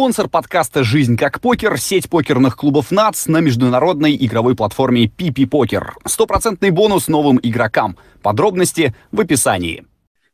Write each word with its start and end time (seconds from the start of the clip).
Спонсор 0.00 0.30
подкаста 0.30 0.82
«Жизнь 0.82 1.18
как 1.18 1.42
покер»— 1.42 1.76
сеть 1.78 2.08
покерных 2.08 2.56
клубов 2.56 2.90
НАЦ 2.90 3.26
на 3.26 3.40
международной 3.40 4.16
игровой 4.16 4.56
платформе 4.56 5.04
PP 5.04 5.46
Покер. 5.46 5.94
Стопроцентный 6.06 6.70
бонус 6.70 7.06
новым 7.06 7.38
игрокам. 7.42 7.98
Подробности 8.22 8.94
в 9.12 9.20
описании. 9.20 9.84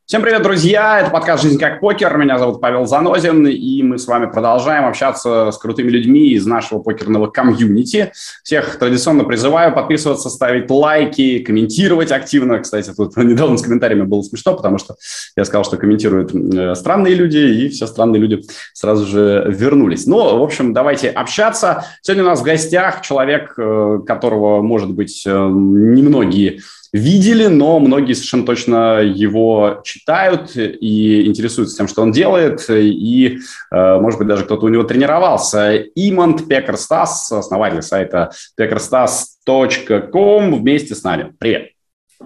Всем 0.07 0.23
привет, 0.23 0.41
друзья! 0.45 1.00
Это 1.00 1.11
подкаст 1.11 1.43
«Жизнь 1.43 1.59
как 1.59 1.80
покер». 1.80 2.16
Меня 2.16 2.38
зовут 2.38 2.61
Павел 2.61 2.86
Занозин, 2.86 3.45
и 3.48 3.82
мы 3.82 3.98
с 3.98 4.06
вами 4.06 4.27
продолжаем 4.27 4.86
общаться 4.86 5.50
с 5.50 5.59
крутыми 5.59 5.91
людьми 5.91 6.29
из 6.29 6.46
нашего 6.46 6.79
покерного 6.79 7.27
комьюнити. 7.27 8.12
Всех 8.45 8.79
традиционно 8.79 9.24
призываю 9.24 9.74
подписываться, 9.74 10.30
ставить 10.30 10.70
лайки, 10.70 11.41
комментировать 11.41 12.12
активно. 12.12 12.61
Кстати, 12.61 12.92
тут 12.96 13.16
недавно 13.16 13.59
с 13.59 13.62
комментариями 13.62 14.05
было 14.05 14.23
смешно, 14.23 14.55
потому 14.55 14.78
что 14.78 14.95
я 15.37 15.45
сказал, 15.45 15.64
что 15.64 15.77
комментируют 15.77 16.33
э, 16.33 16.77
странные 16.77 17.14
люди, 17.16 17.38
и 17.38 17.69
все 17.69 17.88
странные 17.88 18.20
люди 18.20 18.45
сразу 18.75 19.06
же 19.06 19.45
вернулись. 19.48 20.06
Ну, 20.06 20.38
в 20.38 20.42
общем, 20.45 20.73
давайте 20.73 21.11
общаться. 21.11 21.84
Сегодня 22.02 22.23
у 22.23 22.28
нас 22.28 22.38
в 22.38 22.45
гостях 22.45 23.02
человек, 23.02 23.55
э, 23.59 23.98
которого, 24.06 24.62
может 24.62 24.92
быть, 24.92 25.25
э, 25.27 25.30
немногие 25.33 26.61
видели, 26.93 27.47
но 27.47 27.79
многие 27.79 28.15
совершенно 28.15 28.47
точно 28.47 29.01
его 29.01 29.81
читают 29.85 30.57
и 30.57 31.27
интересуются 31.27 31.77
тем, 31.77 31.89
что 31.89 32.03
он 32.03 32.12
делает, 32.12 32.69
и, 32.69 33.39
э, 33.71 34.01
может 34.01 34.19
быть, 34.19 34.29
даже 34.29 34.45
кто-то 34.45 34.67
у 34.67 34.69
него 34.69 34.85
тренировался. 34.85 35.77
Имант 35.95 36.49
PekarStas, 36.48 37.30
основатель 37.33 37.83
сайта 37.83 38.31
pekarstas.com, 38.59 40.61
вместе 40.61 40.95
с 40.95 41.03
нами. 41.03 41.35
Привет. 41.39 41.71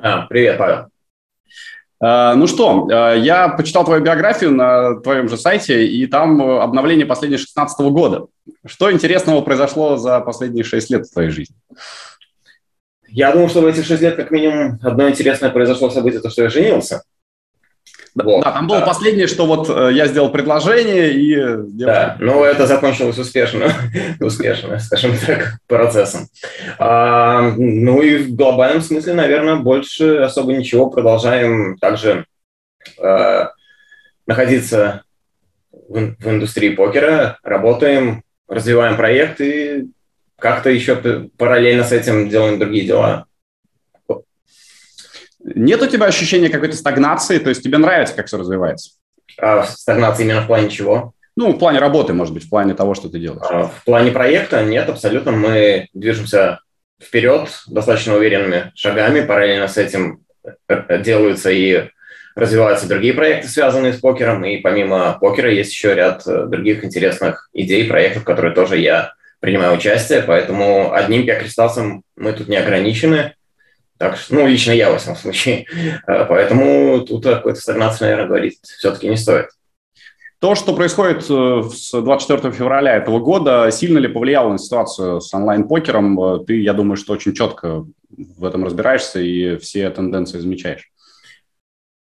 А, 0.01 0.23
привет, 0.23 0.59
Павел. 0.59 0.87
Uh, 2.03 2.35
ну 2.35 2.47
что, 2.47 2.89
uh, 2.91 3.21
я 3.21 3.51
почитал 3.51 3.85
твою 3.85 4.03
биографию 4.03 4.53
на 4.53 4.99
твоем 5.01 5.29
же 5.29 5.37
сайте, 5.37 5.87
и 5.87 6.07
там 6.07 6.41
обновление 6.41 7.05
последнего 7.05 7.39
16 7.39 7.79
года. 7.91 8.27
Что 8.65 8.91
интересного 8.91 9.43
произошло 9.43 9.99
за 9.99 10.21
последние 10.21 10.65
6 10.65 10.91
лет 10.91 11.07
в 11.07 11.13
твоей 11.13 11.29
жизни? 11.29 11.55
Я 13.11 13.33
думаю, 13.33 13.49
что 13.49 13.61
в 13.61 13.67
эти 13.67 13.83
шесть 13.83 14.03
лет 14.03 14.17
как 14.17 14.31
минимум 14.31 14.79
одно 14.83 15.09
интересное 15.09 15.51
произошло 15.51 15.91
событие, 15.91 16.21
то, 16.21 16.31
что 16.31 16.43
я 16.43 16.49
женился. 16.49 17.03
Да, 18.15 18.25
вот. 18.25 18.45
да 18.45 18.51
там 18.51 18.67
было 18.67 18.81
да. 18.81 18.87
последнее, 18.87 19.27
что 19.27 19.47
вот 19.47 19.69
э, 19.71 19.91
я 19.93 20.07
сделал 20.07 20.31
предложение 20.31 21.13
и... 21.13 21.35
Девушка... 21.35 21.77
Да, 21.79 22.17
ну 22.19 22.43
это 22.43 22.67
закончилось 22.67 23.19
успешно, 23.19 23.73
успешно, 24.21 24.79
скажем 24.81 25.17
так, 25.17 25.59
процессом. 25.69 26.27
А, 26.79 27.53
ну 27.57 28.03
и 28.03 28.17
в 28.19 28.35
глобальном 28.35 28.83
смысле, 28.83 29.15
наверное, 29.15 29.57
больше 29.57 30.17
особо 30.17 30.53
ничего. 30.53 30.91
Продолжаем 30.91 31.77
также 31.79 32.27
а, 33.01 33.53
находиться 34.27 35.03
в, 35.71 36.17
в 36.19 36.29
индустрии 36.29 36.75
покера, 36.75 37.39
работаем, 37.45 38.23
развиваем 38.49 38.97
проекты, 38.97 39.89
как-то 40.41 40.71
еще 40.71 40.97
параллельно 41.37 41.85
с 41.85 41.93
этим 41.93 42.29
делаем 42.29 42.59
другие 42.59 42.87
дела. 42.87 43.27
Нет 45.43 45.81
у 45.81 45.87
тебя 45.87 46.07
ощущения 46.07 46.49
какой-то 46.49 46.77
стагнации? 46.77 47.39
То 47.39 47.49
есть 47.49 47.63
тебе 47.63 47.79
нравится, 47.79 48.15
как 48.15 48.27
все 48.27 48.39
развивается? 48.39 48.93
А, 49.39 49.63
стагнация 49.65 50.25
именно 50.25 50.43
в 50.43 50.47
плане 50.47 50.69
чего? 50.69 51.13
Ну, 51.37 51.53
в 51.53 51.59
плане 51.59 51.79
работы, 51.79 52.13
может 52.13 52.35
быть, 52.35 52.45
в 52.45 52.51
плане 52.51 52.75
того, 52.75 52.95
что 52.95 53.09
ты 53.09 53.19
делаешь. 53.19 53.47
А, 53.49 53.69
в 53.69 53.85
плане 53.85 54.11
проекта 54.11 54.63
нет, 54.65 54.89
абсолютно. 54.89 55.33
Мы 55.33 55.89
движемся 55.95 56.61
вперед 57.03 57.49
достаточно 57.67 58.17
уверенными 58.17 58.73
шагами. 58.75 59.25
Параллельно 59.25 59.69
с 59.69 59.79
этим 59.79 60.25
э, 60.69 61.03
делаются 61.03 61.51
и 61.51 61.89
развиваются 62.35 62.89
другие 62.89 63.15
проекты, 63.15 63.49
связанные 63.49 63.95
с 63.95 64.01
покером. 64.01 64.45
И 64.45 64.59
помимо 64.59 65.17
покера 65.19 65.51
есть 65.51 65.73
еще 65.73 65.95
ряд 65.95 66.27
э, 66.27 66.47
других 66.47 66.85
интересных 66.85 67.49
идей, 67.55 67.89
проектов, 67.89 68.25
которые 68.25 68.55
тоже 68.55 68.77
я 68.79 69.15
принимаю 69.41 69.75
участие, 69.77 70.23
поэтому 70.23 70.93
одним 70.93 71.27
пиакристалсом 71.27 72.05
мы 72.17 72.33
тут 72.33 72.49
не 72.49 72.57
ограничены. 72.57 73.35
Так 73.99 74.17
что, 74.17 74.35
ну, 74.35 74.47
лично 74.47 74.73
я, 74.73 74.91
во 74.91 74.99
всяком 74.99 75.17
случае. 75.17 75.67
Э, 76.07 76.25
поэтому 76.27 77.01
тут 77.01 77.25
какой-то 77.25 77.61
стагнации, 77.61 78.05
наверное, 78.05 78.29
говорить 78.29 78.59
все-таки 78.63 79.09
не 79.09 79.17
стоит. 79.17 79.49
То, 80.39 80.55
что 80.55 80.75
происходит 80.75 81.27
э, 81.29 81.63
с 81.71 81.93
24 81.93 82.51
февраля 82.55 82.97
этого 82.97 83.19
года, 83.19 83.71
сильно 83.71 83.99
ли 83.99 84.09
повлияло 84.09 84.51
на 84.51 84.59
ситуацию 84.59 85.21
с 85.21 85.35
онлайн-покером? 85.35 86.21
Э, 86.21 86.45
ты, 86.47 86.63
я 86.63 86.73
думаю, 86.73 86.97
что 86.97 87.13
очень 87.13 87.35
четко 87.35 87.85
в 88.09 88.45
этом 88.45 88.65
разбираешься 88.65 89.21
и 89.21 89.59
все 89.59 89.91
тенденции 89.91 90.39
замечаешь. 90.39 90.91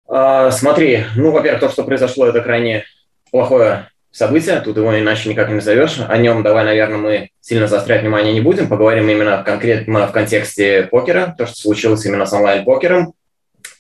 А, 0.09 0.51
смотри, 0.51 1.05
ну, 1.17 1.33
во-первых, 1.33 1.61
то, 1.61 1.69
что 1.69 1.84
произошло, 1.84 2.27
это 2.27 2.41
крайне 2.41 2.84
плохое 3.31 3.90
событие, 4.10 4.60
тут 4.60 4.76
его 4.76 4.98
иначе 4.98 5.28
никак 5.28 5.48
не 5.48 5.54
назовешь. 5.54 5.98
О 6.06 6.16
нем 6.16 6.43
давай, 6.43 6.65
наверное, 6.65 6.98
мы 6.98 7.31
сильно 7.41 7.66
заострять 7.66 8.03
внимание 8.03 8.32
не 8.32 8.41
будем, 8.41 8.69
поговорим 8.69 9.09
именно 9.09 9.43
конкретно 9.44 10.06
в 10.06 10.12
контексте 10.12 10.84
покера, 10.84 11.34
то, 11.37 11.47
что 11.47 11.56
случилось 11.56 12.04
именно 12.06 12.26
с 12.26 12.32
онлайн-покером. 12.32 13.15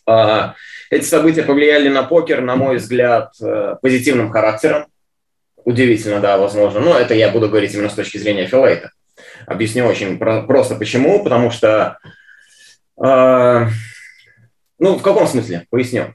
А, 0.06 0.54
эти 0.90 1.04
события 1.04 1.42
повлияли 1.42 1.88
на 1.88 2.02
покер, 2.02 2.40
на 2.40 2.56
мой 2.56 2.78
взгляд, 2.78 3.32
э, 3.40 3.76
позитивным 3.80 4.30
характером. 4.30 4.86
Удивительно, 5.64 6.20
да, 6.20 6.36
возможно. 6.36 6.80
Но 6.80 6.98
это 6.98 7.14
я 7.14 7.28
буду 7.28 7.48
говорить 7.48 7.72
именно 7.74 7.88
с 7.88 7.94
точки 7.94 8.18
зрения 8.18 8.46
Филейта. 8.46 8.90
Объясню 9.46 9.86
очень 9.86 10.18
просто 10.18 10.74
почему. 10.74 11.22
Потому 11.22 11.52
что... 11.52 11.98
Э, 13.00 13.68
ну, 14.80 14.96
в 14.96 15.02
каком 15.02 15.28
смысле? 15.28 15.66
Поясню. 15.70 16.14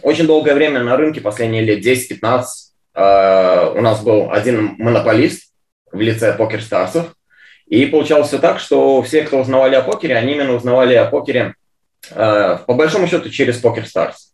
Очень 0.00 0.26
долгое 0.26 0.54
время 0.54 0.82
на 0.82 0.96
рынке, 0.96 1.20
последние 1.20 1.62
лет 1.62 1.84
10-15, 1.84 2.44
Э, 2.96 3.72
у 3.74 3.80
нас 3.82 4.02
был 4.02 4.32
один 4.32 4.74
монополист 4.78 5.52
в 5.92 6.00
лице 6.00 6.32
покер-старсов, 6.32 7.14
и 7.66 7.84
получалось 7.86 8.28
все 8.28 8.38
так, 8.38 8.58
что 8.58 9.02
все, 9.02 9.22
кто 9.22 9.40
узнавали 9.40 9.74
о 9.74 9.82
покере, 9.82 10.16
они 10.16 10.32
именно 10.32 10.54
узнавали 10.54 10.94
о 10.94 11.04
покере 11.04 11.54
э, 12.10 12.58
по 12.66 12.74
большому 12.74 13.06
счету 13.06 13.28
через 13.28 13.58
Покер 13.58 13.86
Старс. 13.86 14.32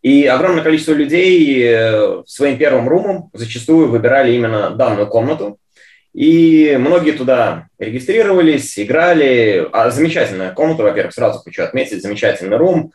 И 0.00 0.26
огромное 0.26 0.62
количество 0.62 0.92
людей 0.92 1.64
э, 1.64 2.22
своим 2.26 2.56
первым 2.56 2.88
румом 2.88 3.30
зачастую 3.32 3.88
выбирали 3.88 4.32
именно 4.32 4.70
данную 4.70 5.08
комнату. 5.08 5.58
И 6.12 6.76
многие 6.78 7.12
туда 7.12 7.66
регистрировались, 7.78 8.78
играли. 8.78 9.66
А 9.72 9.90
замечательная 9.90 10.52
комната, 10.52 10.84
во-первых, 10.84 11.12
сразу 11.12 11.40
хочу 11.40 11.64
отметить, 11.64 12.02
замечательный 12.02 12.56
рум, 12.56 12.92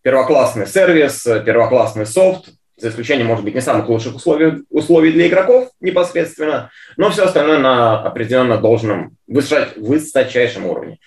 первоклассный 0.00 0.66
сервис, 0.66 1.24
первоклассный 1.44 2.06
софт, 2.06 2.54
за 2.82 2.88
исключением, 2.88 3.28
может 3.28 3.44
быть, 3.44 3.54
не 3.54 3.60
самых 3.60 3.88
лучших 3.88 4.16
условий, 4.16 4.64
условий 4.68 5.12
для 5.12 5.28
игроков 5.28 5.70
непосредственно, 5.80 6.70
но 6.96 7.10
все 7.10 7.24
остальное 7.24 7.58
на 7.58 8.02
определенно 8.02 8.58
должном 8.58 9.16
высочайшем 9.28 10.66
уровне. 10.66 10.98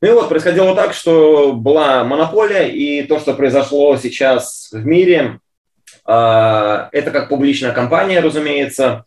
Ну 0.00 0.08
и 0.08 0.12
вот 0.12 0.30
происходило 0.30 0.74
так, 0.74 0.94
что 0.94 1.52
была 1.52 2.02
монополия, 2.04 2.68
и 2.68 3.02
то, 3.02 3.20
что 3.20 3.34
произошло 3.34 3.96
сейчас 3.98 4.70
в 4.72 4.86
мире, 4.86 5.40
а, 6.06 6.88
это 6.92 7.10
как 7.10 7.28
публичная 7.28 7.72
компания, 7.72 8.20
разумеется, 8.20 9.04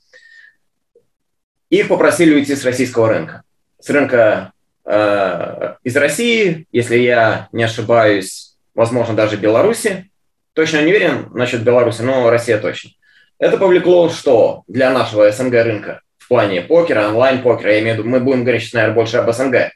их 1.71 1.87
попросили 1.87 2.35
уйти 2.35 2.55
с 2.55 2.63
российского 2.63 3.09
рынка. 3.09 3.43
С 3.79 3.89
рынка 3.89 4.51
а, 4.85 5.77
из 5.83 5.95
России, 5.95 6.67
если 6.71 6.97
я 6.97 7.47
не 7.51 7.63
ошибаюсь, 7.63 8.57
возможно, 8.75 9.15
даже 9.15 9.37
Беларуси, 9.37 10.10
точно 10.53 10.81
не 10.81 10.91
уверен 10.91 11.29
насчет 11.33 11.63
Беларуси, 11.63 12.01
но 12.01 12.29
Россия 12.29 12.57
точно. 12.57 12.91
Это 13.39 13.57
повлекло 13.57 14.09
что 14.09 14.63
для 14.67 14.91
нашего 14.91 15.31
СНГ 15.31 15.53
рынка 15.53 16.01
в 16.17 16.27
плане 16.27 16.61
покера, 16.61 17.07
онлайн-покера, 17.07 17.73
я 17.73 17.81
имею 17.81 17.95
в 17.95 17.99
виду, 17.99 18.09
мы 18.09 18.19
будем 18.19 18.43
говорить 18.43 18.71
наверное, 18.73 18.95
больше 18.95 19.17
об 19.17 19.31
СНГ 19.31 19.55
э, 19.55 19.71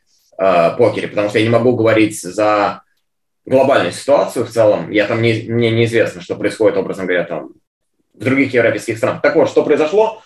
покере, 0.77 1.07
потому 1.07 1.29
что 1.29 1.39
я 1.39 1.45
не 1.45 1.49
могу 1.49 1.75
говорить 1.75 2.21
за 2.21 2.81
глобальную 3.45 3.91
ситуацию 3.91 4.45
в 4.45 4.49
целом. 4.49 4.91
Я 4.91 5.05
там 5.05 5.22
не, 5.22 5.45
мне 5.47 5.72
неизвестно, 5.72 6.22
что 6.22 6.35
происходит, 6.35 6.78
образно 6.78 7.05
говоря, 7.05 7.23
там 7.23 7.49
в 8.13 8.23
других 8.23 8.53
европейских 8.53 8.97
странах. 8.97 9.21
Так 9.21 9.35
вот, 9.35 9.49
что 9.49 9.63
произошло? 9.63 10.21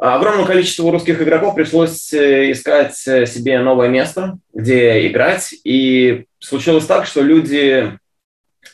Огромному 0.00 0.46
количеству 0.46 0.90
русских 0.90 1.20
игроков 1.20 1.54
пришлось 1.54 2.12
э, 2.12 2.52
искать 2.52 2.96
себе 2.96 3.58
новое 3.58 3.88
место, 3.88 4.38
где 4.54 5.06
играть. 5.08 5.54
И 5.64 6.26
случилось 6.38 6.86
так, 6.86 7.06
что 7.06 7.20
люди 7.20 7.98
Э, 8.09 8.09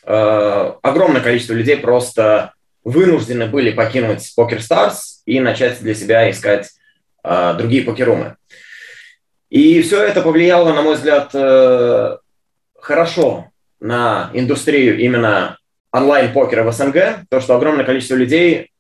огромное 0.06 1.20
количество 1.20 1.52
людей 1.52 1.76
просто 1.76 2.52
вынуждены 2.84 3.46
были 3.46 3.72
покинуть 3.72 4.32
Poker 4.38 4.58
Stars 4.58 5.22
и 5.26 5.40
начать 5.40 5.80
для 5.80 5.94
себя 5.94 6.30
искать 6.30 6.70
э, 7.24 7.54
другие 7.58 7.82
покерумы. 7.82 8.36
И 9.50 9.82
все 9.82 10.04
это 10.04 10.22
повлияло, 10.22 10.72
на 10.72 10.82
мой 10.82 10.94
взгляд, 10.94 11.30
э, 11.34 12.18
хорошо 12.78 13.50
на 13.80 14.30
индустрию 14.34 14.98
именно 14.98 15.58
онлайн-покера 15.90 16.62
в 16.62 16.72
СНГ, 16.72 17.26
то, 17.28 17.40
что 17.40 17.56
огромное 17.56 17.84
количество 17.84 18.14
людей 18.14 18.70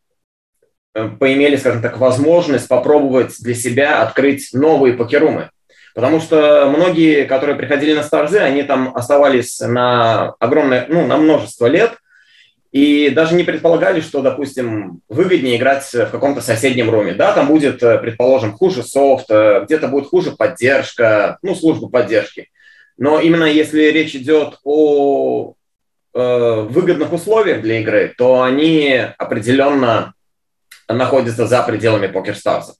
поимели, 1.18 1.56
скажем 1.56 1.82
так, 1.82 1.98
возможность 1.98 2.68
попробовать 2.68 3.34
для 3.40 3.54
себя 3.54 4.02
открыть 4.02 4.50
новые 4.52 4.94
покерумы. 4.94 5.50
Потому 5.96 6.20
что 6.20 6.70
многие, 6.76 7.24
которые 7.24 7.56
приходили 7.56 7.94
на 7.94 8.02
Старзы, 8.02 8.38
они 8.38 8.62
там 8.64 8.94
оставались 8.94 9.60
на 9.60 10.34
огромное, 10.40 10.84
ну, 10.90 11.06
на 11.06 11.16
множество 11.16 11.66
лет. 11.66 11.92
и 12.70 13.08
даже 13.08 13.34
не 13.34 13.44
предполагали, 13.44 14.02
что, 14.02 14.20
допустим, 14.20 15.00
выгоднее 15.08 15.56
играть 15.56 15.90
в 15.94 16.10
каком-то 16.10 16.42
соседнем 16.42 16.90
руме. 16.90 17.14
Да, 17.14 17.32
там 17.32 17.46
будет, 17.46 17.82
э, 17.82 17.96
предположим, 17.96 18.52
хуже 18.52 18.82
софт, 18.82 19.30
э, 19.30 19.62
где-то 19.64 19.88
будет 19.88 20.08
хуже 20.08 20.32
поддержка, 20.32 21.38
ну, 21.40 21.54
служба 21.54 21.88
поддержки. 21.88 22.50
Но 22.98 23.18
именно 23.18 23.44
если 23.44 23.84
речь 23.84 24.14
идет 24.14 24.58
о 24.64 25.54
э, 26.12 26.66
выгодных 26.68 27.14
условиях 27.14 27.62
для 27.62 27.80
игры, 27.80 28.12
то 28.18 28.42
они 28.42 29.00
определенно 29.16 30.12
находятся 30.88 31.46
за 31.46 31.62
пределами 31.62 32.08
PokerStars. 32.08 32.74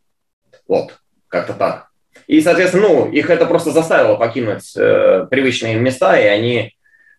Вот, 0.69 0.99
как-то 1.29 1.55
так. 1.55 1.86
И, 2.27 2.41
соответственно, 2.41 2.89
ну, 2.89 3.11
их 3.11 3.31
это 3.31 3.47
просто 3.47 3.71
заставило 3.71 4.17
покинуть 4.17 4.77
э, 4.77 5.27
привычные 5.31 5.77
места, 5.77 6.19
и 6.19 6.25
они 6.25 6.77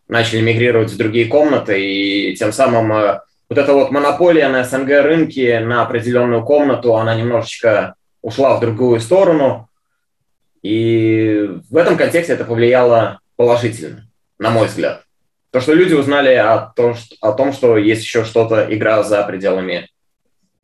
начали 0.07 0.41
мигрировать 0.41 0.91
в 0.91 0.97
другие 0.97 1.27
комнаты, 1.27 1.81
и 1.81 2.35
тем 2.35 2.51
самым 2.51 2.91
э, 2.91 3.19
вот 3.49 3.57
эта 3.57 3.73
вот 3.73 3.91
монополия 3.91 4.49
на 4.49 4.63
СНГ 4.63 4.89
рынке 5.03 5.59
на 5.61 5.83
определенную 5.83 6.43
комнату, 6.43 6.95
она 6.97 7.15
немножечко 7.15 7.95
ушла 8.21 8.57
в 8.57 8.59
другую 8.59 8.99
сторону, 8.99 9.69
и 10.61 11.49
в 11.69 11.77
этом 11.77 11.95
контексте 11.95 12.33
это 12.33 12.43
повлияло 12.43 13.19
положительно, 13.37 14.09
на 14.37 14.49
мой 14.49 14.67
взгляд. 14.67 15.03
То, 15.51 15.61
что 15.61 15.73
люди 15.73 15.93
узнали 15.93 16.33
о 16.33 16.73
том, 16.75 16.95
что, 16.95 17.15
о 17.21 17.31
том, 17.31 17.53
что 17.53 17.77
есть 17.77 18.03
еще 18.03 18.25
что-то, 18.25 18.67
игра 18.69 19.03
за 19.03 19.23
пределами 19.23 19.89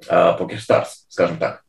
э, 0.07 0.13
PokerStars, 0.13 0.87
скажем 1.07 1.37
так. 1.37 1.62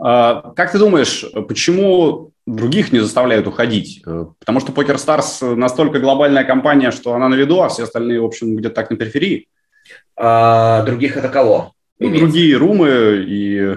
А, 0.00 0.52
как 0.54 0.72
ты 0.72 0.78
думаешь, 0.78 1.24
почему 1.48 2.32
других 2.46 2.92
не 2.92 3.00
заставляют 3.00 3.46
уходить? 3.46 4.02
Э, 4.06 4.26
потому 4.38 4.60
что 4.60 4.72
PokerStars 4.72 5.54
настолько 5.54 5.98
глобальная 5.98 6.44
компания, 6.44 6.90
что 6.90 7.14
она 7.14 7.28
на 7.28 7.34
виду, 7.34 7.60
а 7.60 7.68
все 7.68 7.84
остальные, 7.84 8.20
в 8.20 8.24
общем, 8.24 8.56
где-то 8.56 8.74
так 8.74 8.90
на 8.90 8.96
периферии. 8.96 9.48
А, 10.16 10.82
других 10.82 11.16
это 11.16 11.28
кого? 11.28 11.72
Ну, 11.98 12.16
другие 12.16 12.56
румы 12.56 13.24
и... 13.26 13.76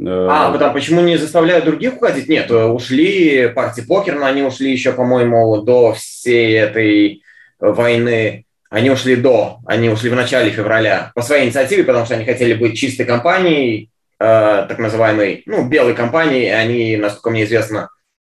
Э, 0.00 0.28
а, 0.30 0.52
потому 0.52 0.72
почему 0.72 1.02
не 1.02 1.18
заставляют 1.18 1.66
других 1.66 1.96
уходить? 1.96 2.28
Нет, 2.28 2.50
ушли 2.50 3.48
партии 3.48 3.82
покер, 3.82 4.18
но 4.18 4.24
они 4.26 4.42
ушли 4.42 4.72
еще, 4.72 4.92
по-моему, 4.92 5.60
до 5.62 5.92
всей 5.92 6.54
этой 6.54 7.22
войны. 7.58 8.46
Они 8.70 8.90
ушли 8.90 9.16
до, 9.16 9.58
они 9.66 9.88
ушли 9.88 10.10
в 10.10 10.14
начале 10.14 10.50
февраля 10.50 11.10
по 11.14 11.22
своей 11.22 11.46
инициативе, 11.46 11.84
потому 11.84 12.04
что 12.04 12.14
они 12.14 12.26
хотели 12.26 12.52
быть 12.52 12.76
чистой 12.78 13.06
компанией, 13.06 13.90
так 14.18 14.78
называемой, 14.78 15.42
ну, 15.46 15.68
белой 15.68 15.94
компанией. 15.94 16.50
Они, 16.50 16.96
насколько 16.96 17.30
мне 17.30 17.44
известно, 17.44 17.88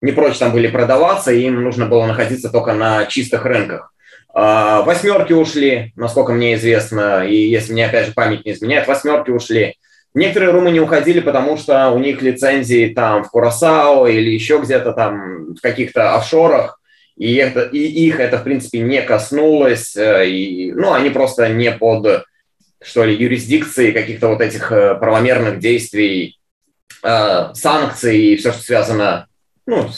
не 0.01 0.13
прочь 0.13 0.39
там 0.39 0.53
были 0.53 0.69
продаваться, 0.69 1.33
и 1.33 1.43
им 1.43 1.63
нужно 1.63 1.87
было 1.87 2.07
находиться 2.07 2.51
только 2.51 2.75
на 2.75 3.07
чистых 3.07 3.45
рынках. 3.45 3.93
А, 4.33 4.83
восьмерки 4.83 5.33
ушли, 5.33 5.93
насколько 5.97 6.33
мне 6.33 6.55
известно, 6.55 7.27
и 7.27 7.35
если 7.35 7.73
мне, 7.73 7.87
опять 7.87 8.07
же, 8.07 8.13
память 8.13 8.45
не 8.45 8.53
изменяет, 8.53 8.87
восьмерки 8.87 9.31
ушли. 9.31 9.77
Некоторые 10.15 10.53
румы 10.53 10.71
не 10.71 10.81
уходили, 10.81 11.21
потому 11.21 11.57
что 11.57 11.91
у 11.91 11.99
них 11.99 12.23
лицензии 12.23 12.93
там 12.95 13.25
в 13.25 13.31
Курасао 13.31 14.07
или 14.07 14.31
еще 14.31 14.59
где-то 14.59 14.93
там 14.93 15.55
в 15.55 15.61
каких-то 15.61 16.15
офшорах, 16.15 16.81
и, 17.17 17.35
это, 17.35 17.63
и 17.63 17.79
их 17.79 18.21
это, 18.21 18.39
в 18.39 18.45
принципе, 18.45 18.79
не 18.79 19.03
коснулось, 19.03 19.97
э, 19.97 20.29
и, 20.29 20.73
ну, 20.73 20.93
они 20.93 21.11
просто 21.11 21.49
не 21.49 21.73
под, 21.73 22.25
что 22.83 23.05
ли, 23.05 23.15
юрисдикцией 23.15 23.93
каких-то 23.93 24.29
вот 24.29 24.41
этих 24.41 24.71
э, 24.73 24.95
правомерных 24.95 25.59
действий, 25.59 26.39
э, 27.03 27.51
санкций 27.55 28.19
и 28.19 28.37
все, 28.37 28.53
что 28.53 28.63
связано 28.63 29.27
ну, 29.67 29.89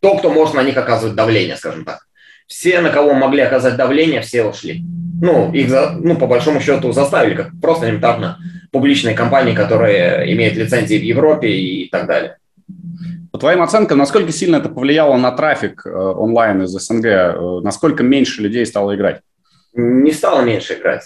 то, 0.00 0.16
кто 0.16 0.30
может 0.30 0.54
на 0.54 0.62
них 0.62 0.76
оказывать 0.76 1.14
давление, 1.14 1.56
скажем 1.56 1.84
так. 1.84 2.06
Все, 2.46 2.80
на 2.80 2.90
кого 2.90 3.14
могли 3.14 3.40
оказать 3.40 3.76
давление, 3.76 4.20
все 4.20 4.44
ушли. 4.44 4.82
Ну, 5.20 5.52
их, 5.52 5.72
ну, 6.00 6.16
по 6.16 6.26
большому 6.26 6.60
счету, 6.60 6.92
заставили, 6.92 7.34
как 7.34 7.50
просто 7.60 7.86
элементарно 7.86 8.38
публичные 8.72 9.14
компании, 9.14 9.54
которые 9.54 10.32
имеют 10.34 10.56
лицензии 10.56 10.98
в 10.98 11.02
Европе 11.02 11.48
и 11.48 11.88
так 11.88 12.06
далее. 12.06 12.38
По 13.30 13.38
твоим 13.38 13.62
оценкам, 13.62 13.98
насколько 13.98 14.32
сильно 14.32 14.56
это 14.56 14.68
повлияло 14.68 15.16
на 15.16 15.30
трафик 15.32 15.86
э, 15.86 15.90
онлайн 15.90 16.62
из 16.62 16.70
СНГ? 16.70 17.62
Насколько 17.62 18.02
меньше 18.02 18.42
людей 18.42 18.66
стало 18.66 18.94
играть? 18.94 19.20
Не 19.74 20.12
стало 20.12 20.42
меньше 20.42 20.74
играть. 20.74 21.04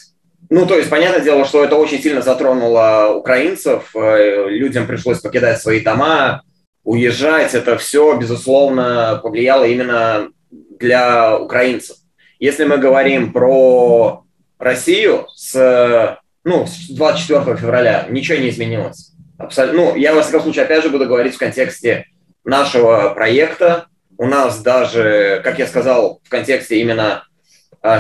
Ну, 0.49 0.67
то 0.67 0.77
есть, 0.77 0.91
понятное 0.91 1.23
дело, 1.23 1.45
что 1.45 1.65
это 1.65 1.77
очень 1.77 2.01
сильно 2.01 2.23
затронуло 2.23 3.15
украинцев. 3.15 3.91
Э, 3.95 4.49
людям 4.49 4.87
пришлось 4.87 5.21
покидать 5.21 5.61
свои 5.61 5.81
дома, 5.81 6.43
уезжать, 6.85 7.55
это 7.55 7.77
все, 7.79 8.17
безусловно, 8.17 9.19
повлияло 9.23 9.65
именно 9.65 10.29
для 10.51 11.37
украинцев. 11.37 11.97
Если 12.39 12.65
мы 12.65 12.79
говорим 12.79 13.33
про 13.33 14.25
Россию 14.59 15.27
с, 15.35 16.19
ну, 16.45 16.67
с 16.67 16.89
24 16.91 17.57
февраля, 17.57 18.07
ничего 18.09 18.39
не 18.39 18.51
изменилось. 18.51 19.13
Абсолютно. 19.39 19.81
Ну, 19.81 19.97
я, 19.97 20.15
во 20.15 20.23
всяком 20.23 20.43
случае, 20.43 20.65
опять 20.65 20.83
же 20.83 20.91
буду 20.91 21.07
говорить 21.07 21.35
в 21.35 21.39
контексте 21.39 22.07
нашего 22.45 23.13
проекта. 23.15 23.87
У 24.17 24.27
нас 24.27 24.63
даже, 24.63 25.41
как 25.45 25.59
я 25.59 25.67
сказал, 25.67 26.21
в 26.25 26.29
контексте 26.29 26.81
именно 26.81 27.25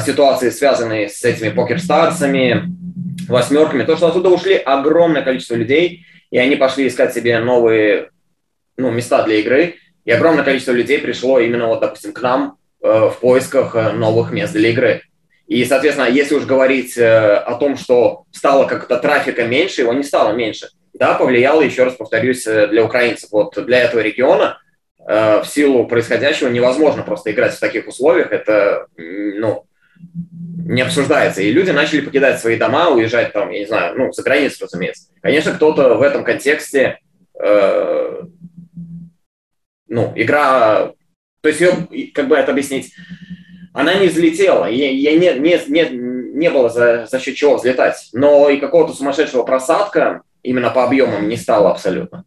ситуации, 0.04 0.50
связанной 0.50 1.08
с 1.08 1.24
этими 1.24 1.50
покерстарсами, 1.50 2.64
восьмерками, 3.28 3.84
то, 3.84 3.96
что 3.96 4.08
оттуда 4.08 4.30
ушли 4.30 4.54
огромное 4.54 5.22
количество 5.22 5.54
людей, 5.54 6.04
и 6.30 6.38
они 6.38 6.56
пошли 6.56 6.88
искать 6.88 7.14
себе 7.14 7.38
новые 7.38 8.10
ну, 8.76 8.90
места 8.90 9.22
для 9.22 9.36
игры, 9.36 9.76
и 10.04 10.10
огромное 10.10 10.44
количество 10.44 10.72
людей 10.72 10.98
пришло 10.98 11.40
именно, 11.40 11.66
вот, 11.66 11.80
допустим, 11.80 12.12
к 12.12 12.20
нам 12.20 12.58
э, 12.82 13.10
в 13.12 13.18
поисках 13.20 13.74
э, 13.74 13.92
новых 13.92 14.30
мест 14.30 14.52
для 14.52 14.70
игры. 14.70 15.02
И, 15.46 15.64
соответственно, 15.64 16.08
если 16.08 16.34
уж 16.34 16.44
говорить 16.44 16.96
э, 16.98 17.36
о 17.36 17.54
том, 17.54 17.76
что 17.76 18.24
стало 18.32 18.66
как-то 18.66 18.98
трафика 18.98 19.44
меньше, 19.44 19.82
его 19.82 19.92
не 19.92 20.02
стало 20.02 20.32
меньше. 20.32 20.68
Да, 20.94 21.14
повлияло, 21.14 21.60
еще 21.60 21.84
раз 21.84 21.94
повторюсь, 21.94 22.46
э, 22.46 22.68
для 22.68 22.84
украинцев. 22.84 23.30
Вот 23.30 23.54
для 23.66 23.80
этого 23.80 24.00
региона 24.00 24.58
э, 24.58 24.65
в 25.06 25.44
силу 25.44 25.86
происходящего 25.86 26.48
невозможно 26.48 27.02
просто 27.02 27.30
играть 27.30 27.54
в 27.54 27.60
таких 27.60 27.86
условиях. 27.86 28.32
Это, 28.32 28.86
ну, 28.96 29.64
не 30.66 30.82
обсуждается. 30.82 31.42
И 31.42 31.52
люди 31.52 31.70
начали 31.70 32.00
покидать 32.00 32.40
свои 32.40 32.56
дома, 32.56 32.90
уезжать 32.90 33.32
там, 33.32 33.50
я 33.50 33.60
не 33.60 33.66
знаю, 33.66 33.96
ну, 33.96 34.12
за 34.12 34.22
границу, 34.22 34.64
разумеется. 34.64 35.08
Конечно, 35.22 35.52
кто-то 35.52 35.94
в 35.94 36.02
этом 36.02 36.24
контексте 36.24 36.98
э, 37.40 38.22
ну, 39.88 40.12
игра, 40.16 40.92
то 41.40 41.48
есть 41.48 41.60
ее, 41.60 42.10
как 42.12 42.28
бы 42.28 42.36
это 42.36 42.52
объяснить, 42.52 42.92
она 43.72 43.94
не 43.94 44.08
взлетела, 44.08 44.68
и 44.68 44.76
не, 44.76 45.38
не, 45.38 45.60
не, 45.68 45.88
не 45.90 46.50
было 46.50 46.68
за, 46.68 47.06
за 47.06 47.20
счет 47.20 47.36
чего 47.36 47.56
взлетать, 47.56 48.08
но 48.12 48.48
и 48.50 48.58
какого-то 48.58 48.92
сумасшедшего 48.92 49.42
просадка 49.42 50.22
именно 50.42 50.70
по 50.70 50.84
объемам 50.84 51.28
не 51.28 51.36
стало 51.36 51.70
абсолютно. 51.70 52.24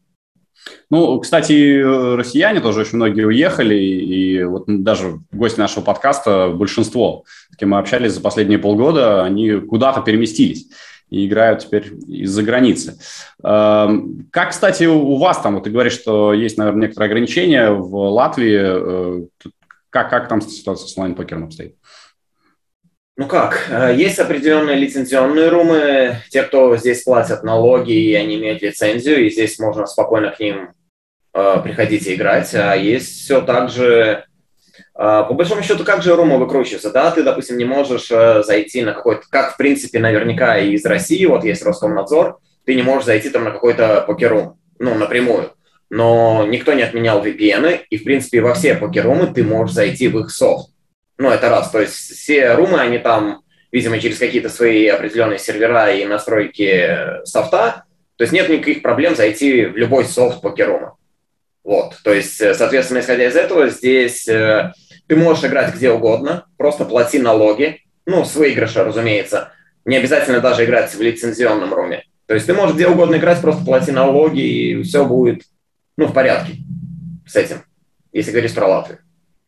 Ну, 0.89 1.19
кстати, 1.19 1.81
россияне 2.15 2.61
тоже 2.61 2.81
очень 2.81 2.97
многие 2.97 3.25
уехали, 3.25 3.75
и 3.75 4.43
вот 4.43 4.63
даже 4.67 5.19
гости 5.31 5.59
нашего 5.59 5.83
подкаста, 5.83 6.49
большинство, 6.49 7.23
с 7.51 7.57
кем 7.57 7.69
мы 7.69 7.79
общались 7.79 8.13
за 8.13 8.21
последние 8.21 8.59
полгода, 8.59 9.23
они 9.23 9.51
куда-то 9.59 10.01
переместились 10.01 10.67
и 11.09 11.25
играют 11.25 11.61
теперь 11.61 11.93
из-за 12.07 12.43
границы. 12.43 12.99
Эм, 13.43 14.27
как, 14.31 14.51
кстати, 14.51 14.83
у 14.85 15.15
вас 15.17 15.39
там, 15.39 15.55
вот 15.55 15.63
ты 15.63 15.69
говоришь, 15.69 15.93
что 15.93 16.33
есть, 16.33 16.57
наверное, 16.57 16.83
некоторые 16.83 17.07
ограничения 17.07 17.71
в 17.71 17.95
Латвии. 17.95 18.59
Э, 18.61 19.25
как, 19.89 20.09
как 20.11 20.27
там 20.27 20.41
ситуация 20.41 20.87
с 20.87 20.97
онлайн-покером 20.97 21.45
обстоит? 21.45 21.75
Ну 23.19 23.27
как, 23.27 23.67
э, 23.69 23.95
есть 23.97 24.17
определенные 24.17 24.77
лицензионные 24.77 25.49
румы, 25.49 26.15
те, 26.29 26.41
кто 26.41 26.77
здесь 26.77 27.03
платят 27.03 27.43
налоги, 27.43 27.91
и 27.91 28.13
они 28.13 28.37
имеют 28.37 28.61
лицензию, 28.61 29.25
и 29.25 29.29
здесь 29.29 29.59
можно 29.59 29.85
спокойно 29.87 30.31
к 30.31 30.39
ним 30.39 30.69
э, 31.33 31.55
приходить 31.61 32.07
и 32.07 32.15
играть. 32.15 32.55
А 32.55 32.75
есть 32.75 33.23
все 33.23 33.41
так 33.41 33.71
же 33.71 34.23
а, 34.95 35.23
по 35.23 35.33
большому 35.33 35.63
счету, 35.63 35.83
как 35.83 36.01
же 36.01 36.15
Рома 36.15 36.37
выкручивается? 36.37 36.91
Да, 36.91 37.11
ты, 37.11 37.23
допустим, 37.23 37.57
не 37.57 37.65
можешь 37.65 38.09
э, 38.09 38.41
зайти 38.41 38.83
на 38.83 38.93
какой-то, 38.93 39.23
как, 39.29 39.55
в 39.55 39.57
принципе, 39.57 39.99
наверняка 39.99 40.57
и 40.57 40.71
из 40.71 40.85
России, 40.85 41.25
вот 41.25 41.43
есть 41.43 41.65
Роскомнадзор, 41.65 42.37
ты 42.65 42.73
не 42.73 42.83
можешь 42.83 43.03
зайти 43.03 43.29
там 43.29 43.43
на 43.43 43.51
какой-то 43.51 44.01
покерум, 44.07 44.57
ну, 44.79 44.95
напрямую. 44.95 45.51
Но 45.89 46.45
никто 46.47 46.71
не 46.71 46.83
отменял 46.83 47.21
VPN, 47.21 47.81
и, 47.89 47.97
в 47.97 48.05
принципе, 48.05 48.39
во 48.39 48.53
все 48.53 48.75
покерумы 48.75 49.27
ты 49.27 49.43
можешь 49.43 49.75
зайти 49.75 50.07
в 50.07 50.17
их 50.19 50.31
софт. 50.31 50.69
Ну, 51.19 51.29
это 51.29 51.49
раз. 51.49 51.69
То 51.69 51.81
есть 51.81 51.93
все 51.93 52.53
румы, 52.53 52.79
они 52.79 52.97
там, 52.97 53.41
видимо, 53.71 53.99
через 53.99 54.17
какие-то 54.17 54.49
свои 54.49 54.87
определенные 54.87 55.37
сервера 55.37 55.91
и 55.91 56.05
настройки 56.05 57.25
софта, 57.25 57.83
то 58.15 58.23
есть 58.23 58.33
нет 58.33 58.49
никаких 58.49 58.81
проблем 58.81 59.15
зайти 59.15 59.65
в 59.65 59.77
любой 59.77 60.05
софт 60.05 60.41
покерума. 60.41 60.95
Вот, 61.63 61.97
то 62.03 62.13
есть, 62.13 62.39
э, 62.41 62.55
соответственно, 62.55 62.99
исходя 62.99 63.27
из 63.27 63.35
этого, 63.35 63.69
здесь 63.69 64.27
э, 64.29 64.71
ты 65.07 65.15
можешь 65.17 65.43
играть 65.43 65.75
где 65.75 65.91
угодно, 65.91 66.45
просто 66.57 66.85
плати 66.85 67.19
налоги, 67.19 67.81
ну, 68.05 68.23
с 68.23 68.35
выигрыша, 68.35 68.85
разумеется. 68.85 69.51
Не 69.85 69.97
обязательно 69.97 70.39
даже 70.39 70.65
играть 70.65 70.93
в 70.95 71.01
лицензионном 71.01 71.73
руме. 71.73 72.03
То 72.27 72.33
есть 72.33 72.47
ты 72.47 72.53
можешь 72.53 72.75
где 72.75 72.87
угодно 72.87 73.17
играть, 73.17 73.41
просто 73.41 73.65
плати 73.65 73.91
налоги, 73.91 74.39
и 74.39 74.83
все 74.83 75.05
будет, 75.05 75.43
ну, 75.97 76.07
в 76.07 76.13
порядке 76.13 76.53
с 77.27 77.35
этим, 77.35 77.63
если 78.13 78.31
говорить 78.31 78.55
про 78.55 78.67
Латвию. 78.67 78.99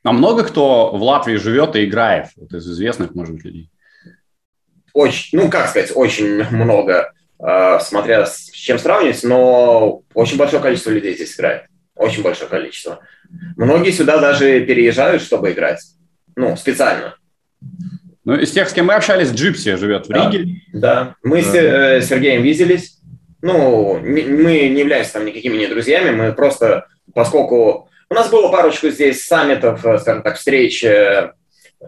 А 0.04 0.12
много 0.12 0.44
кто 0.44 0.92
в 0.92 1.02
Латвии 1.02 1.36
живет 1.36 1.76
и 1.76 1.86
играет, 1.86 2.28
вот 2.36 2.54
из 2.54 2.68
известных, 2.68 3.14
может 3.14 3.36
быть, 3.36 3.46
людей? 3.46 3.72
очень, 4.94 5.38
ну, 5.38 5.50
как 5.50 5.70
сказать, 5.70 5.92
очень 5.94 6.44
много, 6.52 7.14
э, 7.40 7.80
смотря 7.82 8.26
с 8.26 8.50
чем 8.52 8.80
сравнивать, 8.80 9.24
но 9.24 10.04
очень 10.14 10.38
большое 10.38 10.62
количество 10.62 10.92
людей 10.92 11.16
здесь 11.16 11.36
играет. 11.36 11.64
Очень 11.96 12.24
большое 12.24 12.50
количество. 12.50 13.00
Многие 13.56 13.92
сюда 13.92 14.20
даже 14.20 14.62
переезжают, 14.66 15.22
чтобы 15.22 15.52
играть. 15.52 15.82
Ну, 16.36 16.56
специально. 16.58 17.16
Ну, 18.24 18.36
из 18.36 18.52
тех, 18.52 18.70
с 18.70 18.74
кем 18.74 18.88
мы 18.88 18.94
общались, 18.94 19.32
Джипси 19.32 19.76
живет 19.76 20.08
в 20.08 20.12
Риге. 20.12 20.62
Да, 20.74 21.16
мы 21.24 21.42
с 21.42 21.54
э, 21.54 22.02
Сергеем 22.02 22.44
виделись. 22.44 23.00
Ну, 23.42 24.00
мы 24.00 24.22
не 24.22 24.80
являемся 24.80 25.14
там 25.14 25.26
никакими 25.26 25.58
не 25.58 25.68
друзьями, 25.68 26.12
мы 26.12 26.34
просто, 26.34 26.88
поскольку 27.16 27.90
у 28.12 28.14
нас 28.14 28.30
было 28.30 28.52
парочку 28.52 28.90
здесь 28.90 29.26
саммитов, 29.26 29.86
э, 29.86 29.98
скажем 29.98 30.22
так, 30.22 30.36
встреч 30.36 30.84
э, 30.84 31.32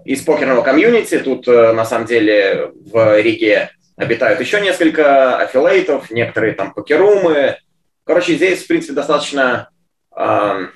из 0.06 0.22
покерного 0.22 0.62
комьюнити. 0.62 1.20
Тут, 1.20 1.50
э, 1.50 1.74
на 1.74 1.84
самом 1.84 2.08
деле, 2.08 2.72
в 2.74 3.22
Риге 3.22 3.72
обитают 3.98 4.40
еще 4.40 4.62
несколько 4.62 5.36
аффилейтов, 5.36 6.12
некоторые 6.12 6.54
там 6.54 6.74
покерумы. 6.74 7.58
Короче, 8.06 8.36
здесь, 8.36 8.64
в 8.64 8.68
принципе, 8.68 8.94
достаточно, 8.94 9.70
э, 10.16 10.68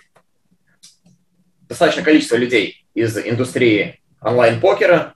достаточно 1.70 2.04
количество 2.04 2.36
людей 2.36 2.86
из 2.94 3.18
индустрии 3.18 4.02
онлайн-покера 4.20 5.14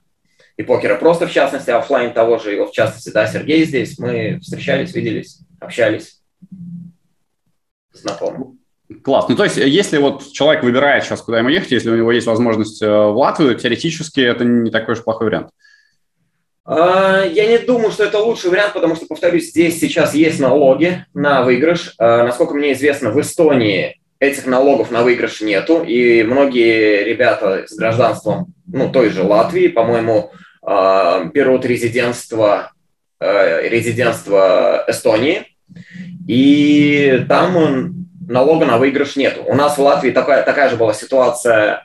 и 0.56 0.62
покера 0.62 0.96
просто, 0.96 1.26
в 1.26 1.32
частности, 1.32 1.68
офлайн 1.68 2.14
того 2.14 2.38
же, 2.38 2.52
его 2.52 2.66
в 2.68 2.72
частности, 2.72 3.10
да, 3.10 3.26
Сергей 3.26 3.66
здесь. 3.66 3.98
Мы 3.98 4.40
встречались, 4.40 4.94
виделись, 4.94 5.40
общались, 5.60 6.22
знакомы. 7.92 8.61
Класс. 8.92 9.26
Ну, 9.28 9.36
то 9.36 9.44
есть, 9.44 9.56
если 9.56 9.98
вот 9.98 10.32
человек 10.32 10.62
выбирает 10.62 11.04
сейчас, 11.04 11.22
куда 11.22 11.38
ему 11.38 11.48
ехать, 11.48 11.70
если 11.70 11.90
у 11.90 11.96
него 11.96 12.12
есть 12.12 12.26
возможность 12.26 12.82
э, 12.82 12.86
в 12.86 13.16
Латвию, 13.16 13.54
теоретически 13.54 14.20
это 14.20 14.44
не 14.44 14.70
такой 14.70 14.94
уж 14.94 15.02
плохой 15.02 15.26
вариант. 15.28 15.48
А, 16.64 17.24
я 17.24 17.46
не 17.46 17.58
думаю, 17.58 17.90
что 17.90 18.04
это 18.04 18.18
лучший 18.18 18.50
вариант, 18.50 18.74
потому 18.74 18.94
что, 18.94 19.06
повторюсь, 19.06 19.50
здесь 19.50 19.80
сейчас 19.80 20.14
есть 20.14 20.38
налоги 20.38 21.04
на 21.12 21.42
выигрыш. 21.42 21.94
А, 21.98 22.24
насколько 22.24 22.54
мне 22.54 22.72
известно, 22.72 23.10
в 23.10 23.20
Эстонии 23.20 24.00
этих 24.20 24.46
налогов 24.46 24.90
на 24.92 25.02
выигрыш 25.02 25.40
нету, 25.40 25.82
и 25.82 26.22
многие 26.22 27.02
ребята 27.02 27.64
с 27.66 27.74
гражданством, 27.76 28.54
ну, 28.66 28.90
той 28.92 29.10
же 29.10 29.24
Латвии, 29.24 29.68
по-моему, 29.68 30.30
а, 30.62 31.24
берут 31.24 31.64
резидентство, 31.64 32.72
резидентство 33.20 34.84
Эстонии, 34.88 35.46
и 36.26 37.24
там 37.28 38.01
налога 38.32 38.64
на 38.64 38.78
выигрыш 38.78 39.16
нет. 39.16 39.38
У 39.46 39.54
нас 39.54 39.76
в 39.76 39.82
Латвии 39.82 40.10
такая, 40.10 40.42
такая 40.42 40.70
же 40.70 40.76
была 40.76 40.94
ситуация 40.94 41.84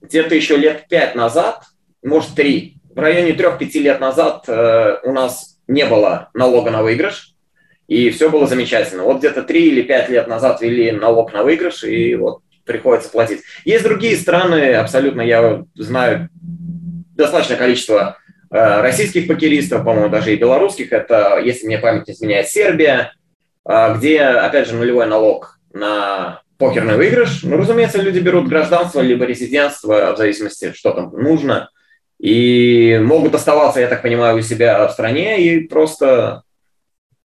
где-то 0.00 0.34
еще 0.34 0.56
лет 0.56 0.86
пять 0.88 1.14
назад, 1.14 1.64
может, 2.02 2.34
три. 2.34 2.76
В 2.94 3.00
районе 3.00 3.32
трех-пяти 3.32 3.80
лет 3.80 4.00
назад 4.00 4.44
э, 4.46 4.98
у 5.02 5.12
нас 5.12 5.58
не 5.66 5.84
было 5.86 6.30
налога 6.34 6.70
на 6.70 6.82
выигрыш, 6.82 7.34
и 7.88 8.10
все 8.10 8.30
было 8.30 8.46
замечательно. 8.46 9.02
Вот 9.02 9.18
где-то 9.18 9.42
три 9.42 9.68
или 9.68 9.82
пять 9.82 10.08
лет 10.08 10.28
назад 10.28 10.60
ввели 10.60 10.92
налог 10.92 11.32
на 11.32 11.42
выигрыш, 11.42 11.84
и 11.84 12.14
вот 12.14 12.40
приходится 12.64 13.10
платить. 13.10 13.40
Есть 13.64 13.84
другие 13.84 14.16
страны, 14.16 14.74
абсолютно 14.74 15.22
я 15.22 15.64
знаю 15.74 16.28
достаточное 17.16 17.56
количество 17.56 18.18
э, 18.50 18.80
российских 18.80 19.26
покеристов, 19.26 19.84
по-моему, 19.84 20.10
даже 20.10 20.32
и 20.32 20.36
белорусских. 20.36 20.92
Это, 20.92 21.40
если 21.44 21.66
мне 21.66 21.78
память 21.78 22.06
не 22.06 22.14
изменяет, 22.14 22.48
Сербия, 22.48 23.12
э, 23.68 23.94
где, 23.96 24.22
опять 24.22 24.68
же, 24.68 24.76
нулевой 24.76 25.06
налог 25.06 25.57
на 25.78 26.42
покерный 26.58 26.96
выигрыш. 26.96 27.42
Ну, 27.42 27.56
разумеется, 27.56 28.02
люди 28.02 28.18
берут 28.18 28.48
гражданство 28.48 29.00
либо 29.00 29.24
резидентство, 29.24 30.12
в 30.12 30.16
зависимости, 30.16 30.72
что 30.72 30.92
там 30.92 31.12
нужно, 31.12 31.70
и 32.18 33.00
могут 33.02 33.34
оставаться, 33.34 33.80
я 33.80 33.86
так 33.86 34.02
понимаю, 34.02 34.36
у 34.36 34.42
себя 34.42 34.86
в 34.88 34.92
стране 34.92 35.40
и 35.40 35.60
просто 35.66 36.42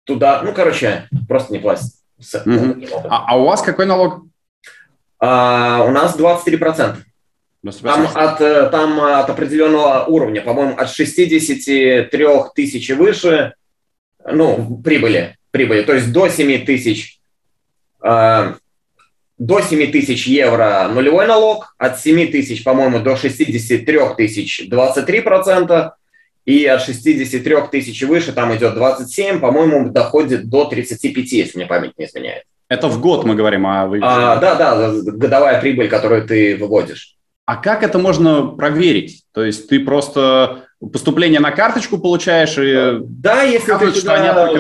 туда, 0.04 0.42
ну, 0.42 0.54
короче, 0.54 1.08
просто 1.28 1.52
не 1.52 1.58
платить. 1.58 1.92
Mm-hmm. 2.20 3.06
А, 3.08 3.26
а 3.28 3.38
у 3.38 3.44
вас 3.44 3.62
какой 3.62 3.86
налог? 3.86 4.24
А, 5.20 5.84
у 5.86 5.90
нас 5.90 6.18
23%. 6.18 6.96
Там 7.82 8.08
от, 8.14 8.40
э, 8.40 8.68
там 8.70 9.00
от 9.00 9.28
определенного 9.28 10.04
уровня, 10.04 10.40
по-моему, 10.40 10.76
от 10.78 10.90
63 10.90 12.26
тысяч 12.54 12.88
и 12.88 12.92
выше, 12.94 13.54
ну, 14.24 14.80
прибыли, 14.82 15.36
прибыли, 15.50 15.82
то 15.82 15.92
есть 15.92 16.12
до 16.12 16.28
7 16.28 16.64
тысяч 16.64 17.17
до 18.00 19.60
7 19.60 19.92
тысяч 19.92 20.26
евро 20.26 20.88
нулевой 20.92 21.26
налог, 21.26 21.74
от 21.78 22.00
7 22.00 22.30
тысяч, 22.30 22.64
по-моему, 22.64 23.00
до 23.00 23.16
63 23.16 24.00
тысяч 24.16 24.68
23%, 24.70 25.90
и 26.44 26.64
от 26.64 26.82
63 26.82 27.56
тысяч 27.70 28.02
и 28.02 28.06
выше 28.06 28.32
там 28.32 28.56
идет 28.56 28.74
27, 28.74 29.38
по-моему, 29.38 29.90
доходит 29.90 30.48
до 30.48 30.64
35, 30.64 31.32
если 31.32 31.58
мне 31.58 31.66
память 31.66 31.92
не 31.98 32.06
изменяет. 32.06 32.44
Это 32.68 32.88
в 32.88 33.00
год 33.00 33.24
мы 33.24 33.34
говорим 33.34 33.66
о 33.66 33.86
выигрыше? 33.86 34.14
А, 34.14 34.36
да, 34.36 34.54
да, 34.54 34.92
годовая 34.92 35.60
прибыль, 35.60 35.88
которую 35.88 36.26
ты 36.26 36.56
выводишь. 36.56 37.16
А 37.44 37.56
как 37.56 37.82
это 37.82 37.98
можно 37.98 38.46
проверить? 38.46 39.24
То 39.32 39.44
есть 39.44 39.68
ты 39.68 39.80
просто 39.80 40.64
поступление 40.80 41.40
на 41.40 41.50
карточку 41.50 41.98
получаешь 41.98 42.56
и... 42.58 42.98
Да, 43.02 43.42
если 43.42 43.72
ты 43.74 43.92
туда... 43.92 44.50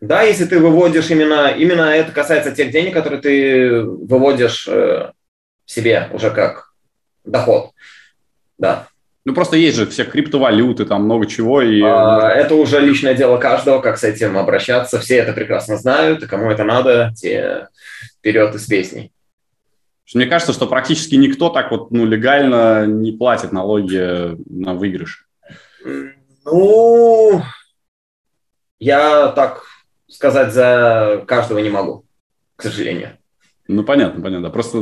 Да, 0.00 0.22
если 0.22 0.44
ты 0.44 0.58
выводишь 0.58 1.10
именно, 1.10 1.48
именно 1.48 1.82
это 1.82 2.12
касается 2.12 2.52
тех 2.52 2.70
денег, 2.70 2.92
которые 2.92 3.20
ты 3.20 3.82
выводишь 3.82 4.68
э, 4.68 5.12
себе 5.64 6.08
уже 6.12 6.30
как 6.30 6.72
доход. 7.24 7.70
Да. 8.58 8.88
Ну, 9.24 9.32
просто 9.32 9.56
есть 9.56 9.76
же 9.76 9.86
все 9.86 10.04
криптовалюты, 10.04 10.84
там 10.84 11.04
много 11.04 11.26
чего. 11.26 11.62
И... 11.62 11.80
А, 11.82 12.28
это 12.28 12.54
уже 12.54 12.80
личное 12.80 13.14
дело 13.14 13.38
каждого, 13.38 13.80
как 13.80 13.96
с 13.96 14.04
этим 14.04 14.36
обращаться. 14.36 15.00
Все 15.00 15.16
это 15.16 15.32
прекрасно 15.32 15.78
знают, 15.78 16.22
и 16.22 16.26
кому 16.26 16.50
это 16.50 16.64
надо, 16.64 17.12
те 17.16 17.68
вперед 18.18 18.54
из 18.54 18.66
песней. 18.66 19.12
Мне 20.12 20.26
кажется, 20.26 20.52
что 20.52 20.66
практически 20.66 21.14
никто 21.14 21.48
так 21.48 21.70
вот 21.70 21.90
ну, 21.90 22.04
легально 22.04 22.86
не 22.86 23.12
платит 23.12 23.52
налоги 23.52 24.36
на 24.50 24.74
выигрыш. 24.74 25.26
Ну, 26.44 27.42
я 28.78 29.28
так 29.28 29.64
сказать 30.14 30.52
за 30.52 31.24
каждого 31.26 31.58
не 31.58 31.70
могу, 31.70 32.04
к 32.56 32.62
сожалению. 32.62 33.18
Ну, 33.66 33.82
понятно, 33.82 34.22
понятно. 34.22 34.50
Просто, 34.50 34.78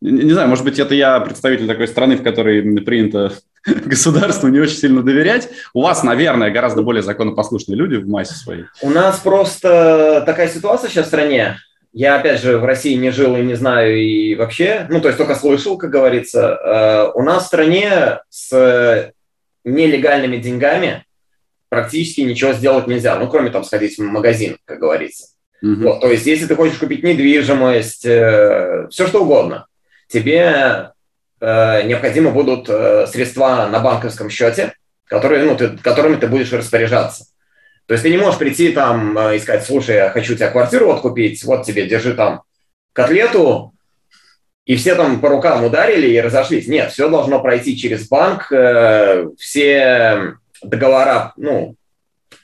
не, 0.00 0.10
не 0.10 0.32
знаю, 0.32 0.48
может 0.48 0.64
быть, 0.64 0.78
это 0.78 0.94
я 0.94 1.20
представитель 1.20 1.66
такой 1.66 1.88
страны, 1.88 2.16
в 2.16 2.22
которой 2.22 2.62
принято 2.80 3.32
государству 3.66 4.48
не 4.48 4.60
очень 4.60 4.76
сильно 4.76 5.02
доверять. 5.02 5.50
У 5.74 5.82
вас, 5.82 6.02
наверное, 6.02 6.50
гораздо 6.50 6.82
более 6.82 7.02
законопослушные 7.02 7.76
люди 7.76 7.96
в 7.96 8.08
массе 8.08 8.34
своей. 8.34 8.64
У 8.82 8.90
нас 8.90 9.18
просто 9.18 10.22
такая 10.24 10.48
ситуация 10.48 10.88
сейчас 10.88 11.06
в 11.06 11.08
стране. 11.08 11.58
Я, 11.92 12.16
опять 12.16 12.40
же, 12.40 12.58
в 12.58 12.64
России 12.64 12.94
не 12.94 13.10
жил 13.10 13.36
и 13.36 13.42
не 13.42 13.54
знаю 13.54 13.98
и 13.98 14.34
вообще, 14.34 14.86
ну, 14.88 15.00
то 15.00 15.08
есть 15.08 15.18
только 15.18 15.34
слышал, 15.34 15.78
как 15.78 15.90
говорится. 15.90 17.12
Э, 17.14 17.18
у 17.18 17.22
нас 17.22 17.44
в 17.44 17.46
стране 17.46 18.20
с 18.28 19.12
нелегальными 19.64 20.36
деньгами 20.36 21.04
практически 21.68 22.22
ничего 22.22 22.52
сделать 22.52 22.86
нельзя, 22.86 23.16
ну, 23.18 23.28
кроме 23.28 23.50
там 23.50 23.64
сходить 23.64 23.98
в 23.98 24.02
магазин, 24.02 24.56
как 24.64 24.78
говорится. 24.78 25.28
Mm-hmm. 25.64 25.82
Вот, 25.82 26.00
то 26.00 26.10
есть, 26.10 26.26
если 26.26 26.46
ты 26.46 26.54
хочешь 26.54 26.78
купить 26.78 27.02
недвижимость, 27.02 28.06
э, 28.06 28.86
все 28.90 29.06
что 29.06 29.22
угодно, 29.22 29.66
тебе 30.08 30.92
э, 31.40 31.82
необходимы 31.82 32.30
будут 32.30 32.68
э, 32.68 33.06
средства 33.08 33.68
на 33.70 33.80
банковском 33.80 34.30
счете, 34.30 34.72
которые, 35.04 35.44
ну, 35.44 35.56
ты, 35.56 35.76
которыми 35.78 36.16
ты 36.16 36.28
будешь 36.28 36.52
распоряжаться. 36.52 37.26
То 37.86 37.94
есть 37.94 38.04
ты 38.04 38.10
не 38.10 38.18
можешь 38.18 38.38
прийти 38.38 38.70
там 38.72 39.16
э, 39.18 39.36
и 39.36 39.38
сказать, 39.40 39.64
слушай, 39.64 39.96
я 39.96 40.10
хочу 40.10 40.36
тебя 40.36 40.50
квартиру 40.50 40.86
вот 40.86 41.00
купить, 41.00 41.42
вот 41.44 41.64
тебе, 41.64 41.86
держи 41.86 42.14
там 42.14 42.42
котлету, 42.92 43.74
и 44.64 44.76
все 44.76 44.94
там 44.94 45.20
по 45.20 45.30
рукам 45.30 45.64
ударили 45.64 46.08
и 46.08 46.20
разошлись. 46.20 46.68
Нет, 46.68 46.92
все 46.92 47.08
должно 47.08 47.40
пройти 47.40 47.76
через 47.76 48.06
банк, 48.06 48.52
э, 48.52 49.26
все 49.38 50.34
договора, 50.62 51.32
ну, 51.36 51.76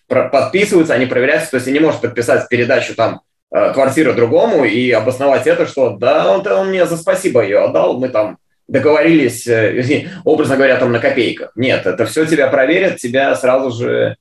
подписываются, 0.06 0.94
они 0.94 1.06
проверяются, 1.06 1.50
то 1.50 1.56
есть 1.56 1.66
не 1.66 1.80
может 1.80 2.00
подписать 2.00 2.48
передачу 2.48 2.94
там 2.94 3.22
э, 3.50 3.72
квартиры 3.72 4.12
другому 4.12 4.64
и 4.64 4.90
обосновать 4.90 5.46
это, 5.46 5.66
что 5.66 5.90
да, 5.96 6.30
он, 6.30 6.46
он 6.46 6.68
мне 6.68 6.86
за 6.86 6.96
спасибо 6.96 7.42
ее 7.42 7.58
отдал, 7.58 7.98
мы 7.98 8.08
там 8.08 8.38
договорились, 8.68 9.46
э, 9.46 10.08
образно 10.24 10.56
говоря, 10.56 10.76
там 10.78 10.92
на 10.92 11.00
копейках. 11.00 11.52
Нет, 11.56 11.86
это 11.86 12.06
все 12.06 12.26
тебя 12.26 12.48
проверят, 12.48 12.96
тебя 12.96 13.34
сразу 13.34 13.70
же, 13.70 14.16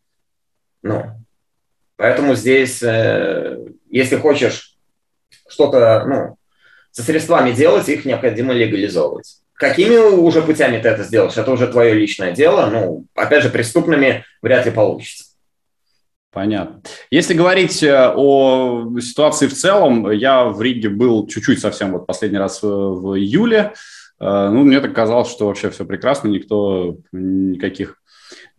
ну, 0.81 1.03
поэтому 1.95 2.35
здесь, 2.35 2.81
э, 2.81 3.57
если 3.89 4.15
хочешь 4.15 4.75
что-то, 5.47 6.05
ну, 6.05 6.37
со 6.91 7.03
средствами 7.03 7.51
делать, 7.51 7.89
их 7.89 8.05
необходимо 8.05 8.53
легализовывать. 8.53 9.42
Какими 9.63 9.95
уже 9.97 10.41
путями 10.41 10.79
ты 10.79 10.89
это 10.89 11.03
сделаешь, 11.03 11.37
это 11.37 11.51
уже 11.51 11.67
твое 11.67 11.93
личное 11.93 12.31
дело. 12.31 12.69
Ну, 12.71 13.05
опять 13.15 13.43
же, 13.43 13.49
преступными 13.49 14.25
вряд 14.41 14.65
ли 14.65 14.71
получится. 14.71 15.25
Понятно. 16.31 16.81
Если 17.11 17.33
говорить 17.33 17.83
э, 17.83 18.11
о 18.15 18.99
ситуации 18.99 19.47
в 19.47 19.53
целом, 19.53 20.09
я 20.11 20.45
в 20.45 20.61
Риге 20.61 20.89
был 20.89 21.27
чуть-чуть 21.27 21.59
совсем 21.59 21.91
вот 21.91 22.07
последний 22.07 22.39
раз 22.39 22.61
в, 22.63 23.17
июле. 23.17 23.73
ну, 24.19 24.63
мне 24.63 24.79
так 24.79 24.93
казалось, 24.93 25.29
что 25.29 25.47
вообще 25.47 25.69
все 25.69 25.85
прекрасно, 25.85 26.27
никто 26.27 26.97
никаких 27.11 27.97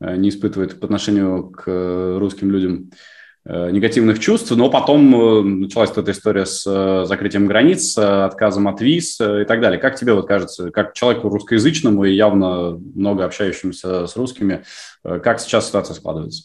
не 0.00 0.28
испытывает 0.28 0.78
по 0.78 0.86
отношению 0.86 1.50
к 1.50 2.18
русским 2.18 2.50
людям 2.50 2.90
Э, 2.90 3.13
негативных 3.46 4.20
чувств, 4.20 4.50
но 4.52 4.70
потом 4.70 5.14
э, 5.14 5.42
началась 5.42 5.90
эта 5.90 6.10
история 6.12 6.46
с 6.46 6.64
э, 6.66 7.04
закрытием 7.06 7.46
границ, 7.46 7.96
отказом 7.98 8.68
от 8.68 8.80
виз 8.80 9.20
и 9.20 9.44
так 9.44 9.60
далее. 9.60 9.78
Как 9.78 9.96
тебе 9.96 10.14
вот 10.14 10.26
кажется, 10.26 10.70
как 10.70 10.94
человеку 10.94 11.28
русскоязычному 11.28 12.04
и 12.04 12.14
явно 12.14 12.80
много 12.94 13.26
общающимся 13.26 14.06
с 14.06 14.16
русскими, 14.16 14.64
как 15.02 15.40
сейчас 15.40 15.66
ситуация 15.66 15.94
складывается? 15.94 16.44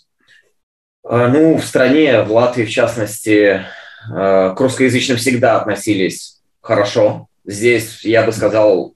Ну, 1.03 1.57
в 1.57 1.63
стране, 1.63 2.21
в 2.23 2.33
Латвии 2.33 2.65
в 2.65 2.69
частности, 2.69 3.65
к 4.05 4.55
русскоязычным 4.57 5.17
всегда 5.17 5.59
относились 5.61 6.41
хорошо. 6.59 7.27
Здесь, 7.45 8.03
я 8.03 8.23
бы 8.23 8.33
сказал, 8.33 8.93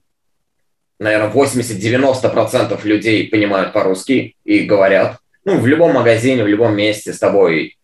наверное, 0.98 1.32
80-90% 1.32 2.78
людей 2.84 3.28
понимают 3.28 3.72
по-русски 3.72 4.36
и 4.44 4.60
говорят. 4.60 5.18
Ну, 5.44 5.58
в 5.58 5.66
любом 5.66 5.92
магазине, 5.92 6.44
в 6.44 6.48
любом 6.48 6.76
месте 6.76 7.12
с 7.12 7.18
тобой 7.18 7.78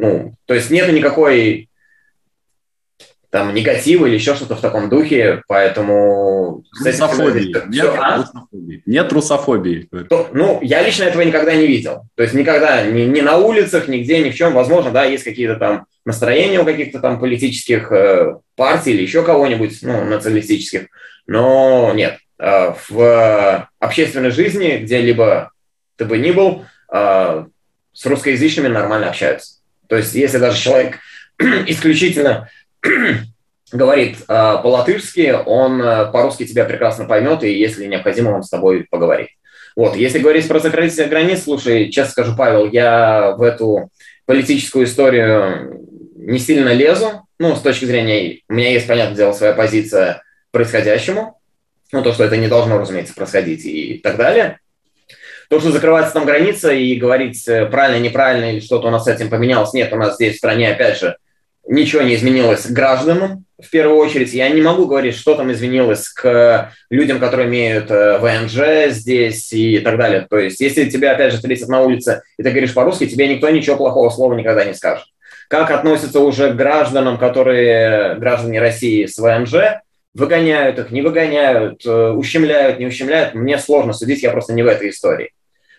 ну, 0.00 0.34
то 0.46 0.54
есть 0.54 0.70
нет 0.70 0.90
никакой 0.92 1.68
там 3.28 3.54
негатива 3.54 4.06
или 4.06 4.14
еще 4.14 4.34
что-то 4.34 4.56
в 4.56 4.60
таком 4.60 4.88
духе, 4.88 5.42
поэтому... 5.46 6.64
Русофобии. 6.84 7.52
Нет, 7.52 7.64
все, 7.70 7.94
а? 7.96 8.16
русофобии. 8.16 8.82
Нет 8.86 9.12
русофобии. 9.12 9.88
То, 10.08 10.28
ну, 10.32 10.58
я 10.62 10.82
лично 10.82 11.04
этого 11.04 11.22
никогда 11.22 11.54
не 11.54 11.66
видел. 11.66 12.06
То 12.16 12.24
есть 12.24 12.34
никогда, 12.34 12.82
ни, 12.82 13.02
ни 13.02 13.20
на 13.20 13.36
улицах, 13.36 13.86
нигде, 13.86 14.18
ни 14.18 14.30
в 14.30 14.34
чем. 14.34 14.52
Возможно, 14.54 14.90
да, 14.90 15.04
есть 15.04 15.22
какие-то 15.22 15.56
там 15.56 15.86
настроения 16.04 16.60
у 16.60 16.64
каких-то 16.64 16.98
там 16.98 17.20
политических 17.20 17.92
э, 17.92 18.36
партий 18.56 18.92
или 18.92 19.02
еще 19.02 19.22
кого-нибудь, 19.22 19.78
ну, 19.82 20.04
националистических. 20.04 20.88
Но 21.28 21.92
нет. 21.94 22.18
Э, 22.40 22.74
в 22.88 23.68
общественной 23.78 24.30
жизни, 24.30 24.78
где-либо 24.78 25.52
ты 25.94 26.04
бы 26.04 26.18
ни 26.18 26.32
был, 26.32 26.64
э, 26.92 27.44
с 27.92 28.06
русскоязычными 28.06 28.66
нормально 28.66 29.08
общаются. 29.08 29.59
То 29.90 29.96
есть 29.96 30.14
если 30.14 30.38
даже 30.38 30.58
человек 30.58 31.00
исключительно 31.66 32.48
говорит 33.72 34.18
э, 34.20 34.24
по-латышски, 34.26 35.34
он 35.44 35.82
э, 35.82 36.10
по-русски 36.12 36.46
тебя 36.46 36.64
прекрасно 36.64 37.06
поймет, 37.06 37.42
и 37.42 37.52
если 37.52 37.86
необходимо, 37.86 38.30
он 38.30 38.44
с 38.44 38.48
тобой 38.48 38.86
поговорит. 38.88 39.30
Вот, 39.74 39.96
если 39.96 40.20
говорить 40.20 40.46
про 40.46 40.60
закрытие 40.60 41.06
границ, 41.06 41.42
слушай, 41.42 41.90
честно 41.90 42.12
скажу, 42.12 42.36
Павел, 42.36 42.70
я 42.70 43.32
в 43.36 43.42
эту 43.42 43.90
политическую 44.26 44.84
историю 44.84 45.80
не 46.14 46.38
сильно 46.38 46.72
лезу, 46.72 47.26
ну, 47.40 47.56
с 47.56 47.60
точки 47.60 47.84
зрения, 47.84 48.40
у 48.48 48.54
меня 48.54 48.70
есть, 48.70 48.86
понятное 48.86 49.16
дело, 49.16 49.32
своя 49.32 49.54
позиция 49.54 50.22
происходящему, 50.52 51.40
ну, 51.90 52.02
то, 52.02 52.12
что 52.12 52.22
это 52.22 52.36
не 52.36 52.46
должно, 52.46 52.78
разумеется, 52.78 53.14
происходить 53.14 53.64
и 53.64 53.98
так 53.98 54.16
далее. 54.16 54.60
То, 55.50 55.58
что 55.58 55.72
закрывается 55.72 56.14
там 56.14 56.26
граница 56.26 56.72
и 56.72 56.94
говорить 56.94 57.48
э, 57.48 57.66
правильно, 57.66 58.00
неправильно 58.00 58.52
или 58.52 58.60
что-то 58.60 58.86
у 58.86 58.90
нас 58.92 59.04
с 59.04 59.08
этим 59.08 59.28
поменялось, 59.30 59.72
нет, 59.72 59.92
у 59.92 59.96
нас 59.96 60.14
здесь 60.14 60.36
в 60.36 60.38
стране, 60.38 60.70
опять 60.70 61.00
же, 61.00 61.16
ничего 61.66 62.02
не 62.02 62.14
изменилось 62.14 62.70
гражданам, 62.70 63.44
в 63.60 63.68
первую 63.68 63.98
очередь. 63.98 64.32
Я 64.32 64.48
не 64.48 64.62
могу 64.62 64.86
говорить, 64.86 65.16
что 65.16 65.34
там 65.34 65.50
изменилось 65.50 66.08
к 66.08 66.72
людям, 66.88 67.18
которые 67.18 67.48
имеют 67.48 67.90
э, 67.90 68.18
ВНЖ 68.18 68.92
здесь 68.94 69.52
и 69.52 69.80
так 69.80 69.98
далее. 69.98 70.24
То 70.30 70.38
есть, 70.38 70.60
если 70.60 70.88
тебя, 70.88 71.12
опять 71.12 71.32
же, 71.32 71.38
встретят 71.38 71.68
на 71.68 71.82
улице, 71.82 72.22
и 72.38 72.44
ты 72.44 72.50
говоришь 72.50 72.72
по-русски, 72.72 73.08
тебе 73.08 73.26
никто 73.26 73.50
ничего 73.50 73.76
плохого 73.76 74.08
слова 74.10 74.34
никогда 74.34 74.64
не 74.64 74.74
скажет. 74.74 75.06
Как 75.48 75.72
относятся 75.72 76.20
уже 76.20 76.52
к 76.52 76.56
гражданам, 76.56 77.18
которые 77.18 78.14
граждане 78.14 78.60
России 78.60 79.04
с 79.04 79.18
ВНЖ, 79.18 79.80
выгоняют 80.14 80.78
их, 80.78 80.92
не 80.92 81.02
выгоняют, 81.02 81.84
э, 81.84 82.10
ущемляют, 82.10 82.78
не 82.78 82.86
ущемляют, 82.86 83.34
мне 83.34 83.58
сложно 83.58 83.92
судить, 83.92 84.22
я 84.22 84.30
просто 84.30 84.52
не 84.52 84.62
в 84.62 84.68
этой 84.68 84.90
истории. 84.90 85.32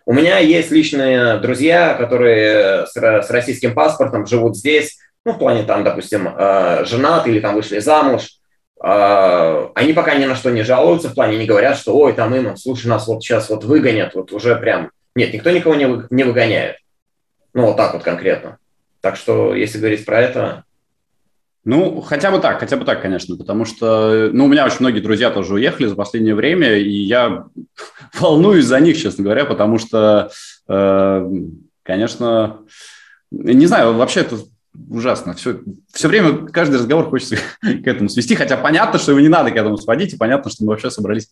У 0.05 0.13
меня 0.13 0.39
есть 0.39 0.71
личные 0.71 1.37
друзья, 1.37 1.93
которые 1.93 2.87
с, 2.87 3.29
российским 3.29 3.73
паспортом 3.73 4.25
живут 4.25 4.57
здесь, 4.57 4.97
ну, 5.25 5.33
в 5.33 5.37
плане 5.37 5.63
там, 5.63 5.83
допустим, 5.83 6.27
э, 6.27 6.83
женат 6.85 7.27
или 7.27 7.39
там 7.39 7.55
вышли 7.55 7.79
замуж. 7.79 8.39
Э, 8.83 9.67
они 9.75 9.93
пока 9.93 10.15
ни 10.15 10.25
на 10.25 10.35
что 10.35 10.49
не 10.49 10.63
жалуются, 10.63 11.09
в 11.09 11.13
плане 11.13 11.37
не 11.37 11.45
говорят, 11.45 11.77
что, 11.77 11.95
ой, 11.95 12.13
там 12.13 12.33
им, 12.33 12.57
слушай, 12.57 12.87
нас 12.87 13.07
вот 13.07 13.23
сейчас 13.23 13.49
вот 13.49 13.63
выгонят, 13.63 14.15
вот 14.15 14.31
уже 14.31 14.55
прям... 14.55 14.89
Нет, 15.13 15.33
никто 15.33 15.51
никого 15.51 15.75
не 15.75 16.23
выгоняет. 16.23 16.77
Ну, 17.53 17.67
вот 17.67 17.77
так 17.77 17.93
вот 17.93 18.03
конкретно. 18.03 18.57
Так 19.01 19.17
что, 19.17 19.53
если 19.53 19.77
говорить 19.77 20.05
про 20.05 20.21
это, 20.21 20.63
ну, 21.63 22.01
хотя 22.01 22.31
бы 22.31 22.39
так, 22.39 22.59
хотя 22.59 22.75
бы 22.75 22.85
так, 22.85 23.01
конечно, 23.01 23.37
потому 23.37 23.65
что, 23.65 24.29
ну, 24.33 24.45
у 24.45 24.47
меня 24.47 24.65
очень 24.65 24.77
многие 24.79 24.99
друзья 24.99 25.29
тоже 25.29 25.53
уехали 25.53 25.87
за 25.87 25.95
последнее 25.95 26.33
время, 26.33 26.77
и 26.77 26.89
я 26.89 27.45
волнуюсь 28.19 28.65
за 28.65 28.79
них, 28.79 28.97
честно 28.97 29.23
говоря, 29.23 29.45
потому 29.45 29.77
что, 29.77 30.31
э, 30.67 31.31
конечно, 31.83 32.61
не 33.29 33.67
знаю, 33.67 33.93
вообще 33.93 34.21
это 34.21 34.37
ужасно. 34.89 35.33
Все, 35.33 35.59
все 35.93 36.07
время, 36.07 36.47
каждый 36.47 36.75
разговор 36.75 37.09
хочется 37.09 37.37
к 37.61 37.87
этому 37.87 38.09
свести, 38.09 38.35
хотя 38.35 38.57
понятно, 38.57 38.97
что 38.99 39.11
его 39.11 39.21
не 39.21 39.29
надо 39.29 39.51
к 39.51 39.55
этому 39.55 39.77
сводить, 39.77 40.13
и 40.13 40.17
понятно, 40.17 40.49
что 40.49 40.63
мы 40.63 40.69
вообще 40.69 40.89
собрались 40.89 41.29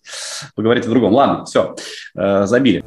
поговорить 0.56 0.86
о 0.86 0.90
другом. 0.90 1.14
Ладно, 1.14 1.46
все, 1.46 1.76
э, 2.16 2.46
забили. 2.46 2.84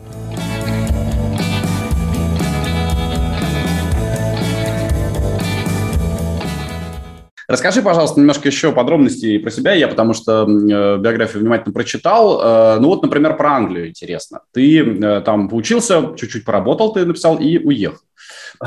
Расскажи, 7.52 7.82
пожалуйста, 7.82 8.18
немножко 8.18 8.48
еще 8.48 8.72
подробностей 8.72 9.38
про 9.38 9.50
себя. 9.50 9.74
Я 9.74 9.86
потому 9.86 10.14
что 10.14 10.44
э, 10.44 10.96
биографию 10.96 11.42
внимательно 11.42 11.74
прочитал. 11.74 12.40
Э, 12.40 12.78
ну 12.80 12.88
вот, 12.88 13.02
например, 13.02 13.36
про 13.36 13.56
Англию 13.56 13.90
интересно. 13.90 14.40
Ты 14.52 14.80
э, 14.80 15.20
там 15.20 15.50
поучился, 15.50 16.14
чуть-чуть 16.16 16.46
поработал, 16.46 16.94
ты 16.94 17.04
написал 17.04 17.36
и 17.38 17.58
уехал. 17.58 17.98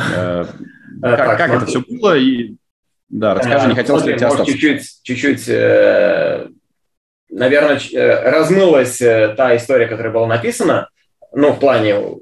Как, 1.02 1.50
это 1.50 1.66
все 1.66 1.80
было? 1.90 2.16
Да, 3.10 3.34
расскажи, 3.34 3.70
не 3.70 3.74
хотелось 3.74 4.06
ли 4.06 4.18
тебе 4.18 4.28
остаться? 4.28 4.54
Чуть-чуть, 4.54 5.48
наверное, 7.32 7.80
размылась 8.32 9.00
та 9.00 9.56
история, 9.56 9.88
которая 9.88 10.14
была 10.14 10.28
написана, 10.28 10.90
ну, 11.34 11.54
в 11.54 11.60
плане, 11.60 12.20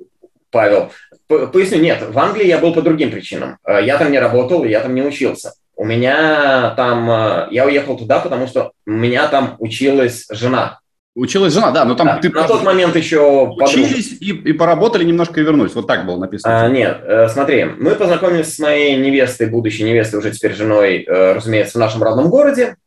Павел, 0.50 0.94
поясню, 1.28 1.80
нет, 1.80 2.04
в 2.08 2.18
Англии 2.18 2.48
я 2.48 2.58
был 2.58 2.74
по 2.74 2.82
другим 2.82 3.12
причинам. 3.12 3.58
Я 3.68 3.98
там 3.98 4.14
не 4.14 4.20
работал, 4.20 4.64
я 4.64 4.80
там 4.80 4.96
не 4.96 5.02
учился. 5.02 5.52
У 5.84 5.86
меня 5.86 6.74
там, 6.78 7.12
э, 7.12 7.48
я 7.52 7.66
уехал 7.66 7.98
туда, 7.98 8.22
потому 8.22 8.48
что 8.48 8.72
у 8.88 8.92
меня 8.92 9.28
там 9.28 9.58
училась 9.60 10.28
жена. 10.30 10.80
Училась 11.14 11.52
жена, 11.52 11.72
да, 11.72 11.84
но 11.84 11.94
там 11.94 12.08
да, 12.08 12.20
ты... 12.20 12.30
На 12.30 12.48
тот 12.48 12.64
момент 12.64 12.96
еще... 12.96 13.50
Учились 13.50 14.14
и, 14.22 14.30
и 14.30 14.54
поработали 14.54 15.04
немножко 15.04 15.42
и 15.42 15.44
вернулись. 15.44 15.76
Вот 15.76 15.86
так 15.86 16.06
было 16.06 16.16
написано. 16.16 16.64
А, 16.64 16.70
нет, 16.70 17.02
э, 17.04 17.28
смотри, 17.28 17.66
мы 17.66 17.96
познакомились 17.96 18.56
с 18.56 18.60
моей 18.60 18.96
невестой, 18.96 19.48
будущей 19.48 19.84
невестой, 19.84 20.20
уже 20.20 20.32
теперь 20.32 20.54
женой, 20.54 21.04
э, 21.04 21.34
разумеется, 21.34 21.78
в 21.78 21.82
нашем 21.82 22.02
родном 22.02 22.30
городе 22.30 22.78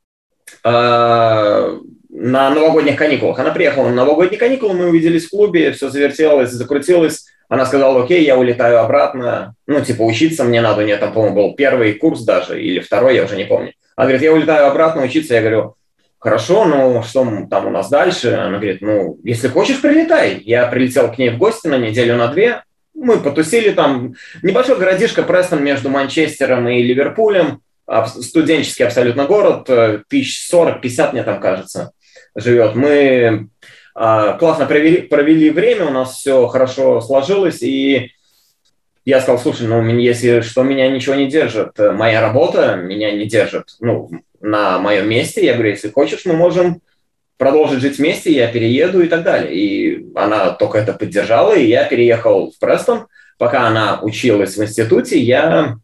на 2.19 2.49
новогодних 2.49 2.97
каникулах. 2.97 3.39
Она 3.39 3.51
приехала 3.51 3.89
на 3.89 3.95
новогодние 3.95 4.39
каникулы, 4.39 4.73
мы 4.73 4.89
увиделись 4.89 5.27
в 5.27 5.31
клубе, 5.31 5.73
все 5.73 5.91
завертелось, 5.91 6.51
закрутилось. 6.51 7.27
Она 7.49 7.67
сказала, 7.67 8.03
окей, 8.03 8.25
я 8.25 8.39
улетаю 8.39 8.81
обратно, 8.81 9.55
ну, 9.67 9.81
типа, 9.83 10.03
учиться 10.03 10.43
мне 10.43 10.63
надо, 10.63 10.83
у 10.83 10.85
нее 10.85 10.97
там, 10.97 11.13
по-моему, 11.13 11.37
был 11.37 11.55
первый 11.55 11.93
курс 11.93 12.23
даже, 12.23 12.61
или 12.61 12.81
второй, 12.81 13.15
я 13.15 13.25
уже 13.25 13.37
не 13.37 13.45
помню. 13.45 13.73
Она 13.97 14.07
говорит, 14.07 14.23
я 14.23 14.33
улетаю 14.33 14.67
обратно 14.67 15.03
учиться, 15.03 15.35
я 15.35 15.41
говорю, 15.43 15.75
хорошо, 16.19 16.65
ну, 16.65 17.03
что 17.03 17.47
там 17.51 17.67
у 17.67 17.71
нас 17.71 17.91
дальше? 17.91 18.33
Она 18.33 18.57
говорит, 18.57 18.81
ну, 18.81 19.19
если 19.23 19.49
хочешь, 19.49 19.81
прилетай. 19.81 20.41
Я 20.45 20.67
прилетел 20.67 21.13
к 21.13 21.19
ней 21.19 21.31
в 21.31 21.39
гости 21.39 21.69
на 21.69 21.77
неделю, 21.77 22.17
на 22.17 22.29
две, 22.29 22.63
мы 22.95 23.19
потусили 23.19 23.71
там, 23.71 24.15
небольшой 24.43 24.79
городишко 24.79 25.23
Престон 25.23 25.63
между 25.63 25.91
Манчестером 25.91 26.67
и 26.67 26.83
Ливерпулем, 26.83 27.61
студенческий 28.07 28.87
абсолютно 28.87 29.27
город, 29.27 29.69
э, 29.69 30.03
тысяч 30.09 30.49
сорок, 30.49 30.81
пятьдесят, 30.81 31.13
мне 31.13 31.23
там 31.23 31.41
кажется, 31.41 31.93
живет. 32.37 32.75
Мы 32.77 33.49
а, 33.95 34.35
классно 34.35 34.67
провели, 34.67 35.03
провели 35.03 35.51
время, 35.51 35.87
у 35.87 35.91
нас 35.91 36.15
все 36.15 36.47
хорошо 36.47 37.01
сложилось, 37.01 37.63
и 37.63 38.13
я 39.05 39.21
сказал, 39.21 39.41
слушай, 39.41 39.67
ну, 39.67 39.83
если 39.85 40.41
что, 40.41 40.63
меня 40.63 40.89
ничего 40.89 41.15
не 41.15 41.27
держит, 41.27 41.79
моя 41.79 42.21
работа 42.21 42.77
меня 42.77 43.13
не 43.13 43.27
держит, 43.27 43.77
ну, 43.81 44.11
на 44.41 44.79
моем 44.79 45.09
месте, 45.09 45.45
я 45.45 45.55
говорю, 45.55 45.71
если 45.71 45.91
хочешь, 45.91 46.25
мы 46.25 46.35
можем 46.35 46.81
продолжить 47.39 47.81
жить 47.81 47.99
вместе, 47.99 48.33
я 48.33 48.49
перееду 48.49 49.03
и 49.03 49.09
так 49.09 49.23
далее. 49.23 49.55
И 49.55 50.07
она 50.15 50.51
только 50.51 50.79
это 50.79 50.93
поддержала, 50.93 51.55
и 51.55 51.67
я 51.67 51.85
переехал 51.85 52.51
в 52.51 52.59
Престон. 52.59 53.07
Пока 53.39 53.67
она 53.67 54.01
училась 54.01 54.57
в 54.57 54.63
институте, 54.63 55.19
я 55.19 55.77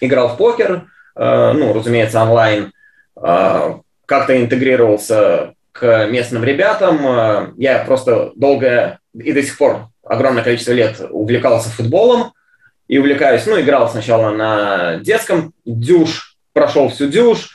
играл 0.00 0.28
в 0.28 0.36
покер, 0.36 0.86
э, 1.14 1.52
ну, 1.52 1.72
разумеется, 1.72 2.22
онлайн, 2.22 2.72
э, 3.16 3.74
как-то 4.06 4.40
интегрировался 4.40 5.54
к 5.78 6.06
местным 6.08 6.44
ребятам. 6.44 7.06
Э, 7.06 7.52
я 7.56 7.84
просто 7.84 8.32
долго 8.34 8.98
и 9.14 9.32
до 9.32 9.42
сих 9.42 9.56
пор 9.56 9.88
огромное 10.02 10.42
количество 10.42 10.72
лет 10.72 11.00
увлекался 11.10 11.68
футболом 11.70 12.32
и 12.88 12.98
увлекаюсь, 12.98 13.46
ну, 13.46 13.60
играл 13.60 13.88
сначала 13.88 14.30
на 14.30 14.96
детском 14.96 15.52
дюш, 15.64 16.36
прошел 16.52 16.88
всю 16.88 17.08
дюш, 17.08 17.50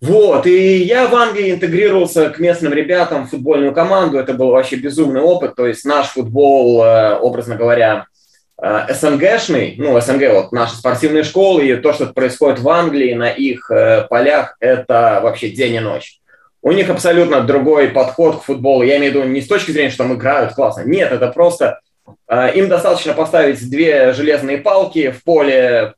Вот, 0.00 0.46
и 0.46 0.78
я 0.82 1.06
в 1.08 1.14
Англии 1.14 1.52
интегрировался 1.52 2.30
к 2.30 2.38
местным 2.38 2.72
ребятам 2.72 3.26
в 3.26 3.30
футбольную 3.30 3.72
команду. 3.72 4.18
Это 4.18 4.34
был 4.34 4.50
вообще 4.50 4.76
безумный 4.76 5.20
опыт. 5.20 5.56
То 5.56 5.66
есть 5.66 5.84
наш 5.84 6.08
футбол, 6.08 6.84
э, 6.84 7.16
образно 7.16 7.56
говоря, 7.56 8.06
э, 8.62 8.94
СНГшный, 8.94 9.74
ну, 9.78 10.00
СНГ, 10.00 10.32
вот 10.32 10.52
наши 10.52 10.76
спортивные 10.76 11.24
школы 11.24 11.66
и 11.66 11.76
то, 11.76 11.92
что 11.92 12.06
происходит 12.06 12.60
в 12.60 12.68
Англии 12.68 13.14
на 13.14 13.30
их 13.30 13.70
полях, 14.10 14.56
это 14.60 15.20
вообще 15.22 15.50
день 15.50 15.74
и 15.74 15.80
ночь. 15.80 16.20
У 16.66 16.72
них 16.72 16.90
абсолютно 16.90 17.42
другой 17.42 17.90
подход 17.90 18.40
к 18.40 18.42
футболу. 18.42 18.82
Я 18.82 18.96
имею 18.96 19.12
в 19.12 19.14
виду 19.14 19.28
не 19.28 19.40
с 19.40 19.46
точки 19.46 19.70
зрения, 19.70 19.88
что 19.88 19.98
там 19.98 20.14
играют 20.14 20.54
классно. 20.54 20.80
Нет, 20.80 21.12
это 21.12 21.28
просто 21.28 21.78
им 22.28 22.68
достаточно 22.68 23.12
поставить 23.12 23.70
две 23.70 24.12
железные 24.12 24.58
палки 24.58 25.12
в 25.12 25.22
поле, 25.22 25.94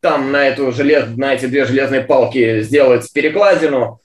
там 0.00 0.32
на, 0.32 0.48
эту 0.48 0.72
желез, 0.72 1.04
на 1.16 1.34
эти 1.34 1.46
две 1.46 1.64
железные 1.64 2.00
палки 2.00 2.62
сделать 2.62 3.08
перекладину. 3.12 4.00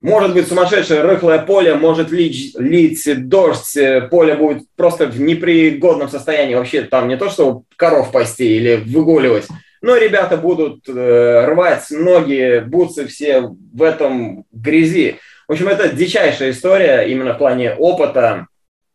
Может 0.00 0.32
быть 0.32 0.48
сумасшедшее 0.48 1.02
рыхлое 1.02 1.40
поле, 1.40 1.74
может 1.74 2.10
лить, 2.10 2.54
лить 2.58 3.28
дождь, 3.28 3.76
поле 4.10 4.36
будет 4.36 4.62
просто 4.74 5.04
в 5.04 5.20
непригодном 5.20 6.08
состоянии. 6.08 6.54
Вообще 6.54 6.80
там 6.80 7.08
не 7.08 7.18
то, 7.18 7.28
что 7.28 7.64
коров 7.76 8.10
пасти 8.10 8.56
или 8.56 8.76
выгуливать, 8.76 9.48
но 9.86 9.96
ребята 9.96 10.36
будут 10.36 10.88
э, 10.88 11.46
рвать 11.46 11.84
ноги, 11.90 12.60
бутсы 12.66 13.06
все 13.06 13.42
в 13.72 13.82
этом 13.84 14.44
грязи. 14.50 15.20
В 15.46 15.52
общем, 15.52 15.68
это 15.68 15.90
дичайшая 15.90 16.50
история 16.50 17.02
именно 17.02 17.34
в 17.34 17.38
плане 17.38 17.72
опыта 17.72 18.48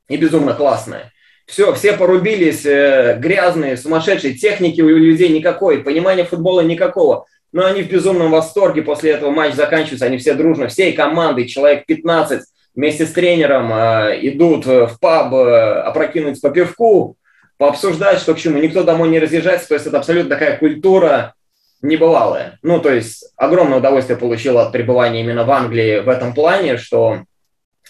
и 0.09 0.17
безумно 0.17 0.53
классная. 0.53 1.13
Все, 1.45 1.73
все 1.75 1.93
порубились, 1.93 2.65
э, 2.65 3.17
грязные, 3.17 3.77
сумасшедшие, 3.77 4.33
техники 4.33 4.81
у 4.81 4.89
людей 4.89 5.29
никакой, 5.29 5.81
понимания 5.81 6.25
футбола 6.25 6.59
никакого. 6.59 7.25
Но 7.53 7.65
они 7.65 7.83
в 7.83 7.89
безумном 7.89 8.29
восторге, 8.29 8.81
после 8.81 9.11
этого 9.11 9.31
матч 9.31 9.53
заканчивается, 9.53 10.07
они 10.07 10.17
все 10.17 10.33
дружно, 10.33 10.67
всей 10.67 10.91
командой, 10.91 11.47
человек 11.47 11.85
15, 11.85 12.41
вместе 12.75 13.05
с 13.05 13.13
тренером 13.13 13.71
э, 13.71 14.19
идут 14.23 14.65
в 14.65 14.97
паб 14.99 15.33
э, 15.35 15.81
опрокинуть 15.83 16.41
по 16.41 16.49
пивку, 16.49 17.15
пообсуждать, 17.61 18.17
что 18.17 18.33
к 18.33 18.39
чему. 18.39 18.57
Никто 18.57 18.81
домой 18.81 19.09
не 19.09 19.19
разъезжается, 19.19 19.67
то 19.67 19.75
есть 19.75 19.85
это 19.85 19.99
абсолютно 19.99 20.31
такая 20.31 20.57
культура 20.57 21.35
небывалая. 21.83 22.57
Ну, 22.63 22.79
то 22.79 22.91
есть 22.91 23.31
огромное 23.37 23.77
удовольствие 23.77 24.17
получил 24.17 24.57
от 24.57 24.71
пребывания 24.71 25.21
именно 25.21 25.43
в 25.43 25.51
Англии 25.51 25.99
в 25.99 26.09
этом 26.09 26.33
плане, 26.33 26.77
что 26.77 27.19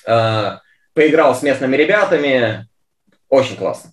э, 0.05 0.51
поиграл 0.93 1.33
с 1.33 1.41
местными 1.41 1.77
ребятами, 1.77 2.67
очень 3.29 3.55
классно. 3.55 3.91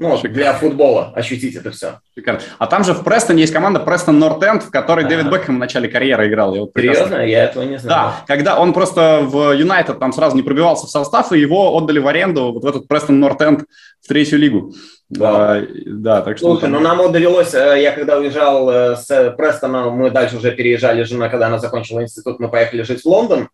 Ну, 0.00 0.16
Шикарно. 0.16 0.34
для 0.34 0.52
футбола 0.54 1.12
ощутить 1.14 1.54
это 1.54 1.70
все. 1.70 2.00
Шикарно. 2.16 2.40
А 2.58 2.66
там 2.66 2.82
же 2.82 2.92
в 2.92 3.04
Престоне 3.04 3.42
есть 3.42 3.52
команда 3.52 3.78
Престон 3.78 4.18
Нортенд, 4.18 4.64
в 4.64 4.70
которой 4.70 5.04
а 5.04 5.08
Дэвид 5.08 5.30
Бекхэм 5.30 5.54
в 5.54 5.58
начале 5.60 5.88
карьеры 5.88 6.26
играл. 6.26 6.56
Я 6.56 6.62
вот 6.62 6.72
Серьезно? 6.74 7.24
Я 7.24 7.44
этого 7.44 7.62
не 7.62 7.78
знаю. 7.78 8.14
Да, 8.18 8.24
когда 8.26 8.58
он 8.58 8.72
просто 8.72 9.20
в 9.22 9.52
Юнайтед 9.52 10.00
там 10.00 10.12
сразу 10.12 10.34
не 10.34 10.42
пробивался 10.42 10.88
в 10.88 10.90
состав, 10.90 11.30
и 11.32 11.38
его 11.38 11.76
отдали 11.76 12.00
в 12.00 12.08
аренду 12.08 12.50
вот 12.52 12.64
в 12.64 12.66
этот 12.66 12.88
Престон 12.88 13.20
Нортенд 13.20 13.64
в 14.00 14.08
третью 14.08 14.40
лигу. 14.40 14.74
Да, 15.10 15.56
а, 15.56 15.66
да 15.86 16.22
так 16.22 16.38
что... 16.38 16.52
Слушай, 16.52 16.68
ну 16.68 16.78
нам 16.78 17.10
довелось, 17.10 17.52
э, 17.52 17.82
я 17.82 17.90
когда 17.90 18.16
уезжал 18.16 18.70
э, 18.70 18.96
с 18.96 19.34
Престона, 19.36 19.90
мы 19.90 20.10
дальше 20.10 20.36
уже 20.36 20.52
переезжали, 20.52 21.02
жена, 21.02 21.28
когда 21.28 21.48
она 21.48 21.58
закончила 21.58 22.00
институт, 22.00 22.38
мы 22.38 22.48
поехали 22.48 22.82
жить 22.82 23.02
в 23.02 23.06
Лондон. 23.06 23.48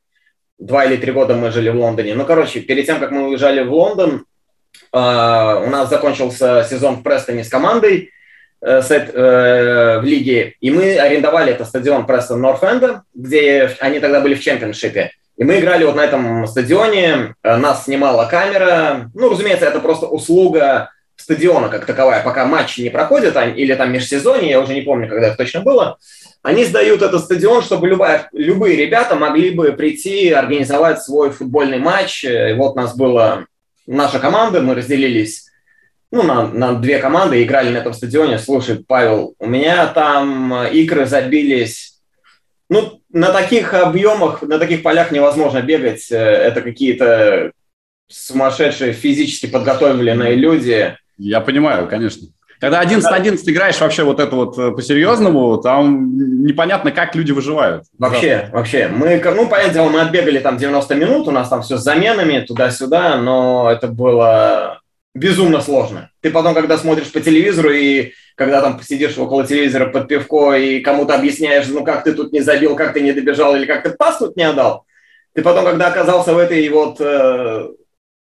Два 0.59 0.85
или 0.85 0.97
три 0.97 1.13
года 1.13 1.35
мы 1.35 1.51
жили 1.51 1.71
в 1.71 1.77
Лондоне. 1.77 2.15
Ну, 2.15 2.27
короче, 2.27 2.61
перед 2.61 2.85
тем, 2.85 3.01
как 3.01 3.11
мы 3.11 3.29
уезжали 3.29 3.63
в 3.63 3.73
Лондон, 3.73 4.27
а, 4.93 5.63
у 5.67 5.71
нас 5.71 5.89
закончился 5.89 6.67
сезон 6.69 6.97
в 6.97 7.03
Престоне 7.03 7.43
с 7.43 7.49
командой 7.49 8.11
э, 8.61 8.83
э, 8.91 9.99
в 10.01 10.05
лиге, 10.05 10.57
и 10.61 10.71
мы 10.71 10.99
арендовали 10.99 11.53
этот 11.53 11.69
стадион 11.69 12.05
Престон 12.05 12.43
Норфенда, 12.43 13.05
где 13.15 13.71
они 13.81 13.99
тогда 14.01 14.21
были 14.21 14.35
в 14.35 14.43
чемпионшипе. 14.43 15.13
И 15.39 15.45
мы 15.45 15.59
играли 15.59 15.85
вот 15.85 15.97
на 15.97 16.05
этом 16.05 16.47
стадионе, 16.47 17.35
нас 17.43 17.85
снимала 17.85 18.27
камера. 18.27 19.11
Ну, 19.15 19.31
разумеется, 19.31 19.67
это 19.67 19.81
просто 19.81 20.07
услуга 20.07 20.91
стадиона 21.27 21.69
как 21.69 21.87
таковая, 21.87 22.23
пока 22.23 22.47
матчи 22.47 22.83
не 22.83 22.89
проходят, 22.89 23.37
или 23.57 23.75
там 23.75 23.93
межсезонье, 23.93 24.51
я 24.51 24.61
уже 24.61 24.75
не 24.75 24.83
помню, 24.83 25.09
когда 25.09 25.27
это 25.27 25.37
точно 25.37 25.61
было. 25.61 25.99
Они 26.43 26.65
сдают 26.65 27.03
этот 27.03 27.25
стадион, 27.25 27.63
чтобы 27.63 27.89
любая, 27.89 28.29
любые 28.33 28.77
ребята 28.77 29.17
могли 29.17 29.51
бы 29.51 29.73
прийти, 29.73 30.31
организовать 30.31 31.03
свой 31.03 31.33
футбольный 31.33 31.79
матч. 31.79 32.25
И 32.25 32.53
вот 32.53 32.77
нас 32.77 32.97
было 32.97 33.47
наша 33.89 34.21
команда, 34.21 34.61
мы 34.61 34.77
разделились 34.77 35.51
ну, 36.13 36.23
на, 36.23 36.47
на 36.47 36.75
две 36.75 37.01
команды, 37.01 37.43
играли 37.43 37.71
на 37.71 37.79
этом 37.79 37.93
стадионе. 37.93 38.39
Слушай, 38.39 38.85
Павел, 38.87 39.35
у 39.41 39.49
меня 39.49 39.89
там 39.89 40.55
э, 40.55 40.71
игры 40.75 41.07
забились. 41.07 42.01
Ну, 42.71 43.01
на 43.11 43.33
таких 43.33 43.75
объемах, 43.75 44.43
на 44.43 44.61
таких 44.61 44.85
полях 44.85 45.11
невозможно 45.11 45.61
бегать. 45.61 46.07
Э, 46.13 46.17
это 46.19 46.63
какие-то 46.63 47.51
сумасшедшие 48.07 48.93
физически 48.93 49.47
подготовленные 49.47 50.37
люди. 50.37 50.97
Я 51.19 51.41
понимаю, 51.41 51.89
конечно. 51.89 52.29
Когда 52.61 52.81
11 52.81 53.11
на 53.11 53.17
11 53.17 53.49
играешь 53.49 53.81
вообще 53.81 54.03
вот 54.03 54.19
это 54.19 54.35
вот 54.35 54.59
э, 54.59 54.71
по-серьезному, 54.71 55.59
там 55.59 56.17
непонятно, 56.45 56.91
как 56.91 57.15
люди 57.15 57.33
выживают. 57.33 57.85
Вообще, 57.99 58.49
вообще. 58.51 58.89
Мы, 58.89 59.21
ну, 59.23 59.47
понятное 59.47 59.75
дело, 59.75 59.91
мы 59.91 60.01
отбегали 60.01 60.39
там 60.39 60.57
90 60.57 60.95
минут, 60.95 61.29
у 61.29 61.31
нас 61.31 61.51
там 61.51 61.63
все 61.63 61.77
с 61.77 61.83
заменами 61.83 62.41
туда-сюда, 62.41 63.19
но 63.19 63.71
это 63.71 63.89
было 63.89 64.81
безумно 65.15 65.61
сложно. 65.61 66.11
Ты 66.23 66.31
потом, 66.31 66.55
когда 66.55 66.79
смотришь 66.79 67.13
по 67.13 67.21
телевизору 67.21 67.73
и 67.73 68.13
когда 68.37 68.61
там 68.61 68.81
сидишь 68.83 69.17
около 69.19 69.47
телевизора 69.47 69.87
под 69.87 70.09
пивко 70.09 70.55
и 70.55 70.81
кому-то 70.81 71.15
объясняешь, 71.15 71.67
ну 71.69 71.85
как 71.85 72.05
ты 72.05 72.13
тут 72.13 72.33
не 72.33 72.41
забил, 72.41 72.77
как 72.77 72.93
ты 72.93 73.01
не 73.01 73.13
добежал 73.13 73.57
или 73.57 73.65
как 73.67 73.83
ты 73.83 73.91
пас 73.91 74.19
тут 74.19 74.37
не 74.37 74.45
отдал, 74.45 74.85
ты 75.35 75.43
потом, 75.43 75.65
когда 75.65 75.89
оказался 75.89 76.35
в 76.35 76.39
этой 76.39 76.67
вот 76.69 76.97
э, 77.01 77.69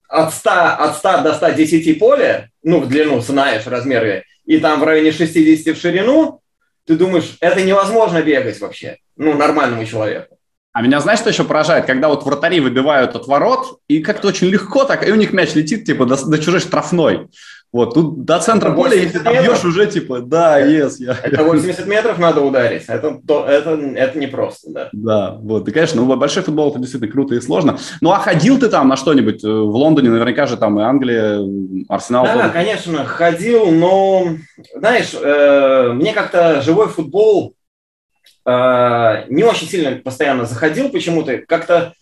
от 0.09 0.35
100, 0.35 0.51
от 0.51 0.97
100 0.97 1.23
до 1.23 1.35
110 1.35 1.99
поля, 1.99 2.51
ну, 2.63 2.81
в 2.81 2.89
длину 2.89 3.21
знаешь 3.21 3.67
размеры, 3.67 4.25
и 4.45 4.59
там 4.59 4.81
в 4.81 4.85
районе 4.85 5.13
60 5.13 5.77
в 5.77 5.81
ширину, 5.81 6.41
ты 6.87 6.97
думаешь, 6.97 7.37
это 7.41 7.63
невозможно 7.63 8.23
бегать 8.23 8.61
вообще, 8.61 8.99
ну, 9.17 9.35
нормальному 9.35 9.85
человеку. 9.85 10.37
А 10.73 10.83
меня 10.83 11.01
знаешь, 11.01 11.21
что 11.21 11.31
еще 11.31 11.45
поражает? 11.45 11.87
Когда 11.87 12.09
вот 12.09 12.27
вратари 12.27 12.61
выбивают 12.61 13.17
от 13.17 13.27
ворот, 13.27 13.81
и 13.89 14.03
как-то 14.03 14.29
очень 14.29 14.49
легко 14.49 14.85
так, 14.85 15.09
и 15.09 15.11
у 15.11 15.15
них 15.15 15.33
мяч 15.33 15.55
летит, 15.55 15.87
типа, 15.87 16.05
до, 16.05 16.23
до 16.23 16.39
чужой 16.39 16.61
штрафной. 16.61 17.29
Вот, 17.73 17.95
тут 17.95 18.25
до 18.25 18.39
центра 18.39 18.71
поля, 18.73 18.95
если 18.95 19.19
ты 19.19 19.29
бьешь 19.29 19.65
уже, 19.65 19.87
типа, 19.87 20.21
да, 20.21 20.61
yes, 20.61 20.95
я... 20.99 21.17
Это 21.23 21.43
80 21.43 21.87
метров 21.87 22.19
надо 22.19 22.41
ударить, 22.41 22.85
это, 22.89 23.21
то, 23.27 23.45
это, 23.45 23.73
это 23.73 24.19
непросто, 24.19 24.71
да. 24.71 24.89
Да, 24.93 25.37
вот, 25.41 25.69
и, 25.69 25.73
конечно, 25.73 26.01
ну, 26.01 26.17
большой 26.17 26.43
футбол 26.43 26.71
это 26.71 26.79
действительно 26.79 27.13
круто 27.13 27.35
и 27.35 27.41
сложно. 27.41 27.77
Ну, 28.01 28.13
а 28.13 28.19
ходил 28.19 28.59
ты 28.59 28.69
там 28.69 28.89
на 28.89 28.97
что-нибудь? 28.97 29.45
Э, 29.45 29.49
в 29.49 29.75
Лондоне 29.75 30.11
наверняка 30.11 30.47
же 30.47 30.57
там 30.57 30.79
и 30.79 30.83
Англия, 30.83 31.41
Арсенал. 31.89 32.25
Да, 32.25 32.35
тоже. 32.35 32.51
конечно, 32.51 33.05
ходил, 33.05 33.71
но, 33.71 34.29
знаешь, 34.75 35.11
э, 35.13 35.91
мне 35.93 36.13
как-то 36.13 36.63
живой 36.63 36.89
футбол 36.89 37.55
э, 38.47 39.25
не 39.29 39.45
очень 39.45 39.69
сильно 39.69 39.97
постоянно 39.97 40.47
заходил 40.47 40.89
почему-то, 40.89 41.39
как-то 41.39 41.93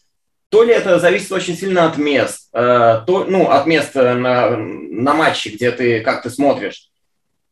то 0.55 0.63
ли 0.63 0.73
это 0.73 1.01
зависит 1.01 1.33
очень 1.33 1.57
сильно 1.57 1.85
от 1.85 1.99
мест, 1.99 2.49
э, 2.53 3.01
то, 3.05 3.27
ну, 3.29 3.51
от 3.51 3.67
места 3.67 4.15
на, 4.15 4.51
на 4.57 5.13
матче, 5.13 5.51
где 5.51 5.73
ты, 5.73 5.99
как 5.99 6.23
ты 6.23 6.31
смотришь, 6.31 6.91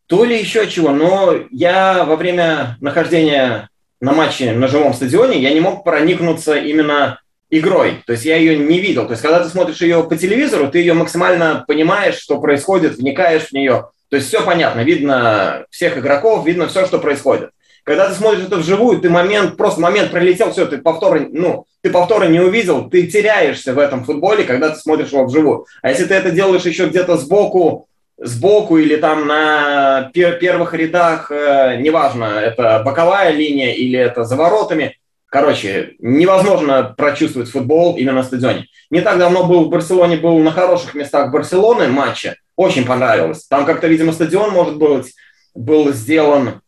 то 0.07 0.25
ли 0.25 0.39
еще 0.39 0.69
чего. 0.69 0.91
Но 0.91 1.35
я 1.51 2.05
во 2.05 2.15
время 2.15 2.77
нахождения 2.81 3.71
на 4.01 4.13
матче 4.13 4.53
на 4.53 4.69
живом 4.69 4.95
стадионе, 4.95 5.41
я 5.41 5.53
не 5.53 5.59
мог 5.59 5.83
проникнуться 5.83 6.55
именно 6.55 7.19
игрой. 7.51 8.05
То 8.07 8.13
есть 8.13 8.25
я 8.25 8.37
ее 8.37 8.57
не 8.57 8.79
видел. 8.79 9.07
То 9.07 9.15
есть 9.15 9.23
когда 9.23 9.43
ты 9.43 9.49
смотришь 9.49 9.81
ее 9.81 10.05
по 10.05 10.15
телевизору, 10.15 10.71
ты 10.71 10.79
ее 10.79 10.95
максимально 10.95 11.65
понимаешь, 11.67 12.21
что 12.21 12.41
происходит, 12.41 12.99
вникаешь 12.99 13.49
в 13.49 13.53
нее. 13.53 13.89
То 14.11 14.17
есть 14.17 14.29
все 14.29 14.43
понятно, 14.43 14.83
видно 14.83 15.67
всех 15.71 15.99
игроков, 15.99 16.47
видно 16.47 16.69
все, 16.69 16.87
что 16.87 17.01
происходит. 17.01 17.51
Когда 17.85 18.09
ты 18.09 18.15
смотришь 18.15 18.45
это 18.45 18.57
вживую, 18.57 19.01
ты 19.01 19.11
момент, 19.11 19.57
просто 19.57 19.81
момент 19.81 20.13
пролетел, 20.13 20.53
все, 20.53 20.67
ты 20.67 20.79
повторно, 20.79 21.27
ну, 21.33 21.67
ты 21.81 21.91
повторно 21.91 22.29
не 22.29 22.39
увидел, 22.39 22.89
ты 22.89 23.09
теряешься 23.09 23.75
в 23.75 23.79
этом 23.79 24.05
футболе, 24.05 24.45
когда 24.45 24.71
ты 24.71 24.77
смотришь 24.77 25.11
его 25.11 25.25
вживую. 25.25 25.67
А 25.83 25.91
если 25.91 26.05
ты 26.05 26.15
это 26.15 26.31
делаешь 26.31 26.63
еще 26.63 26.87
где-то 26.87 27.17
сбоку, 27.17 27.89
сбоку 28.19 28.79
или 28.79 28.97
там 28.97 29.27
на 29.27 30.11
пер 30.15 30.39
первых 30.39 30.75
рядах, 30.75 31.33
э, 31.33 31.79
неважно, 31.81 32.25
это 32.25 32.83
боковая 32.85 33.31
линия 33.33 33.73
или 33.73 33.99
это 33.99 34.23
за 34.23 34.37
воротами, 34.37 34.97
короче, 35.27 35.95
невозможно 35.99 36.95
прочувствовать 36.97 37.51
футбол 37.51 37.97
именно 37.97 38.19
на 38.19 38.23
стадионе. 38.23 38.67
Не 38.91 39.01
так 39.01 39.19
давно 39.19 39.45
был 39.45 39.65
в 39.65 39.71
Барселоне, 39.71 40.19
был 40.19 40.39
на 40.39 40.53
хороших 40.53 40.95
местах 40.95 41.33
Барселоны 41.33 41.89
матча, 41.89 42.37
очень 42.55 42.85
понравилось. 42.85 43.47
Там 43.49 43.67
как-то, 43.67 43.89
видимо, 43.89 44.13
стадион, 44.13 44.51
может 44.51 44.77
быть, 44.77 45.15
был 45.55 45.93
сделан 45.93 46.61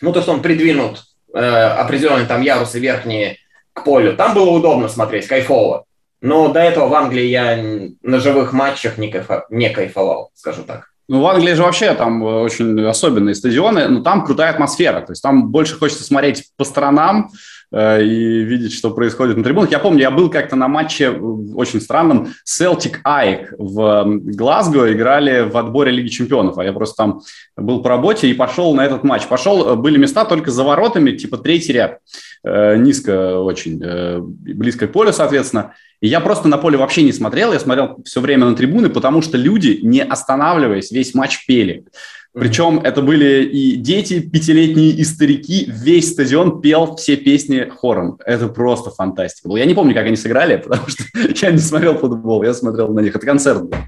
ну, 0.00 0.12
то, 0.12 0.22
что 0.22 0.32
он 0.32 0.42
придвинут 0.42 1.04
э, 1.34 1.38
определенные 1.38 2.26
там 2.26 2.42
ярусы 2.42 2.78
верхние 2.78 3.38
к 3.72 3.84
полю, 3.84 4.16
там 4.16 4.34
было 4.34 4.50
удобно 4.50 4.88
смотреть, 4.88 5.26
кайфово. 5.26 5.84
Но 6.20 6.48
до 6.48 6.60
этого 6.60 6.88
в 6.88 6.94
Англии 6.94 7.24
я 7.24 7.58
на 8.02 8.20
живых 8.20 8.52
матчах 8.52 8.98
не, 8.98 9.08
кайфа, 9.08 9.46
не 9.50 9.70
кайфовал, 9.70 10.30
скажу 10.34 10.62
так. 10.64 10.90
Ну, 11.08 11.22
в 11.22 11.26
Англии 11.26 11.54
же 11.54 11.62
вообще 11.62 11.94
там 11.94 12.24
э, 12.24 12.42
очень 12.42 12.86
особенные 12.86 13.34
стадионы, 13.34 13.88
но 13.88 14.02
там 14.02 14.24
крутая 14.24 14.50
атмосфера. 14.50 15.00
То 15.00 15.12
есть 15.12 15.22
там 15.22 15.50
больше 15.50 15.76
хочется 15.78 16.04
смотреть 16.04 16.44
по 16.56 16.64
сторонам, 16.64 17.30
и 17.72 18.42
видеть, 18.42 18.72
что 18.72 18.90
происходит 18.90 19.36
на 19.36 19.44
трибунах. 19.44 19.70
Я 19.70 19.78
помню, 19.78 20.00
я 20.00 20.10
был 20.10 20.28
как-то 20.28 20.56
на 20.56 20.66
матче 20.66 21.10
очень 21.10 21.80
странном 21.80 22.28
Celtic 22.44 22.96
Айк 23.04 23.54
в 23.58 24.04
Глазго, 24.06 24.92
играли 24.92 25.48
в 25.48 25.56
отборе 25.56 25.92
Лиги 25.92 26.08
Чемпионов, 26.08 26.58
а 26.58 26.64
я 26.64 26.72
просто 26.72 26.96
там 26.96 27.20
был 27.56 27.82
по 27.82 27.88
работе 27.88 28.28
и 28.28 28.34
пошел 28.34 28.74
на 28.74 28.84
этот 28.84 29.04
матч. 29.04 29.26
Пошел, 29.26 29.76
были 29.76 29.98
места 29.98 30.24
только 30.24 30.50
за 30.50 30.64
воротами, 30.64 31.12
типа 31.12 31.38
третий 31.38 31.72
ряд, 31.72 31.98
э, 32.44 32.76
низко 32.76 33.38
очень, 33.38 33.80
э, 33.82 34.18
близко 34.20 34.88
к 34.88 34.92
полю, 34.92 35.12
соответственно. 35.12 35.74
И 36.00 36.08
я 36.08 36.20
просто 36.20 36.48
на 36.48 36.56
поле 36.56 36.78
вообще 36.78 37.02
не 37.02 37.12
смотрел, 37.12 37.52
я 37.52 37.60
смотрел 37.60 37.98
все 38.04 38.20
время 38.20 38.46
на 38.46 38.56
трибуны, 38.56 38.88
потому 38.88 39.20
что 39.22 39.36
люди, 39.36 39.80
не 39.82 40.02
останавливаясь, 40.02 40.90
весь 40.90 41.14
матч 41.14 41.46
пели. 41.46 41.84
Причем 42.32 42.78
это 42.78 43.02
были 43.02 43.42
и 43.42 43.74
дети 43.74 44.20
пятилетние, 44.20 44.90
и 44.90 45.04
старики. 45.04 45.66
Весь 45.68 46.12
стадион 46.12 46.60
пел 46.60 46.94
все 46.94 47.16
песни 47.16 47.68
хором. 47.68 48.18
Это 48.24 48.48
просто 48.48 48.90
фантастика. 48.90 49.48
Я 49.56 49.64
не 49.64 49.74
помню, 49.74 49.94
как 49.94 50.06
они 50.06 50.16
сыграли, 50.16 50.56
потому 50.64 50.88
что 50.88 51.02
я 51.14 51.50
не 51.50 51.58
смотрел 51.58 51.98
футбол, 51.98 52.42
я 52.44 52.54
смотрел 52.54 52.88
на 52.92 53.00
них. 53.00 53.16
Это 53.16 53.26
концерт 53.26 53.64
был. 53.64 53.78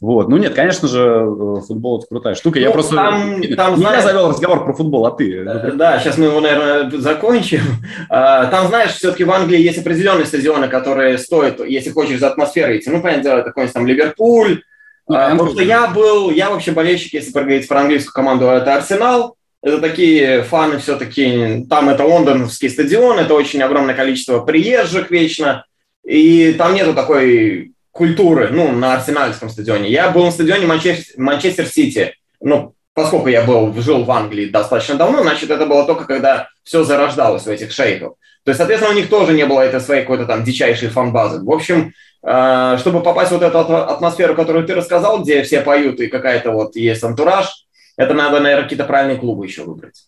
Вот. 0.00 0.28
Ну 0.30 0.38
нет, 0.38 0.54
конечно 0.54 0.88
же, 0.88 0.98
э, 1.00 1.60
футбол 1.66 1.98
это 1.98 2.06
крутая 2.08 2.34
штука. 2.34 2.58
Ну, 2.58 2.64
я 2.64 2.70
просто 2.70 2.94
там, 2.94 3.42
там, 3.54 3.74
не 3.74 3.80
знаешь... 3.80 4.02
завел 4.02 4.30
разговор 4.30 4.64
про 4.64 4.72
футбол, 4.72 5.04
а 5.04 5.10
ты? 5.10 5.40
Э, 5.40 5.72
да, 5.72 5.98
сейчас 5.98 6.16
мы 6.16 6.26
его, 6.26 6.40
наверное, 6.40 6.90
закончим. 6.98 7.60
А, 8.08 8.46
там, 8.46 8.68
знаешь, 8.68 8.92
все-таки 8.92 9.24
в 9.24 9.30
Англии 9.30 9.60
есть 9.60 9.78
определенные 9.78 10.26
стадионы, 10.26 10.68
которые 10.68 11.18
стоят, 11.18 11.60
если 11.60 11.90
хочешь 11.90 12.18
за 12.18 12.28
атмосферой 12.28 12.78
идти. 12.78 12.90
Ну, 12.90 13.02
понятное 13.02 13.24
дело, 13.24 13.38
это 13.38 13.48
какой-нибудь 13.48 13.74
там 13.74 13.86
Ливерпуль. 13.86 14.62
Ну, 15.10 15.16
а, 15.16 15.28
потому 15.30 15.50
что 15.50 15.62
я 15.62 15.88
был, 15.88 16.30
я 16.30 16.50
вообще 16.50 16.70
болельщик, 16.70 17.14
если 17.14 17.32
проговорить 17.32 17.66
про 17.66 17.80
английскую 17.80 18.12
команду, 18.12 18.46
это 18.46 18.76
Арсенал. 18.76 19.36
Это 19.60 19.78
такие 19.78 20.44
фаны 20.44 20.78
все-таки, 20.78 21.66
там 21.68 21.90
это 21.90 22.04
лондонский 22.04 22.70
стадион, 22.70 23.18
это 23.18 23.34
очень 23.34 23.60
огромное 23.60 23.94
количество 23.94 24.38
приезжих 24.38 25.10
вечно, 25.10 25.66
и 26.06 26.54
там 26.54 26.74
нету 26.74 26.94
такой 26.94 27.72
культуры, 27.90 28.50
ну, 28.52 28.70
на 28.70 28.94
арсенальском 28.94 29.50
стадионе. 29.50 29.90
Я 29.90 30.10
был 30.10 30.24
на 30.24 30.30
стадионе 30.30 30.66
Манчестер, 30.66 31.66
Сити, 31.66 32.14
ну, 32.40 32.74
поскольку 33.00 33.28
я 33.28 33.42
был, 33.42 33.72
жил 33.80 34.04
в 34.04 34.10
Англии 34.10 34.46
достаточно 34.46 34.96
давно, 34.96 35.22
значит, 35.22 35.50
это 35.50 35.64
было 35.64 35.86
только 35.86 36.04
когда 36.04 36.48
все 36.64 36.84
зарождалось 36.84 37.46
у 37.46 37.50
этих 37.50 37.72
шейхов. 37.72 38.14
То 38.44 38.50
есть, 38.50 38.58
соответственно, 38.58 38.92
у 38.92 38.96
них 38.96 39.08
тоже 39.08 39.32
не 39.32 39.46
было 39.46 39.60
этой 39.60 39.80
своей 39.80 40.02
какой-то 40.02 40.26
там 40.26 40.44
дичайшей 40.44 40.88
фан-базы. 40.88 41.42
В 41.42 41.50
общем, 41.50 41.92
э, 42.22 42.76
чтобы 42.78 43.02
попасть 43.02 43.30
в 43.30 43.34
вот 43.34 43.42
эту 43.42 43.58
атмосферу, 43.58 44.34
которую 44.34 44.66
ты 44.66 44.74
рассказал, 44.74 45.22
где 45.22 45.42
все 45.42 45.62
поют 45.62 46.00
и 46.00 46.08
какая-то 46.08 46.50
вот 46.50 46.76
есть 46.76 47.02
антураж, 47.02 47.66
это 47.96 48.14
надо, 48.14 48.40
наверное, 48.40 48.64
какие-то 48.64 48.84
правильные 48.84 49.18
клубы 49.18 49.46
еще 49.46 49.64
выбрать. 49.64 50.04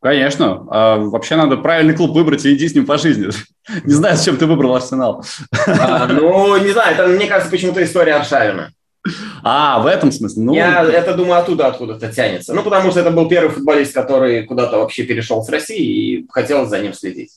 Конечно. 0.00 0.66
А 0.70 0.96
вообще 0.96 1.36
надо 1.36 1.56
правильный 1.56 1.94
клуб 1.94 2.12
выбрать 2.12 2.44
и 2.44 2.54
идти 2.54 2.68
с 2.68 2.74
ним 2.74 2.86
по 2.86 2.98
жизни. 2.98 3.28
Не 3.84 3.92
знаю, 3.92 4.16
с 4.16 4.24
чем 4.24 4.36
ты 4.36 4.46
выбрал 4.46 4.76
Арсенал. 4.76 5.24
А, 5.66 6.06
ну, 6.06 6.56
не 6.56 6.70
знаю, 6.70 6.94
это, 6.94 7.06
мне 7.06 7.26
кажется, 7.26 7.50
почему-то 7.50 7.82
история 7.84 8.14
Аршавина. 8.14 8.72
А, 9.42 9.80
в 9.80 9.86
этом 9.86 10.12
смысле? 10.12 10.42
Ну... 10.42 10.54
Я 10.54 10.82
это 10.84 11.14
думаю 11.14 11.40
оттуда, 11.40 11.66
откуда-то 11.66 12.12
тянется. 12.12 12.54
Ну, 12.54 12.62
потому 12.62 12.90
что 12.90 13.00
это 13.00 13.10
был 13.10 13.28
первый 13.28 13.50
футболист, 13.50 13.94
который 13.94 14.44
куда-то 14.44 14.78
вообще 14.78 15.04
перешел 15.04 15.42
с 15.42 15.48
России 15.48 15.86
и 15.86 16.26
хотел 16.30 16.66
за 16.66 16.78
ним 16.78 16.92
следить. 16.92 17.30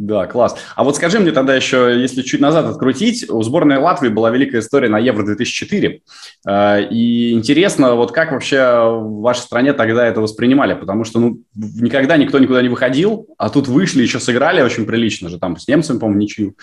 Да, 0.00 0.26
класс. 0.26 0.56
А 0.76 0.82
вот 0.82 0.96
скажи 0.96 1.20
мне 1.20 1.30
тогда 1.30 1.54
еще, 1.54 1.94
если 2.00 2.22
чуть 2.22 2.40
назад 2.40 2.64
открутить, 2.64 3.28
у 3.28 3.42
сборной 3.42 3.76
Латвии 3.76 4.08
была 4.08 4.30
великая 4.30 4.60
история 4.60 4.88
на 4.88 4.98
Евро-2004. 4.98 6.00
Э, 6.48 6.82
и 6.90 7.32
интересно, 7.32 7.94
вот 7.96 8.10
как 8.10 8.32
вообще 8.32 8.60
в 8.60 9.20
вашей 9.20 9.40
стране 9.40 9.74
тогда 9.74 10.06
это 10.06 10.22
воспринимали? 10.22 10.72
Потому 10.72 11.04
что 11.04 11.20
ну, 11.20 11.42
никогда 11.54 12.16
никто 12.16 12.38
никуда 12.38 12.62
не 12.62 12.70
выходил, 12.70 13.26
а 13.36 13.50
тут 13.50 13.68
вышли, 13.68 14.00
еще 14.00 14.20
сыграли 14.20 14.62
очень 14.62 14.86
прилично 14.86 15.28
же, 15.28 15.38
там 15.38 15.58
с 15.58 15.68
немцами, 15.68 15.98
по-моему, 15.98 16.22
ничью. 16.22 16.56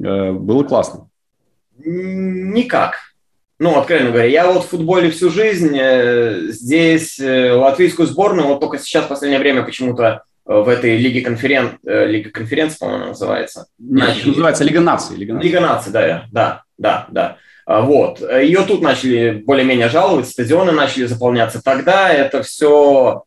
Э, 0.00 0.30
было 0.30 0.62
классно. 0.62 1.08
Никак. 1.78 3.07
Ну, 3.58 3.76
откровенно 3.76 4.10
говоря, 4.10 4.28
я 4.28 4.50
вот 4.50 4.64
в 4.64 4.68
футболе 4.68 5.10
всю 5.10 5.30
жизнь, 5.30 5.76
э, 5.76 6.48
здесь 6.48 7.18
латвийскую 7.18 8.06
сборную, 8.06 8.46
вот 8.46 8.60
только 8.60 8.78
сейчас 8.78 9.06
в 9.06 9.08
последнее 9.08 9.40
время 9.40 9.64
почему-то 9.64 10.22
в 10.48 10.66
этой 10.68 10.96
Лиге, 10.96 11.20
конферен... 11.20 11.78
Э, 11.86 12.06
Лига 12.06 12.30
конференции, 12.30 12.78
по-моему, 12.78 13.08
называется. 13.08 13.66
Нет, 13.78 14.08
начали... 14.08 14.28
называется 14.30 14.64
Лига 14.64 14.80
наций. 14.80 15.16
Лига 15.16 15.34
наций, 15.34 15.46
Лига 15.46 15.60
наций 15.60 15.92
да, 15.92 16.26
да, 16.32 16.62
да, 16.78 17.06
да. 17.10 17.36
А, 17.66 17.82
вот. 17.82 18.22
Ее 18.22 18.62
тут 18.62 18.80
начали 18.80 19.42
более-менее 19.44 19.90
жаловать, 19.90 20.26
стадионы 20.26 20.72
начали 20.72 21.04
заполняться. 21.04 21.62
Тогда 21.62 22.08
это 22.08 22.42
все... 22.42 23.24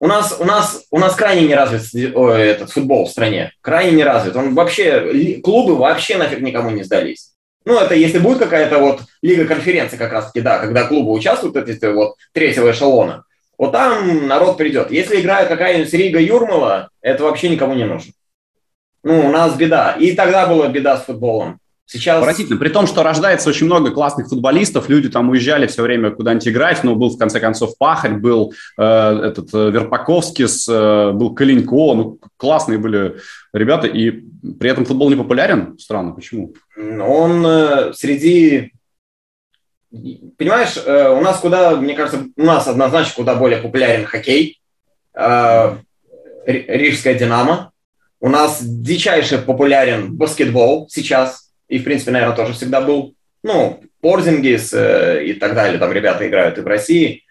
У 0.00 0.06
нас, 0.06 0.36
у 0.38 0.44
нас, 0.44 0.84
у 0.90 0.98
нас 0.98 1.14
крайне 1.14 1.46
не 1.46 1.54
развит 1.54 1.82
этот 1.94 2.70
футбол 2.70 3.06
в 3.06 3.10
стране. 3.10 3.52
Крайне 3.62 3.92
не 3.92 4.04
развит. 4.04 4.36
Он 4.36 4.54
вообще, 4.54 5.38
клубы 5.42 5.76
вообще 5.76 6.18
нафиг 6.18 6.40
никому 6.40 6.68
не 6.68 6.82
сдались. 6.82 7.30
Ну, 7.64 7.78
это 7.78 7.94
если 7.94 8.18
будет 8.18 8.38
какая-то 8.38 8.78
вот 8.78 9.00
лига 9.22 9.46
конференции 9.46 9.96
как 9.96 10.12
раз-таки, 10.12 10.40
да, 10.40 10.58
когда 10.58 10.86
клубы 10.86 11.12
участвуют, 11.12 11.56
эти 11.56 11.84
вот 11.86 12.16
третьего 12.32 12.70
эшелона, 12.70 13.24
вот 13.56 13.72
там 13.72 14.26
народ 14.26 14.58
придет. 14.58 14.90
Если 14.90 15.20
играет 15.20 15.48
какая-нибудь 15.48 15.92
Рига 15.92 16.20
Юрмала, 16.20 16.90
это 17.00 17.22
вообще 17.24 17.48
никому 17.48 17.74
не 17.74 17.84
нужно. 17.84 18.12
Ну, 19.02 19.28
у 19.28 19.30
нас 19.30 19.54
беда. 19.56 19.92
И 19.92 20.12
тогда 20.12 20.46
была 20.46 20.68
беда 20.68 20.96
с 20.96 21.04
футболом. 21.04 21.58
Сейчас... 21.86 22.22
Поразительно. 22.22 22.58
При 22.58 22.70
том, 22.70 22.86
что 22.86 23.02
рождается 23.02 23.50
очень 23.50 23.66
много 23.66 23.90
классных 23.90 24.28
футболистов, 24.28 24.88
люди 24.88 25.10
там 25.10 25.28
уезжали 25.28 25.66
все 25.66 25.82
время 25.82 26.10
куда-нибудь 26.10 26.48
играть, 26.48 26.82
но 26.82 26.94
был 26.94 27.10
в 27.10 27.18
конце 27.18 27.40
концов 27.40 27.76
Пахарь, 27.76 28.14
был 28.14 28.54
э, 28.78 28.82
этот 28.82 29.52
э, 29.52 29.70
Верпаковский, 29.70 30.46
э, 30.46 31.12
был 31.12 31.34
Калинько, 31.34 31.94
ну, 31.94 32.18
классные 32.38 32.78
были 32.78 33.16
ребята, 33.54 33.86
и 33.86 34.10
при 34.58 34.70
этом 34.70 34.84
футбол 34.84 35.08
не 35.08 35.16
популярен? 35.16 35.78
Странно, 35.78 36.12
почему? 36.12 36.54
Он 36.76 37.46
э, 37.46 37.92
среди 37.94 38.72
понимаешь, 40.36 40.76
э, 40.84 41.08
у 41.08 41.20
нас 41.20 41.38
куда, 41.38 41.76
мне 41.76 41.94
кажется, 41.94 42.26
у 42.36 42.42
нас 42.42 42.66
однозначно 42.66 43.14
куда 43.14 43.36
более 43.36 43.60
популярен 43.60 44.04
хоккей, 44.04 44.60
э, 45.14 45.76
Рижская 46.46 47.14
«Динамо». 47.14 47.70
У 48.20 48.28
нас 48.28 48.58
дичайше 48.62 49.38
популярен 49.38 50.14
баскетбол 50.14 50.88
сейчас, 50.90 51.52
и, 51.68 51.78
в 51.78 51.84
принципе, 51.84 52.10
наверное, 52.10 52.36
тоже 52.36 52.54
всегда 52.54 52.80
был. 52.80 53.14
Ну, 53.42 53.82
Порзингис 54.00 54.72
и 54.74 55.34
так 55.34 55.54
далее, 55.54 55.78
там 55.78 55.92
ребята 55.92 56.26
играют 56.26 56.58
и 56.58 56.62
в 56.62 56.66
России. 56.66 57.24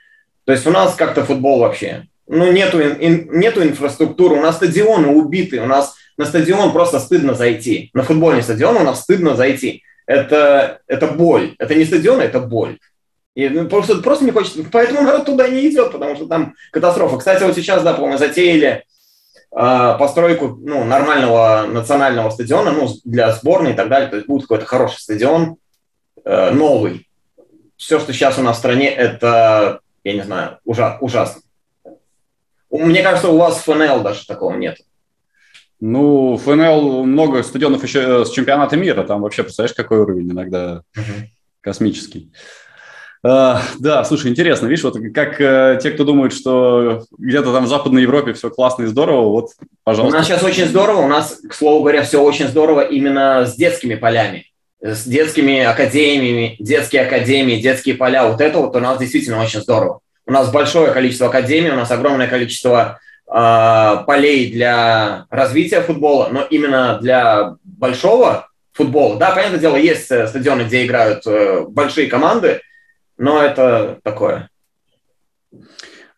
То 0.46 0.52
есть 0.52 0.66
у 0.66 0.72
нас 0.72 0.96
как-то 0.96 1.24
футбол 1.24 1.60
вообще. 1.60 2.08
Ну, 2.28 2.52
нету, 2.52 2.80
ин, 2.80 3.30
нету 3.32 3.64
инфраструктуры, 3.64 4.36
у 4.36 4.42
нас 4.42 4.56
стадионы 4.56 5.10
убиты, 5.10 5.62
у 5.62 5.66
нас 5.66 5.96
на 6.18 6.26
стадион 6.26 6.72
просто 6.72 7.00
стыдно 7.00 7.34
зайти. 7.34 7.90
На 7.94 8.04
футбольный 8.04 8.44
стадион 8.44 8.78
у 8.78 8.84
нас 8.84 9.02
стыдно 9.02 9.36
зайти 9.36 9.84
это, 10.06 10.82
это 10.88 11.08
боль. 11.08 11.56
Это 11.60 11.76
не 11.76 11.86
стадион, 11.86 12.20
это 12.22 12.40
боль. 12.40 12.80
И 13.36 13.50
ну, 13.50 13.68
просто, 13.68 13.96
просто 13.98 14.26
не 14.26 14.32
хочется. 14.32 14.64
Поэтому 14.72 15.02
народ 15.02 15.26
туда 15.26 15.48
не 15.48 15.68
идет, 15.68 15.92
потому 15.92 16.16
что 16.16 16.28
там 16.28 16.56
катастрофа. 16.72 17.18
Кстати, 17.18 17.44
вот 17.44 17.56
сейчас, 17.56 17.84
да, 17.84 17.94
по-моему, 17.94 18.18
затеяли 18.18 18.84
э, 19.52 19.96
постройку 19.98 20.60
ну, 20.62 20.84
нормального 20.84 21.66
национального 21.68 22.30
стадиона 22.30 22.72
ну, 22.72 22.90
для 23.06 23.32
сборной 23.32 23.72
и 23.72 23.76
так 23.76 23.90
далее. 23.90 24.10
То 24.10 24.18
есть 24.18 24.28
будет 24.28 24.44
какой-то 24.44 24.66
хороший 24.66 25.00
стадион, 25.00 25.58
э, 26.24 26.52
новый. 26.52 27.08
Все, 27.76 28.00
что 28.00 28.14
сейчас 28.14 28.38
у 28.38 28.44
нас 28.44 28.58
в 28.58 28.60
стране, 28.60 28.90
это, 28.90 29.80
я 30.04 30.14
не 30.14 30.22
знаю, 30.22 30.60
ужа- 30.64 30.98
ужасно. 31.02 31.42
Мне 32.70 33.02
кажется, 33.04 33.30
у 33.30 33.38
вас 33.38 33.58
ФНЛ 33.60 34.02
даже 34.02 34.26
такого 34.26 34.56
нет. 34.56 34.78
Ну, 35.86 36.38
ФНЛ 36.38 37.04
много 37.04 37.44
стадионов 37.44 37.84
еще 37.84 38.24
с 38.24 38.32
чемпионата 38.32 38.78
мира. 38.78 39.04
Там 39.04 39.22
вообще, 39.22 39.44
представляешь, 39.44 39.76
какой 39.76 40.00
уровень 40.00 40.32
иногда 40.32 40.84
uh-huh. 40.96 41.26
космический. 41.60 42.32
Uh, 43.26 43.60
да, 43.80 44.06
слушай, 44.06 44.32
интересно, 44.32 44.68
видишь, 44.68 44.86
вот 44.86 44.96
как 45.14 45.42
uh, 45.42 45.78
те, 45.82 45.92
кто 45.92 46.06
думают, 46.06 46.34
что 46.34 47.04
где-то 47.18 47.52
там 47.52 47.66
в 47.66 47.68
Западной 47.68 48.02
Европе 48.02 48.32
все 48.32 48.50
классно 48.50 48.84
и 48.84 48.86
здорово, 48.86 49.30
вот, 49.30 49.50
пожалуйста. 49.84 50.16
У 50.16 50.20
нас 50.20 50.28
сейчас 50.28 50.44
очень 50.44 50.68
здорово, 50.68 51.02
у 51.02 51.08
нас, 51.08 51.42
к 51.50 51.54
слову 51.54 51.82
говоря, 51.82 52.04
все 52.04 52.22
очень 52.22 52.48
здорово 52.48 52.82
именно 52.82 53.46
с 53.46 53.56
детскими 53.56 53.96
полями, 53.96 54.48
с 54.82 55.06
детскими 55.06 55.60
академиями, 55.60 56.56
детские 56.60 57.02
академии, 57.02 57.62
детские 57.62 57.96
поля, 57.96 58.26
вот 58.26 58.40
это 58.40 58.58
вот 58.60 58.74
у 58.76 58.80
нас 58.80 59.00
действительно 59.00 59.42
очень 59.42 59.62
здорово. 59.62 60.00
У 60.26 60.32
нас 60.32 60.50
большое 60.50 60.94
количество 60.94 61.28
академий, 61.28 61.72
у 61.72 61.76
нас 61.76 61.92
огромное 61.92 62.28
количество 62.28 63.00
э, 63.00 63.13
полей 63.34 64.52
для 64.52 65.26
развития 65.32 65.82
футбола, 65.82 66.30
но 66.32 66.44
именно 66.44 67.00
для 67.02 67.56
большого 67.64 68.48
футбола. 68.74 69.18
Да, 69.18 69.32
понятное 69.32 69.60
дело, 69.60 69.76
есть 69.76 70.12
э, 70.12 70.28
стадионы, 70.28 70.64
где 70.64 70.86
играют 70.86 71.26
э, 71.26 71.62
большие 71.68 72.08
команды, 72.08 72.62
но 73.18 73.42
это 73.42 74.00
такое. 74.04 74.50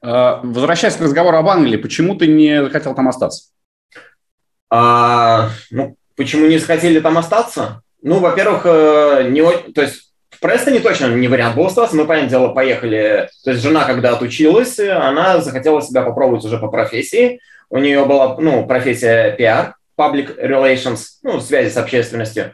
А, 0.02 0.40
возвращаясь 0.44 0.96
к 0.96 1.02
разговору 1.02 1.38
об 1.38 1.48
Англии, 1.48 1.78
почему 1.78 2.16
ты 2.16 2.28
не 2.28 2.70
хотел 2.70 2.96
там 2.96 3.08
остаться? 3.08 3.50
А, 4.70 5.50
ну, 5.70 5.98
почему 6.16 6.48
не 6.48 6.58
захотели 6.58 7.00
там 7.00 7.18
остаться? 7.18 7.82
Ну, 8.02 8.20
во-первых, 8.20 8.62
э, 8.66 9.28
не, 9.30 9.42
то 9.74 9.82
есть 9.82 10.14
Престоне 10.46 10.80
точно 10.80 11.08
не 11.08 11.28
вариант 11.28 11.56
был 11.56 11.66
остаться. 11.66 11.96
Мы, 11.96 12.06
понятное 12.06 12.30
дело, 12.30 12.50
поехали. 12.50 13.30
То 13.44 13.50
есть 13.50 13.64
жена, 13.64 13.84
когда 13.84 14.12
отучилась, 14.12 14.78
она 14.78 15.42
захотела 15.42 15.82
себя 15.82 16.04
попробовать 16.04 16.46
уже 16.46 16.60
по 16.60 16.68
профессии. 16.68 17.40
У 17.72 17.80
нее 17.80 18.06
была 18.06 18.38
ну, 18.38 18.68
профессия 18.68 19.36
PR, 19.40 19.72
public 19.98 20.40
relations, 20.40 21.00
ну, 21.24 21.40
связи 21.40 21.72
с 21.72 21.78
общественностью. 21.78 22.54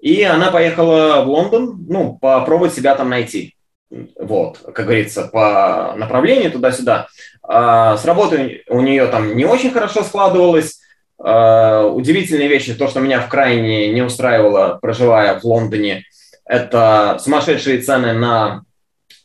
И 0.00 0.22
она 0.22 0.50
поехала 0.50 1.22
в 1.22 1.28
Лондон, 1.28 1.84
ну, 1.86 2.16
попробовать 2.18 2.72
себя 2.72 2.94
там 2.94 3.10
найти. 3.10 3.56
Вот, 3.90 4.60
как 4.74 4.86
говорится, 4.86 5.24
по 5.24 5.92
направлению 5.98 6.50
туда-сюда. 6.50 7.08
А 7.42 7.98
с 7.98 8.06
работой 8.06 8.64
у 8.68 8.80
нее 8.80 9.06
там 9.06 9.36
не 9.36 9.44
очень 9.44 9.70
хорошо 9.70 10.02
складывалось. 10.02 10.80
А, 11.18 11.86
удивительные 11.86 12.48
вещи, 12.48 12.72
то, 12.72 12.88
что 12.88 13.00
меня 13.00 13.20
в 13.20 13.28
крайне 13.28 13.92
не 13.92 14.00
устраивало, 14.00 14.78
проживая 14.80 15.38
в 15.38 15.44
Лондоне, 15.44 16.04
это 16.48 17.18
сумасшедшие 17.20 17.80
цены 17.80 18.12
на 18.14 18.62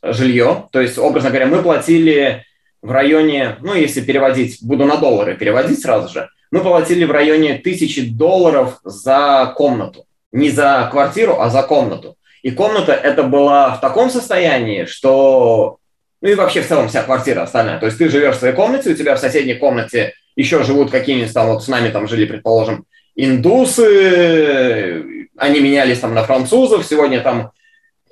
жилье. 0.03 0.67
То 0.71 0.81
есть, 0.81 0.97
образно 0.97 1.29
говоря, 1.29 1.47
мы 1.47 1.63
платили 1.63 2.45
в 2.81 2.91
районе, 2.91 3.57
ну, 3.61 3.73
если 3.73 4.01
переводить, 4.01 4.59
буду 4.61 4.85
на 4.85 4.97
доллары 4.97 5.35
переводить 5.35 5.81
сразу 5.81 6.13
же, 6.13 6.29
мы 6.51 6.59
платили 6.59 7.05
в 7.05 7.11
районе 7.11 7.55
тысячи 7.55 8.05
долларов 8.05 8.79
за 8.83 9.51
комнату. 9.55 10.05
Не 10.31 10.49
за 10.49 10.87
квартиру, 10.91 11.39
а 11.39 11.49
за 11.49 11.63
комнату. 11.63 12.15
И 12.43 12.51
комната 12.51 12.91
это 12.91 13.23
была 13.23 13.75
в 13.75 13.81
таком 13.81 14.09
состоянии, 14.09 14.85
что... 14.85 15.77
Ну 16.21 16.29
и 16.29 16.35
вообще 16.35 16.61
в 16.61 16.67
целом 16.67 16.89
вся 16.89 17.03
квартира 17.03 17.41
остальная. 17.41 17.79
То 17.79 17.85
есть 17.85 17.97
ты 17.97 18.09
живешь 18.09 18.35
в 18.35 18.39
своей 18.39 18.53
комнате, 18.53 18.91
у 18.91 18.95
тебя 18.95 19.15
в 19.15 19.19
соседней 19.19 19.55
комнате 19.55 20.13
еще 20.35 20.63
живут 20.63 20.91
какие-нибудь 20.91 21.33
там, 21.33 21.47
вот 21.47 21.63
с 21.63 21.67
нами 21.67 21.89
там 21.89 22.07
жили, 22.07 22.25
предположим, 22.25 22.85
индусы, 23.15 25.03
они 25.37 25.59
менялись 25.59 25.99
там 25.99 26.13
на 26.13 26.23
французов, 26.23 26.85
сегодня 26.85 27.21
там 27.21 27.51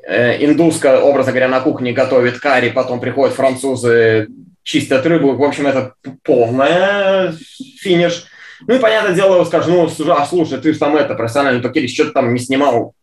э, 0.03 0.43
индуска, 0.45 1.01
образно 1.01 1.31
говоря, 1.31 1.47
на 1.47 1.61
кухне 1.61 1.91
готовит 1.91 2.39
карри, 2.39 2.69
потом 2.69 2.99
приходят 2.99 3.35
французы, 3.35 4.27
чистят 4.63 5.05
рыбу, 5.05 5.35
в 5.35 5.43
общем, 5.43 5.67
это 5.67 5.93
полная 6.23 7.33
финиш. 7.79 8.25
Ну 8.67 8.75
и, 8.75 8.79
понятное 8.79 9.15
дело, 9.15 9.43
скажу, 9.43 9.89
ну, 9.97 10.11
а 10.11 10.25
слушай, 10.25 10.59
ты 10.59 10.73
же 10.73 10.79
там 10.79 10.95
это, 10.95 11.15
профессиональный 11.15 11.61
токелист, 11.61 11.95
что 11.95 12.05
ты 12.05 12.11
там 12.11 12.33
не 12.33 12.39
снимал 12.39 12.93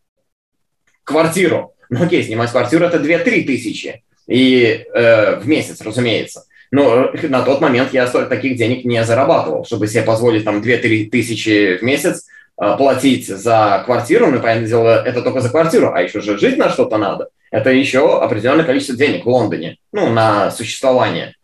квартиру? 1.04 1.74
Ну 1.90 2.04
окей, 2.04 2.22
снимать 2.22 2.50
квартиру 2.50 2.84
это 2.84 2.98
2-3 2.98 3.44
тысячи 3.44 4.04
и, 4.26 4.84
э, 4.92 5.36
в 5.36 5.48
месяц, 5.48 5.80
разумеется. 5.80 6.44
Но 6.70 7.10
на 7.22 7.42
тот 7.42 7.60
момент 7.60 7.94
я 7.94 8.06
таких 8.06 8.56
денег 8.56 8.84
не 8.84 9.02
зарабатывал, 9.04 9.64
чтобы 9.64 9.86
себе 9.88 10.02
позволить 10.02 10.44
там 10.44 10.60
2-3 10.60 11.08
тысячи 11.08 11.78
в 11.78 11.82
месяц 11.82 12.26
платить 12.58 13.28
за 13.28 13.82
квартиру, 13.86 14.26
ну, 14.26 14.40
понятное 14.40 14.66
дело, 14.66 15.02
это 15.04 15.22
только 15.22 15.40
за 15.40 15.48
квартиру, 15.48 15.92
а 15.94 16.02
еще 16.02 16.20
же 16.20 16.38
жить 16.38 16.58
на 16.58 16.68
что-то 16.68 16.98
надо. 16.98 17.28
Это 17.50 17.70
еще 17.70 18.20
определенное 18.20 18.64
количество 18.64 18.96
денег 18.96 19.24
в 19.24 19.28
Лондоне, 19.28 19.76
ну, 19.92 20.10
на 20.10 20.50
существование. 20.50 21.34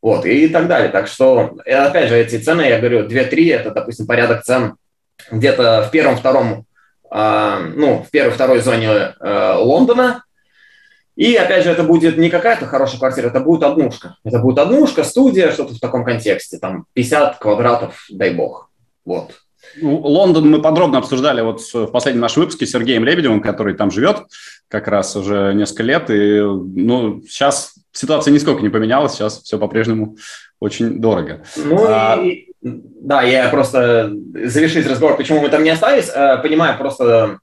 Вот, 0.00 0.24
и 0.24 0.48
так 0.48 0.68
далее. 0.68 0.88
Так 0.90 1.08
что, 1.08 1.56
опять 1.66 2.08
же, 2.08 2.16
эти 2.16 2.38
цены, 2.38 2.62
я 2.62 2.78
говорю, 2.78 3.06
2-3, 3.06 3.54
это, 3.54 3.70
допустим, 3.70 4.06
порядок 4.06 4.44
цен 4.44 4.76
где-то 5.30 5.86
в 5.88 5.90
первом-втором, 5.90 6.64
э, 7.10 7.72
ну, 7.76 8.04
в 8.04 8.10
первой-второй 8.10 8.60
зоне 8.60 8.88
э, 8.88 9.54
Лондона, 9.58 10.24
и, 11.16 11.34
опять 11.34 11.64
же, 11.64 11.70
это 11.70 11.82
будет 11.82 12.16
не 12.16 12.30
какая-то 12.30 12.64
хорошая 12.64 12.98
квартира, 12.98 13.26
это 13.28 13.40
будет 13.40 13.62
однушка. 13.62 14.16
Это 14.24 14.38
будет 14.38 14.58
однушка, 14.58 15.04
студия, 15.04 15.50
что-то 15.50 15.74
в 15.74 15.78
таком 15.80 16.02
контексте. 16.02 16.56
Там 16.58 16.86
50 16.94 17.36
квадратов, 17.36 18.06
дай 18.08 18.32
бог. 18.32 18.70
Вот. 19.04 19.34
Ну, 19.76 19.96
Лондон 19.98 20.50
мы 20.50 20.60
подробно 20.60 20.98
обсуждали 20.98 21.40
вот 21.40 21.60
в 21.60 21.86
последнем 21.88 22.22
нашем 22.22 22.42
выпуске 22.42 22.66
с 22.66 22.70
Сергеем 22.70 23.04
Лебедевым, 23.04 23.40
который 23.40 23.74
там 23.74 23.90
живет 23.90 24.18
как 24.68 24.88
раз 24.88 25.16
уже 25.16 25.52
несколько 25.54 25.82
лет. 25.82 26.10
И 26.10 26.40
ну, 26.40 27.22
сейчас 27.22 27.74
ситуация 27.92 28.32
нисколько 28.32 28.62
не 28.62 28.68
поменялась, 28.68 29.12
сейчас 29.12 29.42
все 29.42 29.58
по-прежнему 29.58 30.16
очень 30.58 31.00
дорого. 31.00 31.44
Ну 31.56 31.84
а... 31.86 32.16
и, 32.16 32.48
да, 32.62 33.22
я 33.22 33.48
просто 33.48 34.12
завершить 34.44 34.86
разговор, 34.86 35.16
почему 35.16 35.40
мы 35.40 35.48
там 35.48 35.62
не 35.62 35.70
остались, 35.70 36.10
э, 36.14 36.38
понимаю 36.42 36.76
просто 36.78 37.40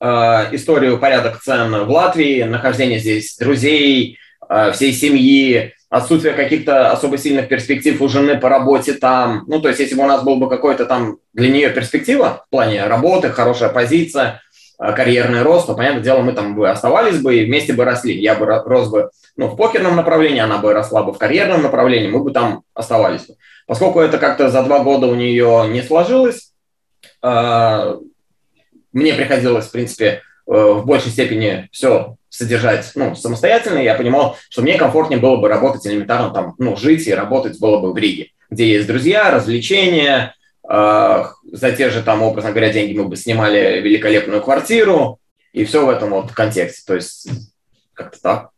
Э, 0.00 0.48
историю 0.52 0.98
порядок 0.98 1.40
цен 1.40 1.84
в 1.84 1.90
Латвии, 1.90 2.42
нахождение 2.42 2.98
здесь 2.98 3.36
друзей, 3.36 4.18
э, 4.48 4.72
всей 4.72 4.92
семьи, 4.92 5.74
отсутствие 5.92 6.32
каких-то 6.32 6.90
особо 6.90 7.18
сильных 7.18 7.48
перспектив 7.48 8.00
у 8.00 8.08
жены 8.08 8.40
по 8.40 8.48
работе 8.48 8.94
там. 8.94 9.44
Ну, 9.46 9.60
то 9.60 9.68
есть, 9.68 9.78
если 9.78 9.94
бы 9.94 10.02
у 10.02 10.06
нас 10.06 10.22
был 10.22 10.36
бы 10.36 10.48
какой-то 10.48 10.86
там 10.86 11.18
для 11.34 11.50
нее 11.50 11.68
перспектива 11.68 12.44
в 12.46 12.50
плане 12.50 12.86
работы, 12.86 13.28
хорошая 13.28 13.68
позиция, 13.68 14.40
э, 14.80 14.90
карьерный 14.94 15.42
рост, 15.42 15.66
то, 15.66 15.74
понятное 15.74 16.02
дело, 16.02 16.22
мы 16.22 16.32
там 16.32 16.54
бы 16.54 16.70
оставались 16.70 17.20
бы 17.20 17.36
и 17.36 17.44
вместе 17.44 17.74
бы 17.74 17.84
росли. 17.84 18.18
Я 18.18 18.36
бы 18.36 18.46
рос 18.46 18.88
бы 18.88 19.10
ну, 19.36 19.48
в 19.48 19.56
покерном 19.56 19.94
направлении, 19.94 20.40
она 20.40 20.56
бы 20.56 20.72
росла 20.72 21.02
бы 21.02 21.12
в 21.12 21.18
карьерном 21.18 21.60
направлении, 21.60 22.08
мы 22.08 22.24
бы 22.24 22.30
там 22.30 22.62
оставались. 22.72 23.28
Поскольку 23.66 24.00
это 24.00 24.16
как-то 24.16 24.48
за 24.48 24.62
два 24.62 24.78
года 24.78 25.06
у 25.08 25.14
нее 25.14 25.68
не 25.68 25.82
сложилось, 25.82 26.52
мне 27.20 29.14
приходилось, 29.14 29.66
в 29.66 29.72
принципе, 29.72 30.06
э, 30.06 30.52
в 30.52 30.86
большей 30.86 31.12
степени 31.12 31.68
все 31.70 32.16
содержать 32.32 32.90
ну, 32.94 33.14
самостоятельно, 33.14 33.78
я 33.78 33.94
понимал, 33.94 34.38
что 34.48 34.62
мне 34.62 34.78
комфортнее 34.78 35.20
было 35.20 35.36
бы 35.36 35.48
работать 35.48 35.86
элементарно 35.86 36.30
там, 36.30 36.54
ну, 36.58 36.76
жить 36.76 37.06
и 37.06 37.12
работать 37.12 37.60
было 37.60 37.78
бы 37.78 37.92
в 37.92 37.98
Риге, 37.98 38.30
где 38.50 38.72
есть 38.72 38.86
друзья, 38.86 39.30
развлечения, 39.30 40.34
э, 40.66 41.24
за 41.44 41.72
те 41.72 41.90
же 41.90 42.02
там, 42.02 42.22
образно 42.22 42.50
говоря, 42.50 42.72
деньги 42.72 42.96
мы 42.96 43.04
бы 43.04 43.16
снимали 43.16 43.82
великолепную 43.82 44.40
квартиру, 44.40 45.18
и 45.52 45.66
все 45.66 45.84
в 45.84 45.90
этом 45.90 46.10
вот 46.10 46.32
контексте, 46.32 46.82
то 46.86 46.94
есть 46.94 47.28
как-то 47.92 48.18
так. 48.22 48.48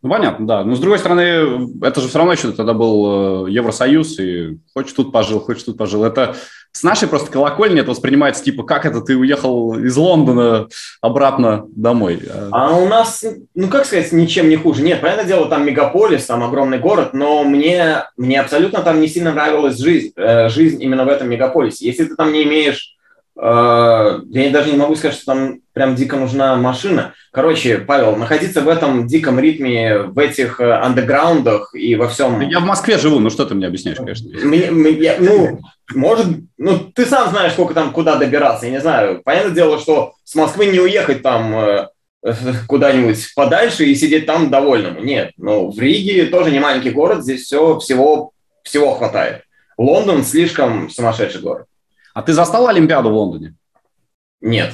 Ну, 0.00 0.08
понятно, 0.08 0.46
да. 0.46 0.64
Но, 0.64 0.74
с 0.74 0.78
другой 0.78 1.00
стороны, 1.00 1.68
это 1.82 2.00
же 2.00 2.08
все 2.08 2.18
равно 2.18 2.32
еще 2.32 2.52
тогда 2.52 2.72
был 2.72 3.46
э, 3.46 3.50
Евросоюз, 3.50 4.18
и 4.20 4.58
хочешь 4.72 4.92
тут 4.92 5.12
пожил, 5.12 5.40
хочешь 5.40 5.64
тут 5.64 5.76
пожил. 5.76 6.04
Это 6.04 6.36
с 6.78 6.84
нашей 6.84 7.08
просто 7.08 7.32
колокольни 7.32 7.80
это 7.80 7.90
воспринимается 7.90 8.44
типа, 8.44 8.62
как 8.62 8.86
это 8.86 9.00
ты 9.00 9.16
уехал 9.16 9.74
из 9.74 9.96
Лондона 9.96 10.68
обратно 11.00 11.66
домой? 11.74 12.22
А 12.52 12.76
у 12.76 12.86
нас, 12.86 13.24
ну 13.56 13.66
как 13.66 13.84
сказать, 13.84 14.12
ничем 14.12 14.48
не 14.48 14.54
хуже. 14.54 14.82
Нет, 14.82 15.00
понятное 15.00 15.24
дело, 15.24 15.48
там 15.48 15.66
мегаполис, 15.66 16.26
там 16.26 16.44
огромный 16.44 16.78
город, 16.78 17.14
но 17.14 17.42
мне, 17.42 18.04
мне 18.16 18.40
абсолютно 18.40 18.82
там 18.82 19.00
не 19.00 19.08
сильно 19.08 19.32
нравилась 19.32 19.76
жизнь, 19.76 20.12
э, 20.14 20.48
жизнь 20.50 20.80
именно 20.80 21.04
в 21.04 21.08
этом 21.08 21.28
мегаполисе. 21.28 21.84
Если 21.84 22.04
ты 22.04 22.14
там 22.14 22.32
не 22.32 22.44
имеешь 22.44 22.96
я 23.40 24.50
даже 24.50 24.72
не 24.72 24.76
могу 24.76 24.96
сказать, 24.96 25.16
что 25.16 25.26
там 25.26 25.60
прям 25.72 25.94
дико 25.94 26.16
нужна 26.16 26.56
машина. 26.56 27.14
Короче, 27.32 27.78
Павел, 27.78 28.16
находиться 28.16 28.62
в 28.62 28.68
этом 28.68 29.06
диком 29.06 29.38
ритме, 29.38 29.98
в 29.98 30.18
этих 30.18 30.60
э, 30.60 30.72
андеграундах 30.72 31.72
и 31.72 31.94
во 31.94 32.08
всем... 32.08 32.40
Я 32.40 32.58
в 32.58 32.64
Москве 32.64 32.98
живу, 32.98 33.20
ну 33.20 33.30
что 33.30 33.46
ты 33.46 33.54
мне 33.54 33.68
объясняешь, 33.68 33.98
конечно. 33.98 34.28
Мне, 34.42 34.72
мне, 34.72 35.14
ну, 35.20 35.60
может, 35.94 36.26
ну 36.56 36.78
ты 36.92 37.06
сам 37.06 37.30
знаешь, 37.30 37.52
сколько 37.52 37.74
там, 37.74 37.92
куда 37.92 38.16
добираться, 38.16 38.66
я 38.66 38.72
не 38.72 38.80
знаю. 38.80 39.22
Понятное 39.24 39.54
дело, 39.54 39.78
что 39.78 40.14
с 40.24 40.34
Москвы 40.34 40.66
не 40.66 40.80
уехать 40.80 41.22
там 41.22 41.54
э, 41.54 41.88
куда-нибудь 42.66 43.34
подальше 43.36 43.84
и 43.84 43.94
сидеть 43.94 44.26
там 44.26 44.50
довольному. 44.50 45.00
Нет, 45.00 45.30
ну 45.36 45.70
в 45.70 45.78
Риге 45.78 46.26
тоже 46.26 46.50
не 46.50 46.58
маленький 46.58 46.90
город, 46.90 47.22
здесь 47.22 47.44
все, 47.44 47.78
всего, 47.78 48.32
всего 48.64 48.94
хватает. 48.94 49.42
Лондон 49.76 50.24
слишком 50.24 50.90
сумасшедший 50.90 51.40
город. 51.40 51.66
А 52.18 52.22
ты 52.22 52.32
застал 52.32 52.66
Олимпиаду 52.66 53.10
в 53.10 53.14
Лондоне? 53.14 53.54
Нет. 54.40 54.72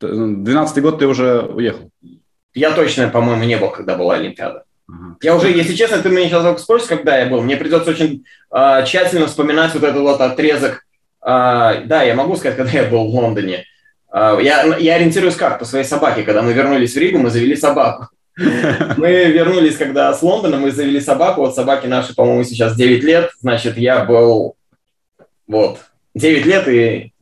12 0.00 0.82
год 0.82 0.98
ты 0.98 1.06
уже 1.06 1.40
уехал? 1.42 1.90
Я 2.54 2.70
точно, 2.70 3.10
по-моему, 3.10 3.44
не 3.44 3.58
был, 3.58 3.68
когда 3.68 3.94
была 3.94 4.14
Олимпиада. 4.14 4.64
Ага. 4.88 5.16
Я 5.20 5.36
уже, 5.36 5.50
если 5.50 5.74
честно, 5.74 5.98
ты 5.98 6.08
меня 6.08 6.26
сейчас 6.30 6.62
спросишь, 6.62 6.88
когда 6.88 7.18
я 7.18 7.26
был, 7.26 7.42
мне 7.42 7.58
придется 7.58 7.90
очень 7.90 8.24
э, 8.50 8.84
тщательно 8.86 9.26
вспоминать 9.26 9.74
вот 9.74 9.82
этот 9.82 10.00
вот 10.00 10.18
отрезок. 10.22 10.86
Э, 11.20 11.82
да, 11.84 12.02
я 12.02 12.14
могу 12.14 12.36
сказать, 12.36 12.56
когда 12.56 12.72
я 12.72 12.84
был 12.84 13.10
в 13.10 13.14
Лондоне. 13.14 13.66
Э, 14.10 14.38
я, 14.40 14.78
я 14.78 14.94
ориентируюсь 14.94 15.36
как? 15.36 15.58
По 15.58 15.66
своей 15.66 15.84
собаке. 15.84 16.22
Когда 16.22 16.40
мы 16.40 16.54
вернулись 16.54 16.94
в 16.94 16.98
Ригу, 16.98 17.18
мы 17.18 17.28
завели 17.28 17.54
собаку. 17.54 18.08
Мы 18.96 19.26
вернулись, 19.26 19.76
когда 19.76 20.12
с 20.14 20.22
Лондона, 20.22 20.56
мы 20.56 20.72
завели 20.72 21.00
собаку. 21.00 21.42
Вот 21.42 21.54
собаке 21.54 21.86
нашей, 21.86 22.16
по-моему, 22.16 22.44
сейчас 22.44 22.74
9 22.74 23.04
лет. 23.04 23.30
Значит, 23.40 23.76
я 23.76 24.04
был 24.04 24.56
вот 25.46 25.78
9 26.14 26.46
лет 26.46 26.68
и, 26.68 27.12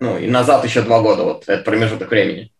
ну, 0.00 0.18
и 0.18 0.28
назад 0.28 0.64
еще 0.64 0.82
2 0.82 1.02
года, 1.02 1.24
вот 1.24 1.44
этот 1.46 1.64
промежуток 1.64 2.10
времени. 2.10 2.50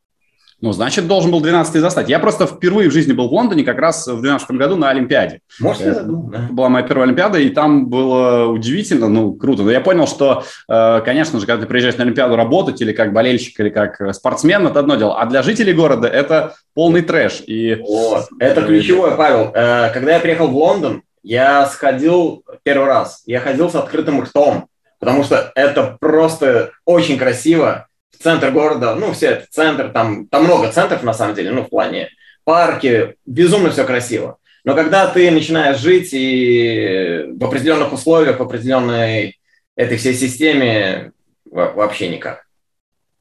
Ну, 0.60 0.72
значит, 0.72 1.06
должен 1.06 1.30
был 1.30 1.40
12-й 1.40 1.78
застать. 1.78 2.08
Я 2.08 2.18
просто 2.18 2.44
впервые 2.44 2.90
в 2.90 2.92
жизни 2.92 3.12
был 3.12 3.28
в 3.28 3.32
Лондоне 3.32 3.62
как 3.62 3.78
раз 3.78 4.08
в 4.08 4.20
12 4.20 4.50
году 4.52 4.74
на 4.74 4.90
Олимпиаде. 4.90 5.40
Может, 5.60 5.94
забыл, 5.94 6.22
да. 6.24 6.46
Это 6.46 6.52
была 6.52 6.68
моя 6.68 6.84
первая 6.84 7.06
Олимпиада, 7.06 7.38
и 7.38 7.48
там 7.50 7.88
было 7.88 8.46
удивительно, 8.46 9.08
ну, 9.08 9.34
круто. 9.34 9.62
Но 9.62 9.70
я 9.70 9.80
понял, 9.80 10.08
что, 10.08 10.42
э, 10.68 11.00
конечно 11.04 11.38
же, 11.38 11.46
когда 11.46 11.62
ты 11.62 11.68
приезжаешь 11.68 11.96
на 11.96 12.02
Олимпиаду 12.02 12.34
работать 12.34 12.80
или 12.80 12.92
как 12.92 13.12
болельщик, 13.12 13.60
или 13.60 13.68
как 13.68 14.12
спортсмен, 14.12 14.66
это 14.66 14.80
одно 14.80 14.96
дело. 14.96 15.20
А 15.20 15.26
для 15.26 15.42
жителей 15.42 15.74
города 15.74 16.08
это 16.08 16.56
полный 16.74 17.02
трэш. 17.02 17.42
И... 17.46 17.76
Вот. 17.76 18.26
Это 18.40 18.62
ключевое, 18.62 19.12
Павел. 19.12 19.52
Э, 19.54 19.92
когда 19.94 20.14
я 20.14 20.18
приехал 20.18 20.48
в 20.48 20.56
Лондон, 20.56 21.02
я 21.22 21.66
сходил 21.66 22.42
первый 22.64 22.86
раз. 22.86 23.22
Я 23.26 23.38
ходил 23.38 23.70
с 23.70 23.76
открытым 23.76 24.22
ртом 24.22 24.67
потому 24.98 25.24
что 25.24 25.52
это 25.54 25.96
просто 26.00 26.72
очень 26.84 27.18
красиво. 27.18 27.88
в 28.10 28.22
центр 28.22 28.50
города, 28.50 28.94
ну, 28.94 29.12
все 29.12 29.28
это 29.28 29.46
центр, 29.50 29.90
там, 29.90 30.26
там 30.26 30.44
много 30.44 30.72
центров, 30.72 31.02
на 31.02 31.14
самом 31.14 31.34
деле, 31.34 31.52
ну, 31.52 31.62
в 31.62 31.68
плане 31.68 32.10
парки, 32.44 33.14
безумно 33.26 33.70
все 33.70 33.84
красиво. 33.84 34.38
Но 34.64 34.74
когда 34.74 35.06
ты 35.06 35.30
начинаешь 35.30 35.78
жить 35.78 36.10
и 36.12 37.26
в 37.28 37.44
определенных 37.44 37.92
условиях, 37.92 38.38
в 38.38 38.42
определенной 38.42 39.38
этой 39.76 39.96
всей 39.96 40.14
системе, 40.14 41.12
вообще 41.50 42.08
никак. 42.08 42.46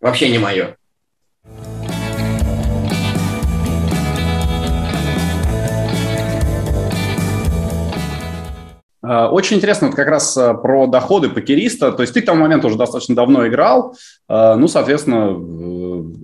Вообще 0.01 0.30
не 0.30 0.39
мое. 0.39 0.75
Очень 9.08 9.58
интересно 9.58 9.88
вот 9.88 9.95
как 9.95 10.08
раз 10.08 10.36
э, 10.38 10.53
про 10.53 10.88
доходы 10.88 11.30
покериста. 11.30 11.91
То 11.91 12.01
есть 12.01 12.14
ты 12.14 12.22
к 12.22 12.26
тому 12.26 12.41
моменту 12.41 12.68
уже 12.68 12.78
достаточно 12.78 13.16
давно 13.16 13.47
играл, 13.47 13.95
э, 14.28 14.55
ну, 14.55 14.68
соответственно, 14.68 15.34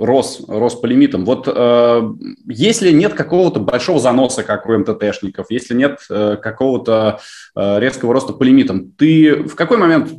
рос, 0.03 0.43
рос 0.47 0.75
по 0.75 0.85
лимитам. 0.85 1.25
Вот 1.25 1.47
если 2.47 2.91
нет 2.91 3.13
какого-то 3.13 3.59
большого 3.59 3.99
заноса, 3.99 4.43
как 4.43 4.65
у 4.65 4.77
МТТшников, 4.77 5.47
если 5.49 5.73
нет 5.75 5.99
какого-то 6.07 7.19
резкого 7.55 8.13
роста 8.13 8.33
по 8.33 8.43
лимитам, 8.43 8.91
ты 8.91 9.43
в 9.43 9.55
какой 9.55 9.77
момент 9.77 10.11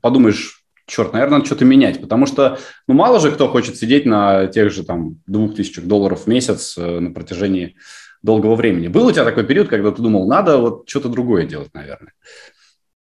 подумаешь, 0.00 0.62
черт, 0.86 1.12
наверное, 1.12 1.38
надо 1.38 1.46
что-то 1.46 1.64
менять, 1.64 2.00
потому 2.00 2.26
что, 2.26 2.58
ну, 2.86 2.94
мало 2.94 3.20
же 3.20 3.30
кто 3.30 3.48
хочет 3.48 3.76
сидеть 3.76 4.06
на 4.06 4.46
тех 4.46 4.70
же 4.72 4.84
там 4.84 5.16
двух 5.26 5.54
тысячах 5.54 5.84
долларов 5.84 6.22
в 6.22 6.26
месяц 6.26 6.76
на 6.76 7.10
протяжении 7.10 7.76
долгого 8.26 8.56
времени. 8.56 8.88
Был 8.88 9.06
у 9.06 9.12
тебя 9.12 9.24
такой 9.24 9.44
период, 9.44 9.68
когда 9.68 9.90
ты 9.90 10.02
думал, 10.02 10.28
надо 10.28 10.58
вот 10.58 10.86
что-то 10.86 11.08
другое 11.08 11.46
делать, 11.46 11.70
наверное? 11.72 12.12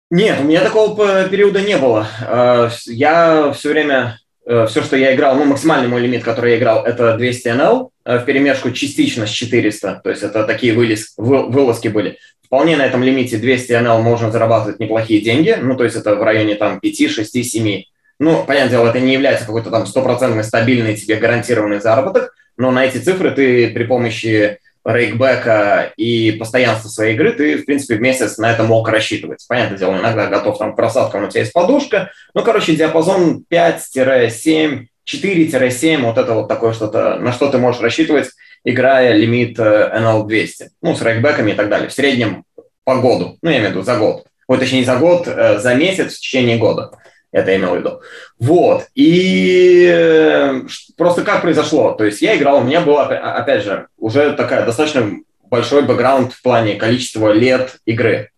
Нет, 0.10 0.40
у 0.40 0.44
меня 0.44 0.62
такого 0.62 1.28
периода 1.28 1.60
не 1.62 1.78
было. 1.78 2.08
Э, 2.22 2.70
я 2.86 3.52
все 3.52 3.70
время, 3.70 4.20
э, 4.46 4.68
все, 4.70 4.84
что 4.84 4.96
я 4.96 5.16
играл, 5.16 5.36
ну, 5.36 5.46
максимальный 5.46 5.90
мой 5.90 6.00
лимит, 6.00 6.24
который 6.24 6.52
я 6.52 6.58
играл, 6.58 6.86
это 6.86 7.18
200 7.18 7.48
NL, 7.50 7.90
э, 8.06 8.20
в 8.20 8.26
перемешку 8.26 8.72
частично 8.72 9.26
с 9.26 9.32
400, 9.32 10.02
то 10.04 10.10
есть 10.10 10.22
это 10.22 10.46
такие 10.46 10.74
вылез, 10.74 11.14
вылазки 11.18 11.88
были. 11.88 12.20
Вполне 12.46 12.78
на 12.78 12.86
этом 12.86 13.04
лимите 13.04 13.38
200 13.38 13.72
NL 13.72 14.02
можно 14.02 14.32
зарабатывать 14.32 14.80
неплохие 14.80 15.22
деньги, 15.22 15.58
ну, 15.60 15.76
то 15.76 15.84
есть 15.84 15.96
это 15.96 16.16
в 16.16 16.22
районе 16.22 16.54
там 16.56 16.80
5, 16.80 17.10
6, 17.10 17.44
7. 17.44 17.84
Ну, 18.20 18.44
понятное 18.46 18.70
дело, 18.70 18.88
это 18.88 19.00
не 19.00 19.14
является 19.14 19.46
какой-то 19.46 19.72
там 19.72 19.88
стопроцентный 19.88 20.44
стабильный 20.44 20.96
тебе 20.96 21.16
гарантированный 21.16 21.82
заработок, 21.82 22.34
но 22.58 22.72
на 22.72 22.86
эти 22.86 23.00
цифры 23.00 23.32
ты 23.32 23.72
при 23.72 23.84
помощи 23.84 24.60
рейкбека 24.86 25.94
и 25.98 26.32
постоянства 26.34 26.90
своей 26.90 27.16
игры, 27.16 27.32
ты, 27.32 27.58
в 27.58 27.66
принципе, 27.66 27.96
в 27.96 28.02
месяц 28.02 28.38
на 28.38 28.52
это 28.52 28.64
мог 28.64 28.88
рассчитывать. 28.88 29.44
Понятное 29.48 29.78
дело, 29.78 29.98
иногда 29.98 30.28
готов 30.28 30.60
там 30.60 30.74
к 30.74 30.76
просадкам, 30.76 31.26
у 31.26 31.28
тебя 31.28 31.42
есть 31.42 31.54
подушка. 31.54 32.12
Ну, 32.36 32.44
короче, 32.44 32.76
диапазон 32.76 33.44
5-7, 33.52 34.86
4-7, 35.08 36.02
вот 36.02 36.18
это 36.18 36.34
вот 36.34 36.48
такое 36.48 36.74
что-то, 36.74 37.18
на 37.18 37.34
что 37.34 37.50
ты 37.50 37.58
можешь 37.58 37.82
рассчитывать, 37.82 38.30
играя 38.64 39.14
лимит 39.14 39.58
NL200. 39.58 40.52
Э, 40.60 40.68
ну, 40.82 40.96
с 40.96 41.02
рейкбеками 41.02 41.52
и 41.52 41.56
так 41.56 41.70
далее. 41.70 41.90
В 41.90 41.94
среднем 41.94 42.44
по 42.84 42.96
году. 42.96 43.38
Ну, 43.42 43.50
я 43.50 43.58
имею 43.58 43.70
в 43.70 43.72
виду 43.74 43.84
за 43.84 43.98
год. 43.98 44.26
Вот, 44.48 44.60
точнее, 44.60 44.80
не 44.80 44.86
за 44.86 44.98
год, 44.98 45.28
э, 45.28 45.60
за 45.60 45.74
месяц 45.74 46.16
в 46.16 46.20
течение 46.20 46.58
года. 46.58 46.92
Это 47.36 47.52
я 47.52 47.58
имел 47.58 47.76
в 47.76 47.78
виду. 47.80 48.02
Вот. 48.40 48.88
И 48.96 49.86
э, 49.92 50.62
просто 50.96 51.22
как 51.22 51.42
произошло? 51.42 51.92
То 51.92 52.06
есть 52.06 52.22
я 52.22 52.38
играл, 52.38 52.60
у 52.60 52.64
меня 52.64 52.80
было, 52.80 53.04
опять 53.04 53.66
же, 53.66 53.88
уже 53.98 54.32
такая 54.32 54.66
достаточно 54.66 55.18
большой 55.44 55.82
бэкграунд 55.82 56.32
в 56.32 56.42
плане 56.42 56.76
количества 56.76 57.34
лет 57.34 57.76
игры. 57.86 58.30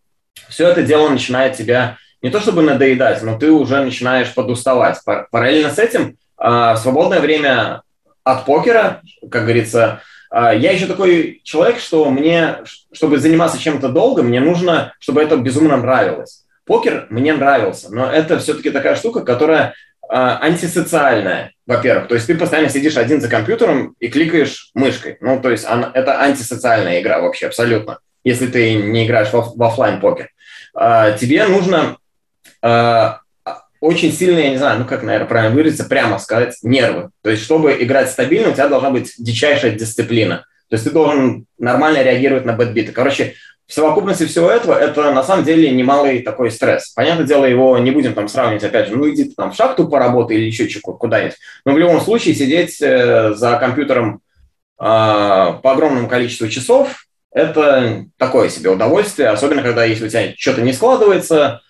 Все 0.50 0.68
это 0.68 0.82
дело 0.82 1.10
начинает 1.10 1.56
тебя 1.56 1.98
не 2.24 2.32
то 2.32 2.40
чтобы 2.40 2.64
надоедать, 2.64 3.22
но 3.22 3.38
ты 3.38 3.52
уже 3.52 3.80
начинаешь 3.82 4.34
подуставать. 4.34 4.98
Параллельно 5.30 5.70
с 5.70 5.78
этим 5.78 6.18
а, 6.36 6.76
свободное 6.76 7.20
время 7.20 7.84
от 8.24 8.46
покера, 8.46 9.04
как 9.30 9.44
говорится, 9.44 10.02
а, 10.32 10.56
я 10.56 10.72
еще 10.72 10.88
такой 10.88 11.42
человек, 11.44 11.78
что 11.80 12.10
мне, 12.10 12.64
чтобы 12.92 13.20
заниматься 13.20 13.60
чем-то 13.60 13.90
долго, 13.90 14.24
мне 14.24 14.40
нужно, 14.40 14.94
чтобы 14.98 15.22
это 15.22 15.38
безумно 15.38 15.78
нравилось. 15.78 16.47
Покер 16.68 17.08
мне 17.10 17.34
нравился, 17.34 17.94
но 17.94 18.12
это 18.12 18.38
все-таки 18.40 18.70
такая 18.70 18.96
штука, 18.96 19.22
которая 19.22 19.68
э, 19.68 19.74
антисоциальная, 20.10 21.54
во-первых. 21.66 22.10
То 22.10 22.16
есть 22.16 22.28
ты 22.28 22.36
постоянно 22.36 22.70
сидишь 22.70 22.98
один 22.98 23.22
за 23.22 23.30
компьютером 23.30 23.96
и 24.00 24.10
кликаешь 24.10 24.72
мышкой. 24.74 25.18
Ну, 25.22 25.42
то 25.42 25.50
есть 25.50 25.66
она, 25.66 25.90
это 25.94 26.22
антисоциальная 26.22 27.02
игра 27.02 27.22
вообще 27.22 27.48
абсолютно, 27.48 28.00
если 28.24 28.48
ты 28.48 28.76
не 28.76 29.06
играешь 29.06 29.30
в, 29.30 29.54
в 29.56 29.64
офлайн 29.64 30.02
покер. 30.02 30.30
Э, 30.78 31.18
тебе 31.18 31.48
нужно 31.48 31.98
э, 32.62 33.14
очень 33.80 34.12
сильно, 34.12 34.40
я 34.40 34.50
не 34.50 34.58
знаю, 34.58 34.80
ну 34.80 34.86
как, 34.86 35.04
наверное, 35.04 35.28
правильно 35.28 35.56
выразиться, 35.56 35.86
прямо 35.86 36.20
сказать, 36.20 36.58
нервы. 36.64 37.12
То 37.22 37.30
есть, 37.30 37.44
чтобы 37.44 37.78
играть 37.80 38.10
стабильно, 38.10 38.50
у 38.50 38.54
тебя 38.54 38.68
должна 38.68 38.90
быть 38.90 39.14
дичайшая 39.18 39.72
дисциплина. 39.72 40.46
То 40.70 40.74
есть 40.74 40.84
ты 40.84 40.92
должен 40.92 41.46
нормально 41.58 42.04
реагировать 42.04 42.46
на 42.46 42.54
бэтбиты. 42.54 42.92
Короче, 42.92 43.36
в 43.68 43.74
совокупности 43.74 44.26
всего 44.26 44.50
этого 44.50 44.74
это 44.74 45.12
на 45.12 45.24
самом 45.24 45.44
деле 45.44 45.70
немалый 45.72 46.22
такой 46.22 46.52
стресс. 46.52 46.94
Понятное 46.94 47.26
дело, 47.26 47.46
его 47.46 47.78
не 47.78 47.92
будем 47.92 48.14
там 48.14 48.30
сравнивать, 48.30 48.64
опять 48.64 48.88
же, 48.88 48.96
ну 48.96 49.10
иди 49.10 49.26
там 49.26 49.52
в 49.52 49.56
шахту 49.56 49.90
поработай 49.90 50.38
или 50.38 50.46
еще 50.46 50.68
куда-нибудь. 50.80 51.36
Но 51.66 51.74
в 51.74 51.78
любом 51.78 52.00
случае 52.00 52.34
сидеть 52.34 52.82
э, 52.82 53.34
за 53.34 53.58
компьютером 53.58 54.22
э, 54.80 54.84
по 54.84 55.60
огромному 55.64 56.08
количеству 56.08 56.48
часов– 56.48 57.04
это 57.38 58.06
такое 58.18 58.50
себе 58.50 58.72
удовольствие, 58.72 59.30
особенно 59.30 59.62
когда 59.62 59.84
если 59.84 60.08
у 60.08 60.10
тебя 60.10 60.34
что-то 60.38 60.62
не 60.62 60.74
складывается. 60.74 61.62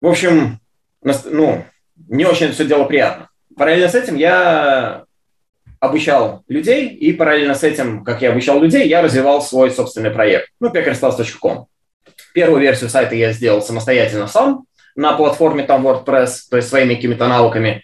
В 0.00 0.08
общем, 0.08 0.58
ну, 1.02 1.64
не 2.08 2.24
очень 2.24 2.46
это 2.46 2.54
все 2.54 2.64
дело 2.64 2.84
приятно. 2.84 3.28
Параллельно 3.56 3.88
с 3.88 3.94
этим 3.94 4.16
я 4.16 5.04
обучал 5.82 6.44
людей, 6.46 6.90
и 6.90 7.12
параллельно 7.12 7.56
с 7.56 7.64
этим, 7.64 8.04
как 8.04 8.22
я 8.22 8.30
обучал 8.30 8.62
людей, 8.62 8.86
я 8.86 9.02
развивал 9.02 9.42
свой 9.42 9.68
собственный 9.72 10.12
проект, 10.12 10.48
ну, 10.60 10.70
peckerstars.com. 10.70 11.66
Первую 12.32 12.60
версию 12.60 12.88
сайта 12.88 13.16
я 13.16 13.32
сделал 13.32 13.60
самостоятельно 13.60 14.28
сам 14.28 14.64
на 14.94 15.14
платформе 15.14 15.64
там 15.64 15.84
WordPress, 15.84 16.42
то 16.48 16.56
есть 16.56 16.68
своими 16.68 16.94
какими-то 16.94 17.26
навыками, 17.26 17.82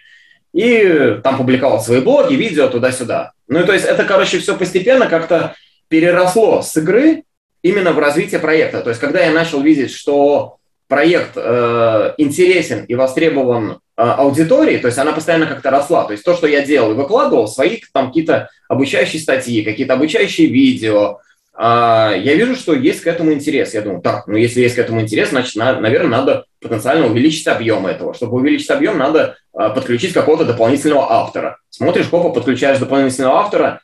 и 0.53 1.19
там 1.25 1.39
публиковал 1.39 1.81
свои 1.81 2.01
блоги, 2.01 2.35
видео 2.35 2.69
туда-сюда. 2.69 3.33
Ну, 3.49 3.63
и 3.63 3.65
то 3.65 3.73
есть 3.73 3.85
это, 3.85 4.05
короче, 4.05 4.39
все 4.39 4.57
постепенно 4.57 5.09
как-то 5.09 5.57
переросло 5.89 6.63
с 6.63 6.77
игры 6.77 7.25
именно 7.63 7.91
в 7.91 7.99
развитие 7.99 8.39
проекта. 8.39 8.81
То 8.81 8.91
есть 8.91 9.01
когда 9.01 9.25
я 9.25 9.33
начал 9.33 9.61
видеть, 9.61 9.91
что 9.91 10.58
проект 10.89 11.33
э, 11.37 12.15
интересен 12.17 12.85
и 12.85 12.95
востребован 12.95 13.81
а, 14.01 14.15
аудитории, 14.15 14.79
то 14.79 14.87
есть 14.87 14.97
она 14.99 15.13
постоянно 15.13 15.47
как-то 15.47 15.71
росла. 15.71 16.05
То 16.05 16.13
есть 16.13 16.25
то, 16.25 16.33
что 16.35 16.47
я 16.47 16.65
делал 16.65 16.93
и 16.93 16.95
выкладывал, 16.95 17.49
свои 17.49 17.81
там 17.93 18.09
какие-то 18.09 18.49
обучающие 18.69 19.21
статьи, 19.21 19.65
какие-то 19.65 19.95
обучающие 19.95 20.47
видео, 20.47 21.19
а, 21.53 22.15
я 22.15 22.35
вижу, 22.35 22.55
что 22.55 22.75
есть 22.75 23.01
к 23.01 23.09
этому 23.09 23.33
интерес. 23.33 23.75
Я 23.75 23.83
думаю, 23.83 24.01
так, 24.01 24.29
ну 24.29 24.37
если 24.37 24.61
есть 24.61 24.77
к 24.77 24.79
этому 24.79 25.01
интерес, 25.01 25.31
значит, 25.31 25.57
на, 25.57 25.81
наверное, 25.81 26.19
надо 26.19 26.45
потенциально 26.61 27.09
увеличить 27.09 27.49
объем 27.49 27.89
этого. 27.89 28.15
Чтобы 28.15 28.37
увеличить 28.37 28.71
объем, 28.71 28.99
надо 28.99 29.37
а, 29.53 29.71
подключить 29.71 30.13
какого-то 30.13 30.45
дополнительного 30.45 31.11
автора. 31.11 31.59
Смотришь, 31.69 32.07
копа, 32.07 32.31
подключаешь 32.31 32.79
дополнительного 32.79 33.41
автора, 33.41 33.81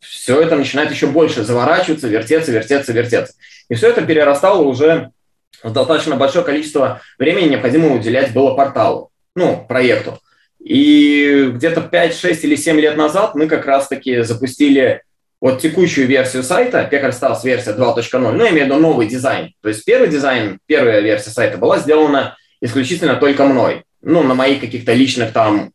все 0.00 0.40
это 0.40 0.56
начинает 0.56 0.90
еще 0.90 1.06
больше 1.06 1.44
заворачиваться, 1.44 2.08
вертеться, 2.08 2.50
вертеться, 2.50 2.92
вертеться. 2.92 3.34
И 3.68 3.74
все 3.74 3.90
это 3.90 4.02
перерастало 4.02 4.62
уже 4.62 5.12
достаточно 5.72 6.16
большое 6.16 6.44
количество 6.44 7.00
времени 7.18 7.48
необходимо 7.48 7.94
уделять 7.94 8.32
было 8.32 8.54
порталу 8.54 9.10
ну, 9.34 9.64
проекту. 9.68 10.18
И 10.58 11.50
где-то 11.52 11.82
5, 11.82 12.16
6 12.16 12.44
или 12.44 12.56
7 12.56 12.80
лет 12.80 12.96
назад 12.96 13.34
мы 13.34 13.46
как 13.46 13.66
раз-таки 13.66 14.22
запустили 14.22 15.02
вот 15.40 15.60
текущую 15.60 16.06
версию 16.06 16.42
сайта, 16.42 16.88
PecarStars 16.90 17.40
версия 17.44 17.72
2.0, 17.72 18.32
ну, 18.32 18.44
я 18.44 18.50
имею 18.50 18.64
в 18.64 18.68
виду 18.68 18.80
новый 18.80 19.06
дизайн. 19.06 19.52
То 19.60 19.68
есть 19.68 19.84
первый 19.84 20.08
дизайн, 20.08 20.58
первая 20.66 21.00
версия 21.00 21.30
сайта 21.30 21.58
была 21.58 21.78
сделана 21.78 22.36
исключительно 22.62 23.16
только 23.16 23.44
мной, 23.44 23.84
ну, 24.00 24.22
на 24.22 24.34
моих 24.34 24.60
каких-то 24.60 24.94
личных 24.94 25.32
там 25.32 25.72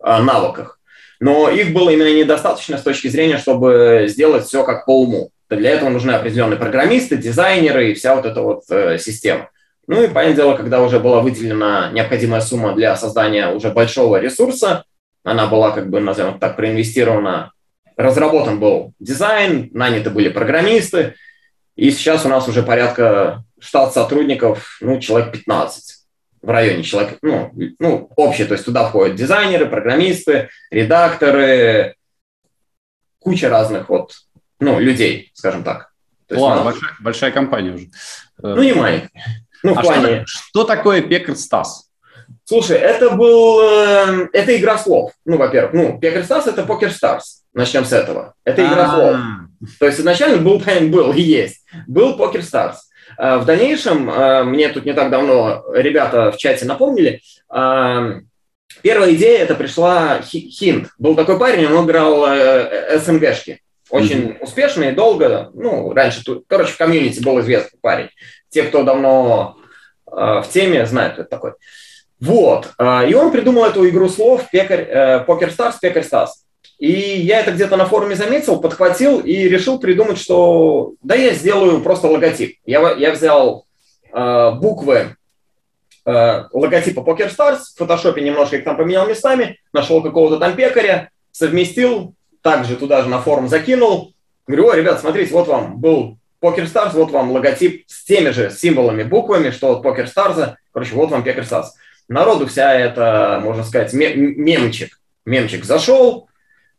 а, 0.00 0.20
навыках. 0.20 0.78
Но 1.18 1.48
их 1.48 1.72
было 1.72 1.88
именно 1.88 2.12
недостаточно 2.12 2.76
с 2.76 2.82
точки 2.82 3.08
зрения, 3.08 3.38
чтобы 3.38 4.04
сделать 4.08 4.44
все 4.44 4.64
как 4.64 4.84
по 4.84 5.00
уму. 5.00 5.30
Для 5.48 5.70
этого 5.70 5.90
нужны 5.90 6.12
определенные 6.12 6.58
программисты, 6.58 7.16
дизайнеры 7.16 7.90
и 7.90 7.94
вся 7.94 8.16
вот 8.16 8.26
эта 8.26 8.42
вот 8.42 8.64
э, 8.70 8.98
система. 8.98 9.50
Ну 9.86 10.02
и, 10.02 10.08
понятное 10.08 10.34
дело, 10.34 10.56
когда 10.56 10.82
уже 10.82 10.98
была 10.98 11.20
выделена 11.20 11.90
необходимая 11.92 12.40
сумма 12.40 12.74
для 12.74 12.96
создания 12.96 13.48
уже 13.50 13.70
большого 13.70 14.18
ресурса, 14.20 14.84
она 15.22 15.46
была, 15.46 15.70
как 15.70 15.88
бы, 15.88 16.00
назовем 16.00 16.38
так, 16.40 16.56
проинвестирована, 16.56 17.52
разработан 17.96 18.58
был 18.58 18.92
дизайн, 18.98 19.70
наняты 19.72 20.10
были 20.10 20.28
программисты, 20.28 21.14
и 21.76 21.90
сейчас 21.90 22.24
у 22.24 22.28
нас 22.28 22.48
уже 22.48 22.62
порядка 22.62 23.44
штат 23.60 23.94
сотрудников, 23.94 24.78
ну, 24.80 24.98
человек 24.98 25.32
15 25.32 25.96
в 26.42 26.50
районе 26.50 26.84
человек, 26.84 27.18
ну, 27.22 27.52
ну, 27.80 28.08
общее, 28.14 28.46
то 28.46 28.54
есть 28.54 28.64
туда 28.64 28.88
входят 28.88 29.16
дизайнеры, 29.16 29.66
программисты, 29.66 30.48
редакторы, 30.70 31.96
куча 33.18 33.48
разных 33.48 33.88
вот, 33.88 34.12
ну, 34.60 34.78
людей, 34.78 35.30
скажем 35.34 35.62
так. 35.62 35.92
То 36.28 36.38
Ладно, 36.38 36.64
большая, 36.64 36.90
большая 37.00 37.30
компания 37.30 37.72
уже. 37.72 37.86
Ну, 38.42 38.62
не 38.62 38.72
маленькая. 38.72 39.10
Ну, 39.62 39.74
а 39.76 39.82
плане... 39.82 40.24
что, 40.26 40.38
что 40.48 40.64
такое 40.64 41.02
PekarStas? 41.02 41.86
Слушай, 42.44 42.78
это 42.78 43.10
был... 43.10 43.60
Э, 43.60 44.28
это 44.32 44.56
игра 44.56 44.78
слов. 44.78 45.12
Ну, 45.24 45.36
во-первых, 45.36 45.72
ну, 45.72 45.98
Пекарь 45.98 46.24
Стас – 46.24 46.48
это 46.48 46.64
PokerStars. 46.64 47.44
Начнем 47.54 47.84
с 47.84 47.92
этого. 47.92 48.34
Это 48.44 48.62
игра 48.62 48.84
А-а-а. 48.84 48.94
слов. 49.60 49.70
То 49.78 49.86
есть 49.86 50.00
изначально 50.00 50.38
был, 50.38 50.62
был 50.90 51.12
и 51.12 51.20
есть. 51.20 51.64
Был 51.86 52.16
PokerStars. 52.16 52.88
Э, 53.18 53.38
в 53.38 53.44
дальнейшем, 53.44 54.10
э, 54.10 54.44
мне 54.44 54.68
тут 54.68 54.84
не 54.84 54.92
так 54.92 55.10
давно 55.10 55.64
ребята 55.72 56.32
в 56.32 56.36
чате 56.36 56.66
напомнили, 56.66 57.20
э, 57.52 58.20
первая 58.82 59.14
идея 59.14 59.38
это 59.42 59.54
пришла 59.54 60.20
Хинт. 60.22 60.90
Был 60.98 61.14
такой 61.14 61.38
парень, 61.38 61.66
он 61.66 61.86
играл 61.86 62.26
SNG 62.98 63.21
шки. 63.21 63.60
Очень 63.90 64.22
mm-hmm. 64.22 64.42
успешный, 64.42 64.92
долго. 64.92 65.50
Ну, 65.54 65.92
раньше, 65.92 66.24
тут, 66.24 66.44
короче, 66.46 66.72
в 66.72 66.76
комьюнити 66.78 67.22
был 67.22 67.40
известный 67.40 67.78
парень. 67.80 68.08
Те, 68.48 68.64
кто 68.64 68.82
давно 68.82 69.56
в 70.06 70.46
теме, 70.52 70.86
знают, 70.86 71.14
кто 71.14 71.22
это 71.22 71.30
такой. 71.30 71.52
Вот. 72.20 72.72
И 72.78 73.14
он 73.14 73.30
придумал 73.30 73.64
эту 73.64 73.88
игру 73.88 74.08
слов 74.08 74.48
Пекарь, 74.50 75.24
PokerStars, 75.24 75.76
Пекарь 75.78 76.04
Стас. 76.04 76.46
И 76.78 76.90
я 76.90 77.40
это 77.40 77.52
где-то 77.52 77.76
на 77.76 77.86
форуме 77.86 78.14
заметил, 78.14 78.60
подхватил 78.60 79.20
и 79.20 79.48
решил 79.48 79.78
придумать, 79.78 80.18
что 80.18 80.92
да, 81.02 81.14
я 81.14 81.32
сделаю 81.32 81.80
просто 81.80 82.08
логотип. 82.08 82.58
Я, 82.66 82.92
я 82.92 83.12
взял 83.12 83.66
э, 84.12 84.50
буквы 84.60 85.16
э, 86.04 86.44
логотипа 86.52 87.00
PokerStars, 87.00 87.60
в 87.74 87.78
фотошопе 87.78 88.20
немножко 88.20 88.56
их 88.56 88.64
там 88.64 88.76
поменял 88.76 89.08
местами, 89.08 89.58
нашел 89.72 90.02
какого-то 90.02 90.38
там 90.38 90.54
пекаря, 90.54 91.10
совместил, 91.30 92.14
также 92.46 92.76
туда 92.76 93.02
же 93.02 93.08
на 93.08 93.20
форум 93.20 93.48
закинул. 93.48 94.14
Говорю, 94.46 94.68
о, 94.68 94.76
ребят, 94.76 95.00
смотрите, 95.00 95.32
вот 95.32 95.48
вам 95.48 95.80
был 95.80 96.16
PokerStars, 96.40 96.92
вот 96.92 97.10
вам 97.10 97.32
логотип 97.32 97.82
с 97.88 98.04
теми 98.04 98.30
же 98.30 98.52
символами, 98.52 99.02
буквами, 99.02 99.50
что 99.50 99.72
от 99.72 99.84
PokerStars. 99.84 100.54
Короче, 100.70 100.94
вот 100.94 101.10
вам 101.10 101.24
PokerStars. 101.24 101.70
Народу 102.06 102.46
вся 102.46 102.72
это, 102.72 103.40
можно 103.42 103.64
сказать, 103.64 103.92
мемчик. 103.92 105.00
Мемчик 105.24 105.64
зашел, 105.64 106.28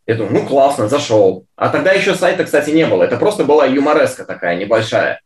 я 0.05 0.15
думаю, 0.15 0.35
ну 0.35 0.47
классно, 0.47 0.87
зашел. 0.87 1.45
А 1.57 1.67
тогда 1.67 1.91
еще 1.91 2.15
сайта, 2.15 2.45
кстати, 2.45 2.69
не 2.69 2.85
было. 2.85 3.03
Это 3.03 3.17
просто 3.17 3.43
была 3.43 3.65
юмореска 3.65 4.23
такая 4.23 4.55
небольшая. 4.55 5.19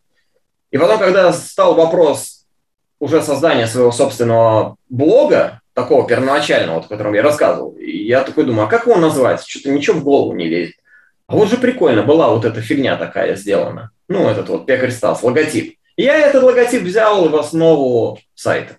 И 0.71 0.79
потом, 0.79 0.97
когда 0.97 1.31
стал 1.33 1.75
вопрос 1.75 2.47
уже 2.99 3.21
создания 3.21 3.67
своего 3.67 3.91
собственного 3.91 4.77
блога, 4.89 5.60
такого 5.73 6.07
первоначального, 6.07 6.75
вот, 6.75 6.85
о 6.85 6.89
котором 6.89 7.13
я 7.13 7.21
рассказывал, 7.21 7.77
я 7.77 8.23
такой 8.23 8.45
думаю, 8.45 8.67
а 8.67 8.69
как 8.69 8.87
его 8.87 8.97
назвать? 8.97 9.45
Что-то 9.45 9.69
ничего 9.69 9.99
в 9.99 10.03
голову 10.03 10.33
не 10.33 10.47
лезет. 10.47 10.75
А 11.27 11.35
вот 11.35 11.49
же 11.49 11.57
прикольно, 11.57 12.03
была 12.03 12.29
вот 12.29 12.43
эта 12.43 12.61
фигня 12.61 12.97
такая 12.97 13.35
сделана. 13.35 13.91
Ну, 14.09 14.27
этот 14.27 14.49
вот 14.49 14.65
пекарь 14.65 14.91
Стас, 14.91 15.23
логотип. 15.23 15.77
И 15.95 16.03
я 16.03 16.17
этот 16.17 16.43
логотип 16.43 16.81
взял 16.81 17.29
в 17.29 17.35
основу 17.35 18.19
сайта. 18.35 18.77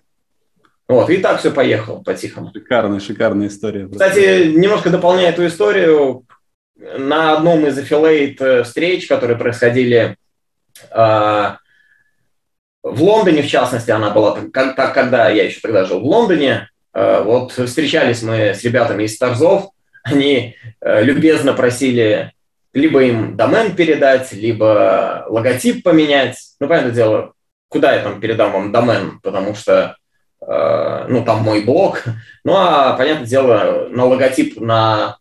Вот, 0.87 1.09
и 1.09 1.17
так 1.17 1.39
все 1.39 1.49
поехало 1.51 2.03
по-тихому. 2.03 2.51
Шикарная, 2.53 2.99
шикарная 2.99 3.47
история. 3.47 3.87
Кстати, 3.87 4.51
немножко 4.55 4.89
дополняя 4.89 5.31
эту 5.31 5.47
историю, 5.47 6.25
на 6.75 7.37
одном 7.37 7.65
из 7.65 7.77
аффилейт 7.77 8.41
э, 8.41 8.63
встреч, 8.63 9.07
которые 9.07 9.37
происходили 9.37 10.17
э, 10.91 11.55
в 12.83 13.01
Лондоне, 13.01 13.41
в 13.41 13.47
частности, 13.47 13.91
она 13.91 14.09
была, 14.09 14.37
как, 14.51 14.75
когда 14.93 15.29
я 15.29 15.45
еще 15.45 15.59
тогда 15.61 15.85
жил 15.85 16.01
в 16.01 16.05
Лондоне, 16.05 16.69
вот 16.93 17.51
встречались 17.51 18.21
мы 18.21 18.53
с 18.53 18.63
ребятами 18.63 19.03
из 19.03 19.15
Старзов, 19.15 19.71
они 20.03 20.55
э, 20.81 21.03
любезно 21.03 21.53
просили 21.53 22.31
либо 22.73 23.03
им 23.03 23.37
домен 23.37 23.75
передать, 23.75 24.33
либо 24.33 25.25
логотип 25.29 25.83
поменять. 25.83 26.37
Ну, 26.59 26.67
понятное 26.67 26.93
дело, 26.93 27.33
куда 27.67 27.93
я 27.93 28.01
там 28.01 28.19
передам 28.19 28.51
вам 28.51 28.71
домен, 28.71 29.19
потому 29.21 29.55
что 29.55 29.95
Э, 30.47 31.05
ну, 31.07 31.23
там 31.23 31.41
мой 31.43 31.63
блог. 31.63 32.03
Ну, 32.43 32.55
а, 32.55 32.93
понятное 32.97 33.27
дело, 33.27 33.87
на 33.89 34.05
логотип, 34.05 34.59
на 34.59 35.17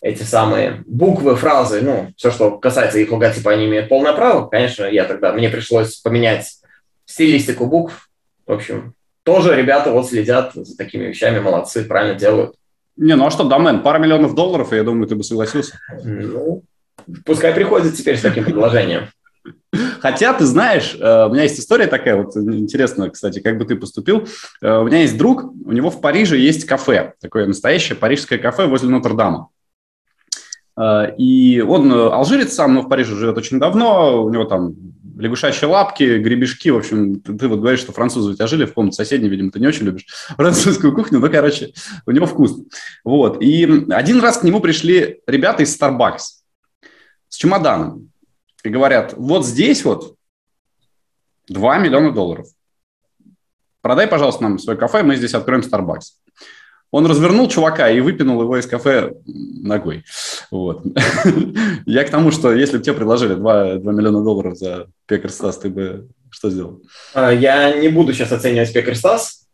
эти 0.00 0.22
самые 0.22 0.82
буквы, 0.86 1.36
фразы, 1.36 1.82
ну, 1.82 2.12
все, 2.16 2.30
что 2.30 2.58
касается 2.58 2.98
их 2.98 3.10
логотипа, 3.10 3.50
они 3.52 3.66
имеют 3.66 3.88
полное 3.88 4.14
право. 4.14 4.46
Конечно, 4.46 4.84
я 4.84 5.04
тогда, 5.04 5.32
мне 5.32 5.48
пришлось 5.48 5.96
поменять 5.96 6.60
стилистику 7.04 7.66
букв. 7.66 8.08
В 8.46 8.52
общем, 8.52 8.94
тоже 9.22 9.56
ребята 9.56 9.90
вот 9.92 10.08
следят 10.08 10.52
за 10.54 10.76
такими 10.76 11.04
вещами, 11.06 11.40
молодцы, 11.40 11.84
правильно 11.84 12.18
делают. 12.18 12.54
Не, 12.96 13.16
ну 13.16 13.26
а 13.26 13.30
что, 13.30 13.44
домен, 13.44 13.82
пара 13.82 13.98
миллионов 13.98 14.34
долларов, 14.34 14.72
я 14.72 14.82
думаю, 14.82 15.06
ты 15.06 15.14
бы 15.14 15.22
согласился. 15.22 15.78
Ну, 16.04 16.62
пускай 17.24 17.54
приходит 17.54 17.94
теперь 17.94 18.18
с 18.18 18.22
таким 18.22 18.44
предложением. 18.44 19.08
Хотя, 20.00 20.32
ты 20.34 20.44
знаешь, 20.44 20.96
э, 20.98 21.26
у 21.26 21.30
меня 21.30 21.44
есть 21.44 21.58
история 21.58 21.86
такая, 21.86 22.16
вот 22.16 22.36
интересно, 22.36 23.08
кстати, 23.08 23.40
как 23.40 23.56
бы 23.56 23.64
ты 23.64 23.76
поступил. 23.76 24.26
Э, 24.60 24.78
у 24.78 24.84
меня 24.84 25.02
есть 25.02 25.16
друг, 25.16 25.44
у 25.64 25.72
него 25.72 25.90
в 25.90 26.00
Париже 26.00 26.36
есть 26.36 26.64
кафе, 26.64 27.14
такое 27.20 27.46
настоящее 27.46 27.96
парижское 27.96 28.38
кафе 28.38 28.66
возле 28.66 28.88
Нотр-Дама. 28.88 29.48
Э, 30.78 31.14
и 31.16 31.60
он 31.60 31.92
алжирец 31.92 32.52
сам, 32.52 32.74
но 32.74 32.82
в 32.82 32.88
Париже 32.88 33.14
живет 33.14 33.38
очень 33.38 33.60
давно, 33.60 34.24
у 34.24 34.30
него 34.30 34.44
там 34.44 34.74
лягушачьи 35.20 35.68
лапки, 35.68 36.18
гребешки, 36.18 36.70
в 36.70 36.76
общем, 36.76 37.20
ты, 37.20 37.34
ты 37.34 37.48
вот 37.48 37.60
говоришь, 37.60 37.80
что 37.80 37.92
французы 37.92 38.30
у 38.30 38.34
тебя 38.34 38.46
жили 38.46 38.64
в 38.64 38.74
комнате 38.74 38.96
соседней, 38.96 39.28
видимо, 39.28 39.50
ты 39.50 39.60
не 39.60 39.66
очень 39.66 39.86
любишь 39.86 40.06
французскую 40.36 40.94
кухню, 40.94 41.20
но, 41.20 41.28
короче, 41.28 41.72
у 42.06 42.10
него 42.10 42.26
вкусно. 42.26 42.64
Вот, 43.04 43.42
и 43.42 43.64
один 43.90 44.20
раз 44.20 44.38
к 44.38 44.44
нему 44.44 44.60
пришли 44.60 45.20
ребята 45.26 45.62
из 45.62 45.78
Starbucks 45.78 46.18
с 47.28 47.36
чемоданом 47.36 48.10
и 48.64 48.68
говорят, 48.68 49.14
вот 49.16 49.46
здесь 49.46 49.84
вот 49.84 50.16
2 51.48 51.78
миллиона 51.78 52.12
долларов. 52.12 52.46
Продай, 53.82 54.06
пожалуйста, 54.06 54.42
нам 54.42 54.58
свое 54.58 54.78
кафе, 54.78 55.02
мы 55.02 55.16
здесь 55.16 55.34
откроем 55.34 55.62
Starbucks. 55.62 56.19
Он 56.90 57.06
развернул 57.06 57.48
чувака 57.48 57.88
и 57.90 58.00
выпинул 58.00 58.42
его 58.42 58.58
из 58.58 58.66
кафе 58.66 59.12
ногой. 59.24 60.04
Вот. 60.50 60.82
Я 61.86 62.04
к 62.04 62.10
тому, 62.10 62.32
что 62.32 62.52
если 62.52 62.78
бы 62.78 62.82
тебе 62.82 62.96
предложили 62.96 63.34
2, 63.34 63.74
2 63.76 63.92
миллиона 63.92 64.24
долларов 64.24 64.56
за 64.56 64.88
Пекарстас, 65.06 65.58
ты 65.58 65.68
бы 65.68 66.08
что 66.30 66.50
сделал? 66.50 66.80
А, 67.12 67.32
я 67.32 67.76
не 67.76 67.88
буду 67.88 68.12
сейчас 68.12 68.32
оценивать 68.32 68.72
Пекарстас 68.72 69.46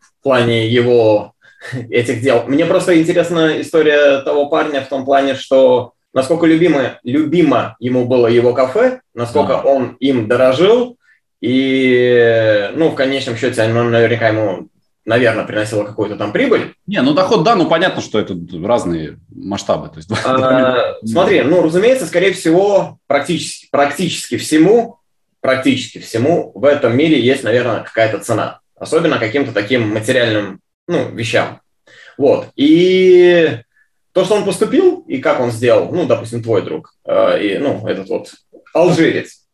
в 0.00 0.22
плане 0.22 0.66
его 0.66 1.34
этих 1.90 2.22
дел. 2.22 2.44
Мне 2.46 2.66
просто 2.66 2.98
интересна 3.00 3.60
история 3.60 4.20
того 4.22 4.48
парня 4.48 4.80
в 4.80 4.88
том 4.88 5.04
плане, 5.04 5.34
что 5.34 5.92
насколько 6.12 6.46
любимо, 6.46 6.98
любимо 7.04 7.76
ему 7.78 8.06
было 8.06 8.26
его 8.26 8.54
кафе, 8.54 9.00
насколько 9.14 9.54
да. 9.54 9.62
он 9.62 9.96
им 10.00 10.28
дорожил, 10.28 10.96
и, 11.40 12.70
ну, 12.74 12.90
в 12.90 12.94
конечном 12.94 13.36
счете, 13.36 13.62
оно 13.62 13.82
наверняка 13.82 14.28
ему, 14.28 14.68
наверное, 15.04 15.44
приносило 15.44 15.84
какую-то 15.84 16.16
там 16.16 16.32
прибыль. 16.32 16.74
Не, 16.86 17.02
ну, 17.02 17.14
доход, 17.14 17.44
да, 17.44 17.54
ну, 17.54 17.68
понятно, 17.68 18.02
что 18.02 18.18
это 18.18 18.36
разные 18.62 19.18
масштабы. 19.28 19.88
То 19.88 19.96
есть, 19.96 20.10
а, 20.24 20.94
смотри, 21.04 21.42
ну, 21.42 21.62
разумеется, 21.62 22.06
скорее 22.06 22.32
всего, 22.32 22.98
практически, 23.06 23.68
практически 23.70 24.36
всему, 24.36 24.98
практически 25.40 25.98
всему 25.98 26.52
в 26.54 26.64
этом 26.64 26.96
мире 26.96 27.20
есть, 27.20 27.42
наверное, 27.42 27.82
какая-то 27.82 28.20
цена. 28.20 28.60
Особенно 28.76 29.18
каким-то 29.18 29.52
таким 29.52 29.92
материальным, 29.92 30.60
ну, 30.86 31.08
вещам. 31.10 31.60
Вот. 32.18 32.48
И 32.56 33.58
то, 34.12 34.24
что 34.24 34.34
он 34.34 34.44
поступил 34.44 35.04
и 35.08 35.18
как 35.18 35.40
он 35.40 35.50
сделал, 35.50 35.90
ну, 35.92 36.06
допустим, 36.06 36.42
твой 36.42 36.62
друг, 36.62 36.94
э, 37.04 37.42
и, 37.42 37.58
ну, 37.58 37.86
этот 37.86 38.08
вот 38.08 38.32
алжирец, 38.74 39.44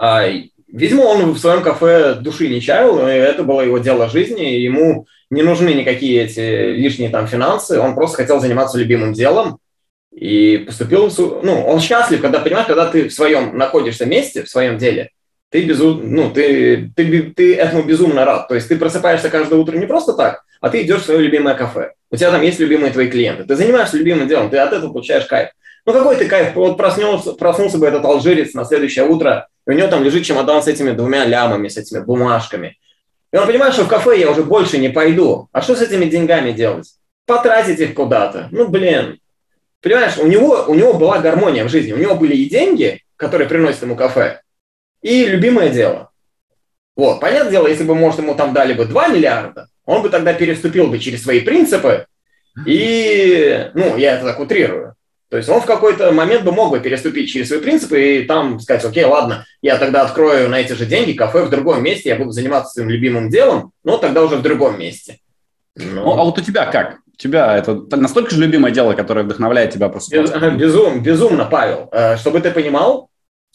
э, 0.00 0.44
видимо, 0.72 1.02
он 1.02 1.32
в 1.32 1.38
своем 1.38 1.62
кафе 1.62 2.14
души 2.14 2.48
не 2.48 2.60
чаял, 2.60 3.06
и 3.06 3.12
это 3.12 3.42
было 3.42 3.60
его 3.60 3.78
дело 3.78 4.08
жизни, 4.08 4.42
ему 4.42 5.06
не 5.30 5.42
нужны 5.42 5.70
никакие 5.70 6.24
эти 6.24 6.72
лишние 6.72 7.10
там 7.10 7.26
финансы, 7.26 7.78
он 7.78 7.94
просто 7.94 8.18
хотел 8.18 8.40
заниматься 8.40 8.78
любимым 8.78 9.12
делом, 9.12 9.58
и 10.12 10.64
поступил, 10.66 11.10
ну, 11.42 11.64
он 11.64 11.80
счастлив, 11.80 12.20
когда, 12.20 12.40
понимаешь, 12.40 12.66
когда 12.66 12.86
ты 12.86 13.08
в 13.08 13.12
своем 13.12 13.56
находишься 13.56 14.06
месте, 14.06 14.42
в 14.42 14.50
своем 14.50 14.76
деле, 14.76 15.10
ты, 15.50 15.64
безу, 15.64 16.00
ну, 16.02 16.30
ты, 16.30 16.92
ты, 16.96 17.22
ты 17.34 17.56
этому 17.56 17.82
безумно 17.82 18.24
рад. 18.24 18.48
То 18.48 18.54
есть 18.54 18.68
ты 18.68 18.76
просыпаешься 18.76 19.30
каждое 19.30 19.58
утро 19.58 19.76
не 19.76 19.86
просто 19.86 20.12
так, 20.12 20.42
а 20.60 20.68
ты 20.68 20.82
идешь 20.82 21.02
в 21.02 21.04
свое 21.04 21.20
любимое 21.20 21.54
кафе. 21.54 21.92
У 22.10 22.16
тебя 22.16 22.30
там 22.30 22.42
есть 22.42 22.60
любимые 22.60 22.92
твои 22.92 23.08
клиенты. 23.08 23.44
Ты 23.44 23.56
занимаешься 23.56 23.96
любимым 23.96 24.28
делом, 24.28 24.50
ты 24.50 24.58
от 24.58 24.72
этого 24.72 24.92
получаешь 24.92 25.26
кайф. 25.26 25.50
Ну 25.86 25.92
какой 25.92 26.16
ты 26.16 26.26
кайф? 26.26 26.54
Вот 26.54 26.76
проснулся, 26.76 27.32
проснулся 27.32 27.78
бы 27.78 27.86
этот 27.86 28.04
алжирец 28.04 28.54
на 28.54 28.64
следующее 28.64 29.06
утро, 29.06 29.48
и 29.66 29.70
у 29.70 29.72
него 29.74 29.88
там 29.88 30.04
лежит 30.04 30.24
чемодан 30.24 30.62
с 30.62 30.68
этими 30.68 30.92
двумя 30.92 31.24
лямами, 31.24 31.68
с 31.68 31.76
этими 31.76 32.00
бумажками. 32.00 32.78
И 33.32 33.36
он 33.36 33.46
понимает, 33.46 33.74
что 33.74 33.84
в 33.84 33.88
кафе 33.88 34.18
я 34.18 34.30
уже 34.30 34.42
больше 34.42 34.78
не 34.78 34.88
пойду. 34.88 35.48
А 35.52 35.62
что 35.62 35.74
с 35.76 35.82
этими 35.82 36.06
деньгами 36.06 36.52
делать? 36.52 36.94
Потратить 37.26 37.78
их 37.78 37.94
куда-то. 37.94 38.48
Ну, 38.50 38.68
блин. 38.68 39.18
Понимаешь, 39.80 40.18
у 40.18 40.26
него, 40.26 40.64
у 40.66 40.74
него 40.74 40.94
была 40.94 41.18
гармония 41.20 41.64
в 41.64 41.68
жизни. 41.68 41.92
У 41.92 41.96
него 41.96 42.14
были 42.16 42.36
и 42.36 42.48
деньги, 42.48 43.00
которые 43.20 43.48
приносят 43.48 43.82
ему 43.82 43.96
кафе, 43.96 44.40
и 45.02 45.26
любимое 45.26 45.68
дело. 45.68 46.10
Вот, 46.96 47.20
понятное 47.20 47.50
дело, 47.50 47.68
если 47.68 47.84
бы, 47.84 47.94
может, 47.94 48.18
ему 48.20 48.34
там 48.34 48.52
дали 48.52 48.72
бы 48.72 48.86
2 48.86 49.08
миллиарда, 49.08 49.68
он 49.84 50.02
бы 50.02 50.08
тогда 50.08 50.32
переступил 50.32 50.88
бы 50.88 50.98
через 50.98 51.22
свои 51.22 51.40
принципы, 51.40 52.06
и, 52.66 53.70
ну, 53.74 53.96
я 53.96 54.16
это 54.16 54.24
так 54.24 54.40
утрирую. 54.40 54.89
То 55.30 55.36
есть 55.36 55.48
он 55.48 55.60
в 55.60 55.66
какой-то 55.66 56.10
момент 56.10 56.42
бы 56.42 56.50
мог 56.50 56.70
бы 56.70 56.80
переступить 56.80 57.30
через 57.30 57.48
свои 57.48 57.60
принципы 57.60 58.00
и 58.00 58.24
там 58.24 58.58
сказать, 58.58 58.84
окей, 58.84 59.04
ладно, 59.04 59.46
я 59.62 59.76
тогда 59.76 60.02
открою 60.02 60.48
на 60.48 60.58
эти 60.58 60.72
же 60.72 60.86
деньги 60.86 61.12
кафе 61.12 61.44
в 61.44 61.50
другом 61.50 61.84
месте, 61.84 62.08
я 62.08 62.16
буду 62.16 62.32
заниматься 62.32 62.72
своим 62.72 62.90
любимым 62.90 63.30
делом, 63.30 63.72
но 63.84 63.96
тогда 63.96 64.24
уже 64.24 64.36
в 64.36 64.42
другом 64.42 64.78
месте. 64.78 65.18
Но... 65.76 66.02
Ну, 66.02 66.12
а 66.18 66.24
вот 66.24 66.36
у 66.36 66.40
тебя 66.42 66.66
как? 66.66 66.98
У 67.14 67.16
тебя 67.16 67.56
это 67.56 67.80
настолько 67.96 68.34
же 68.34 68.40
любимое 68.40 68.72
дело, 68.72 68.94
которое 68.94 69.22
вдохновляет 69.22 69.72
тебя 69.72 69.88
просто? 69.88 70.20
Безум, 70.56 71.00
безумно, 71.00 71.44
Павел. 71.44 71.88
Э, 71.92 72.16
чтобы 72.16 72.40
ты 72.40 72.50
понимал, 72.50 73.08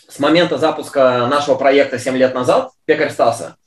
с 0.08 0.20
момента 0.20 0.58
запуска 0.58 1.28
нашего 1.30 1.56
проекта 1.56 2.00
7 2.00 2.16
лет 2.16 2.34
назад, 2.34 2.70
Пекарь 2.86 3.12
Стаса, 3.12 3.58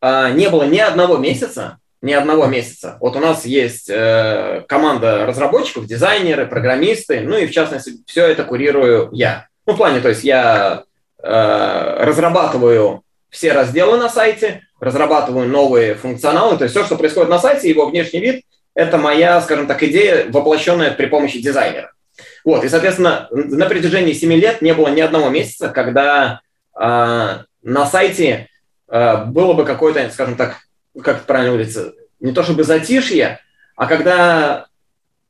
э, 0.00 0.30
не 0.32 0.48
было 0.48 0.62
ни 0.62 0.78
одного 0.78 1.18
месяца, 1.18 1.80
ни 2.00 2.12
одного 2.12 2.46
месяца. 2.46 2.96
Вот 3.00 3.16
у 3.16 3.18
нас 3.18 3.44
есть 3.44 3.90
э, 3.90 4.62
команда 4.68 5.26
разработчиков, 5.26 5.86
дизайнеры, 5.86 6.46
программисты, 6.46 7.20
ну 7.20 7.36
и 7.36 7.46
в 7.46 7.50
частности 7.50 7.94
все 8.06 8.26
это 8.26 8.44
курирую 8.44 9.08
я. 9.12 9.46
Ну, 9.66 9.74
в 9.74 9.76
плане, 9.76 10.00
то 10.00 10.08
есть 10.08 10.24
я 10.24 10.84
э, 11.22 12.04
разрабатываю 12.04 13.02
все 13.30 13.52
разделы 13.52 13.98
на 13.98 14.08
сайте, 14.08 14.62
разрабатываю 14.80 15.48
новые 15.48 15.94
функционалы, 15.94 16.56
то 16.56 16.64
есть 16.64 16.74
все, 16.74 16.84
что 16.84 16.96
происходит 16.96 17.28
на 17.28 17.38
сайте, 17.38 17.68
его 17.68 17.86
внешний 17.86 18.20
вид, 18.20 18.44
это 18.74 18.96
моя, 18.96 19.40
скажем 19.40 19.66
так, 19.66 19.82
идея, 19.82 20.26
воплощенная 20.30 20.92
при 20.92 21.06
помощи 21.06 21.42
дизайнера. 21.42 21.92
Вот, 22.44 22.64
и, 22.64 22.68
соответственно, 22.68 23.28
на 23.30 23.66
протяжении 23.66 24.12
7 24.12 24.32
лет 24.34 24.62
не 24.62 24.72
было 24.72 24.88
ни 24.88 25.00
одного 25.00 25.28
месяца, 25.30 25.68
когда 25.68 26.40
э, 26.78 27.38
на 27.62 27.86
сайте 27.86 28.48
э, 28.88 29.24
было 29.24 29.52
бы 29.54 29.64
какое-то, 29.64 30.08
скажем 30.10 30.36
так, 30.36 30.67
как 31.02 31.24
правильно 31.24 31.52
говорится, 31.52 31.92
не 32.20 32.32
то 32.32 32.42
чтобы 32.42 32.64
затишье, 32.64 33.40
а 33.76 33.86
когда, 33.86 34.66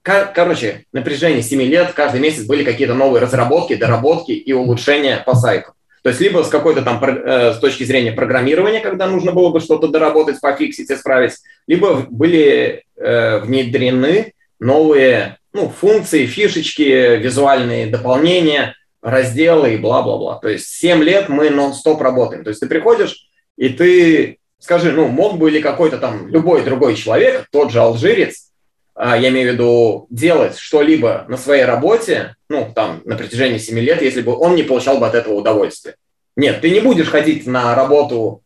короче, 0.02 0.86
на 0.92 1.02
протяжении 1.02 1.42
7 1.42 1.62
лет 1.62 1.92
каждый 1.92 2.20
месяц 2.20 2.44
были 2.44 2.64
какие-то 2.64 2.94
новые 2.94 3.22
разработки, 3.22 3.74
доработки 3.74 4.32
и 4.32 4.52
улучшения 4.52 5.22
по 5.24 5.34
сайту. 5.34 5.72
То 6.02 6.10
есть 6.10 6.20
либо 6.20 6.42
с 6.42 6.48
какой-то 6.48 6.82
там 6.82 7.02
э, 7.04 7.52
с 7.52 7.58
точки 7.58 7.84
зрения 7.84 8.12
программирования, 8.12 8.80
когда 8.80 9.06
нужно 9.06 9.32
было 9.32 9.50
бы 9.50 9.60
что-то 9.60 9.88
доработать, 9.88 10.40
пофиксить, 10.40 10.90
исправить, 10.90 11.34
либо 11.66 12.06
были 12.08 12.84
э, 12.96 13.38
внедрены 13.40 14.32
новые 14.60 15.38
ну, 15.52 15.68
функции, 15.68 16.26
фишечки, 16.26 17.18
визуальные 17.18 17.88
дополнения, 17.88 18.74
разделы 19.02 19.74
и 19.74 19.76
бла-бла-бла. 19.76 20.38
То 20.38 20.48
есть 20.48 20.68
7 20.68 21.02
лет 21.02 21.28
мы 21.28 21.50
нон-стоп 21.50 22.00
работаем. 22.00 22.44
То 22.44 22.50
есть 22.50 22.60
ты 22.60 22.66
приходишь, 22.66 23.28
и 23.56 23.68
ты 23.68 24.37
скажи, 24.58 24.92
ну, 24.92 25.08
мог 25.08 25.38
бы 25.38 25.50
ли 25.50 25.60
какой-то 25.60 25.98
там 25.98 26.28
любой 26.28 26.64
другой 26.64 26.94
человек, 26.96 27.46
тот 27.50 27.70
же 27.70 27.80
алжирец, 27.80 28.50
а, 28.94 29.16
я 29.16 29.28
имею 29.28 29.50
в 29.50 29.52
виду, 29.54 30.06
делать 30.10 30.58
что-либо 30.58 31.24
на 31.28 31.36
своей 31.36 31.64
работе, 31.64 32.34
ну, 32.48 32.72
там, 32.74 33.00
на 33.04 33.16
протяжении 33.16 33.58
7 33.58 33.78
лет, 33.78 34.02
если 34.02 34.22
бы 34.22 34.36
он 34.36 34.56
не 34.56 34.64
получал 34.64 34.98
бы 34.98 35.06
от 35.06 35.14
этого 35.14 35.34
удовольствия. 35.34 35.94
Нет, 36.34 36.60
ты 36.60 36.70
не 36.70 36.80
будешь 36.80 37.08
ходить 37.08 37.46
на 37.46 37.74
работу 37.74 38.42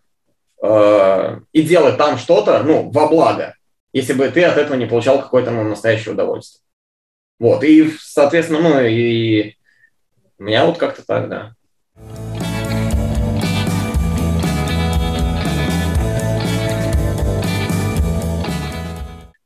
э, 0.63 1.39
и 1.53 1.63
делать 1.63 1.97
там 1.97 2.19
что-то, 2.19 2.63
ну, 2.63 2.91
во 2.91 3.09
благо, 3.09 3.55
если 3.93 4.13
бы 4.13 4.29
ты 4.29 4.45
от 4.45 4.59
этого 4.59 4.77
не 4.77 4.87
получал 4.87 5.21
какое-то 5.23 5.51
ну, 5.51 5.63
настоящее 5.65 6.13
удовольствие. 6.15 6.63
Вот, 7.39 7.65
и, 7.65 7.91
соответственно, 7.99 8.61
ну, 8.61 8.81
и 8.81 9.55
у 10.39 10.43
меня 10.43 10.67
вот 10.67 10.77
как-то 10.79 11.05
так, 11.05 11.29
да. 11.29 11.55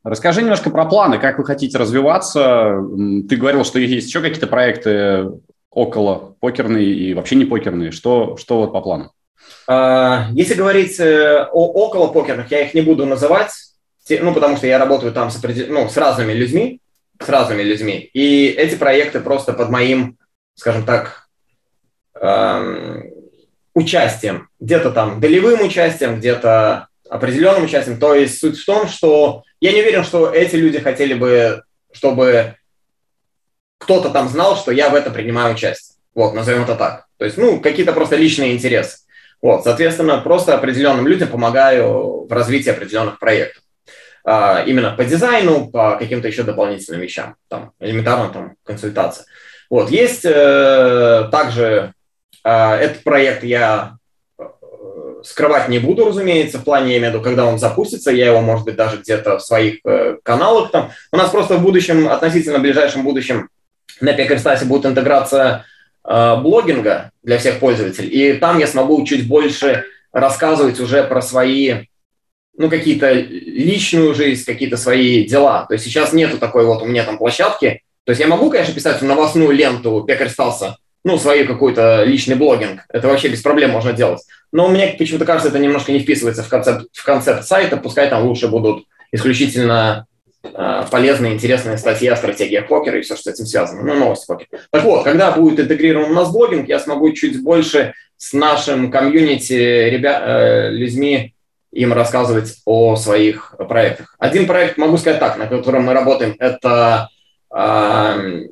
Расскажи 0.06 0.42
немножко 0.42 0.70
про 0.70 0.84
планы, 0.84 1.18
как 1.18 1.36
вы 1.36 1.44
хотите 1.44 1.76
развиваться. 1.78 2.80
Ты 3.28 3.34
говорил, 3.34 3.64
что 3.64 3.80
есть 3.80 4.06
еще 4.06 4.20
какие-то 4.20 4.46
проекты 4.46 5.32
около 5.68 6.36
покерные 6.38 6.86
и 6.86 7.12
вообще 7.12 7.34
не 7.34 7.44
покерные. 7.44 7.90
Что, 7.90 8.36
что 8.36 8.58
вот 8.60 8.72
по 8.72 8.80
плану? 8.82 9.10
А, 9.66 10.28
если 10.30 10.54
говорить 10.54 11.00
э, 11.00 11.48
о 11.50 11.72
около 11.72 12.06
покерных, 12.06 12.52
я 12.52 12.60
их 12.60 12.72
не 12.72 12.82
буду 12.82 13.04
называть, 13.04 13.50
ну, 14.08 14.32
потому 14.32 14.56
что 14.56 14.68
я 14.68 14.78
работаю 14.78 15.12
там 15.12 15.28
с, 15.28 15.42
ну, 15.42 15.88
с 15.88 15.96
разными 15.96 16.32
людьми, 16.32 16.80
с 17.20 17.28
разными 17.28 17.64
людьми. 17.64 18.08
И 18.12 18.46
эти 18.46 18.76
проекты 18.76 19.18
просто 19.18 19.54
под 19.54 19.70
моим, 19.70 20.18
скажем 20.54 20.84
так, 20.84 21.26
эм, 22.14 23.10
участием. 23.74 24.50
Где-то 24.60 24.92
там 24.92 25.18
долевым 25.18 25.62
участием, 25.62 26.18
где-то 26.20 26.86
определенным 27.10 27.64
участием. 27.64 27.98
То 27.98 28.14
есть 28.14 28.38
суть 28.38 28.56
в 28.56 28.64
том, 28.64 28.86
что 28.86 29.42
я 29.66 29.72
не 29.72 29.80
уверен, 29.80 30.04
что 30.04 30.32
эти 30.32 30.54
люди 30.54 30.78
хотели 30.78 31.14
бы, 31.14 31.64
чтобы 31.92 32.54
кто-то 33.78 34.10
там 34.10 34.28
знал, 34.28 34.56
что 34.56 34.70
я 34.70 34.90
в 34.90 34.94
этом 34.94 35.12
принимаю 35.12 35.54
участие. 35.54 35.96
Вот, 36.14 36.34
назовем 36.34 36.62
это 36.62 36.76
так. 36.76 37.06
То 37.18 37.24
есть, 37.24 37.36
ну, 37.36 37.60
какие-то 37.60 37.92
просто 37.92 38.14
личные 38.14 38.54
интересы. 38.54 38.98
Вот, 39.42 39.64
соответственно, 39.64 40.18
просто 40.18 40.54
определенным 40.54 41.08
людям 41.08 41.28
помогаю 41.28 42.26
в 42.26 42.32
развитии 42.32 42.70
определенных 42.70 43.18
проектов. 43.18 43.62
А, 44.24 44.62
именно 44.64 44.92
по 44.92 45.04
дизайну, 45.04 45.68
по 45.68 45.96
каким-то 45.96 46.28
еще 46.28 46.44
дополнительным 46.44 47.00
вещам, 47.00 47.34
там, 47.48 47.72
элементарно 47.80 48.32
там 48.32 48.54
консультация. 48.64 49.26
Вот, 49.68 49.90
есть 49.90 50.24
э, 50.24 51.28
также 51.32 51.92
э, 52.44 52.50
этот 52.50 53.02
проект 53.02 53.42
я 53.42 53.96
скрывать 55.26 55.68
не 55.68 55.78
буду, 55.78 56.04
разумеется, 56.04 56.58
в 56.58 56.64
плане, 56.64 56.92
я 56.92 56.98
имею 56.98 57.10
в 57.10 57.14
виду, 57.14 57.24
когда 57.24 57.46
он 57.46 57.58
запустится, 57.58 58.10
я 58.10 58.26
его, 58.26 58.40
может 58.40 58.64
быть, 58.64 58.76
даже 58.76 58.98
где-то 58.98 59.38
в 59.38 59.42
своих 59.42 59.80
э, 59.84 60.16
каналах 60.22 60.70
там. 60.70 60.92
У 61.12 61.16
нас 61.16 61.30
просто 61.30 61.56
в 61.56 61.62
будущем, 61.62 62.08
относительно 62.08 62.60
ближайшем 62.60 63.02
будущем, 63.02 63.48
на 64.00 64.12
Пекарстасе 64.12 64.66
будет 64.66 64.86
интеграция 64.86 65.64
э, 66.04 66.36
блогинга 66.36 67.10
для 67.22 67.38
всех 67.38 67.58
пользователей, 67.58 68.08
и 68.08 68.32
там 68.34 68.58
я 68.58 68.66
смогу 68.66 69.04
чуть 69.04 69.26
больше 69.26 69.84
рассказывать 70.12 70.80
уже 70.80 71.02
про 71.02 71.20
свои, 71.20 71.86
ну, 72.56 72.70
какие-то 72.70 73.12
личную 73.12 74.14
жизнь, 74.14 74.44
какие-то 74.44 74.76
свои 74.76 75.24
дела. 75.24 75.66
То 75.66 75.74
есть 75.74 75.84
сейчас 75.84 76.12
нету 76.12 76.38
такой 76.38 76.64
вот 76.64 76.82
у 76.82 76.86
меня 76.86 77.04
там 77.04 77.18
площадки. 77.18 77.82
То 78.04 78.10
есть 78.10 78.20
я 78.20 78.28
могу, 78.28 78.50
конечно, 78.50 78.72
писать 78.72 79.00
в 79.00 79.04
новостную 79.04 79.50
ленту 79.50 80.04
Пекарь 80.06 80.30
Стаса, 80.30 80.78
ну, 81.06 81.18
свой 81.18 81.44
какой-то 81.44 82.02
личный 82.02 82.34
блогинг. 82.34 82.80
Это 82.88 83.06
вообще 83.06 83.28
без 83.28 83.40
проблем 83.40 83.70
можно 83.70 83.92
делать. 83.92 84.22
Но 84.50 84.66
мне 84.66 84.96
почему-то 84.98 85.24
кажется, 85.24 85.50
это 85.50 85.60
немножко 85.60 85.92
не 85.92 86.00
вписывается 86.00 86.42
в 86.42 86.48
концепт, 86.48 86.86
в 86.92 87.04
концепт 87.04 87.44
сайта. 87.44 87.76
Пускай 87.76 88.10
там 88.10 88.26
лучше 88.26 88.48
будут 88.48 88.86
исключительно 89.12 90.08
э, 90.42 90.84
полезные, 90.90 91.34
интересные 91.34 91.78
статьи 91.78 92.08
о 92.08 92.16
стратегиях 92.16 92.66
покера 92.66 92.98
и 92.98 93.02
все, 93.02 93.14
что 93.14 93.30
с 93.30 93.34
этим 93.34 93.46
связано. 93.46 93.82
Ну, 93.82 93.94
новости 93.94 94.26
покера. 94.26 94.48
Так 94.72 94.82
вот, 94.82 95.04
когда 95.04 95.30
будет 95.30 95.60
интегрирован 95.60 96.10
у 96.10 96.14
нас 96.14 96.32
блогинг, 96.32 96.68
я 96.68 96.80
смогу 96.80 97.12
чуть 97.12 97.40
больше 97.40 97.94
с 98.16 98.32
нашим 98.32 98.90
комьюнити 98.90 99.52
ребят, 99.52 100.22
э, 100.26 100.70
людьми 100.70 101.34
им 101.70 101.92
рассказывать 101.92 102.56
о 102.64 102.96
своих 102.96 103.54
проектах. 103.68 104.16
Один 104.18 104.48
проект, 104.48 104.76
могу 104.76 104.96
сказать 104.96 105.20
так, 105.20 105.38
на 105.38 105.46
котором 105.46 105.84
мы 105.84 105.92
работаем, 105.92 106.34
это 106.40 107.10
э, 107.54 108.46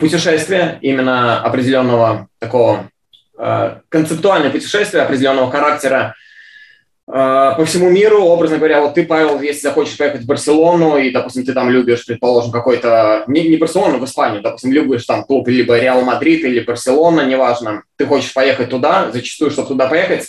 путешествие 0.00 0.78
именно 0.80 1.40
определенного 1.42 2.28
такого 2.38 2.90
э, 3.38 3.76
концептуальное 3.88 4.50
путешествие 4.50 5.02
определенного 5.02 5.50
характера 5.50 6.14
э, 7.06 7.12
по 7.12 7.64
всему 7.66 7.90
миру, 7.90 8.22
образно 8.22 8.56
говоря, 8.56 8.80
вот 8.80 8.94
ты, 8.94 9.04
Павел, 9.04 9.40
если 9.40 9.60
захочешь 9.60 9.98
поехать 9.98 10.22
в 10.22 10.26
Барселону, 10.26 10.96
и, 10.96 11.10
допустим, 11.10 11.44
ты 11.44 11.52
там 11.52 11.70
любишь, 11.70 12.06
предположим, 12.06 12.50
какой-то, 12.50 13.24
не, 13.28 13.46
не 13.46 13.58
Барселону, 13.58 13.98
в 13.98 14.04
Испанию, 14.06 14.42
допустим, 14.42 14.72
любишь 14.72 15.04
там 15.04 15.22
клуб 15.22 15.46
либо 15.46 15.78
Реал 15.78 16.00
Мадрид, 16.00 16.44
или 16.44 16.60
Барселона, 16.60 17.26
неважно, 17.26 17.82
ты 17.96 18.06
хочешь 18.06 18.32
поехать 18.32 18.70
туда, 18.70 19.12
зачастую, 19.12 19.50
чтобы 19.50 19.68
туда 19.68 19.86
поехать, 19.86 20.28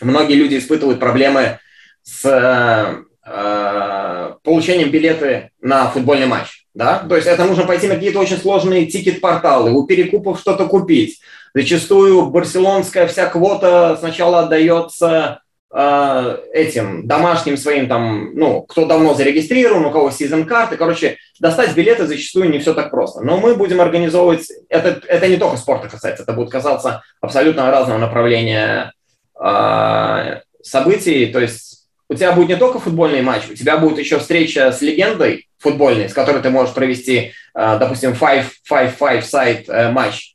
многие 0.00 0.34
люди 0.34 0.56
испытывают 0.56 0.98
проблемы 0.98 1.58
с 2.02 3.04
э, 3.26 4.32
получением 4.42 4.90
билеты 4.90 5.50
на 5.60 5.90
футбольный 5.90 6.26
матч 6.26 6.63
да, 6.74 6.98
то 7.08 7.14
есть 7.14 7.28
это 7.28 7.44
нужно 7.44 7.64
пойти 7.64 7.86
на 7.86 7.94
какие-то 7.94 8.18
очень 8.18 8.36
сложные 8.36 8.86
ticket-порталы, 8.86 9.70
у 9.70 9.86
перекупов 9.86 10.40
что-то 10.40 10.66
купить. 10.66 11.20
Зачастую 11.54 12.26
барселонская 12.26 13.06
вся 13.06 13.26
квота 13.26 13.96
сначала 13.96 14.40
отдается 14.40 15.40
э, 15.72 16.38
этим 16.52 17.06
домашним 17.06 17.56
своим 17.56 17.86
там, 17.86 18.34
ну, 18.34 18.62
кто 18.62 18.86
давно 18.86 19.14
зарегистрирован, 19.14 19.86
у 19.86 19.92
кого 19.92 20.10
сезон 20.10 20.46
карты, 20.46 20.76
короче, 20.76 21.16
достать 21.38 21.76
билеты 21.76 22.08
зачастую 22.08 22.50
не 22.50 22.58
все 22.58 22.74
так 22.74 22.90
просто. 22.90 23.20
Но 23.20 23.36
мы 23.36 23.54
будем 23.54 23.80
организовывать, 23.80 24.48
это, 24.68 25.00
это 25.06 25.28
не 25.28 25.36
только 25.36 25.56
спорта 25.56 25.88
касается, 25.88 26.24
это 26.24 26.32
будет 26.32 26.50
касаться 26.50 27.02
абсолютно 27.20 27.70
разного 27.70 27.98
направления 27.98 28.92
э, 29.40 30.40
событий, 30.60 31.26
то 31.26 31.38
есть 31.38 31.73
у 32.08 32.14
тебя 32.14 32.32
будет 32.32 32.48
не 32.48 32.56
только 32.56 32.78
футбольный 32.78 33.22
матч, 33.22 33.42
у 33.50 33.54
тебя 33.54 33.78
будет 33.78 33.98
еще 33.98 34.18
встреча 34.18 34.72
с 34.72 34.80
легендой 34.82 35.48
футбольной, 35.58 36.08
с 36.08 36.12
которой 36.14 36.42
ты 36.42 36.50
можешь 36.50 36.74
провести, 36.74 37.32
э, 37.54 37.76
допустим, 37.78 38.12
5-5 38.12 39.22
сайт 39.22 39.68
э, 39.68 39.90
матч. 39.90 40.34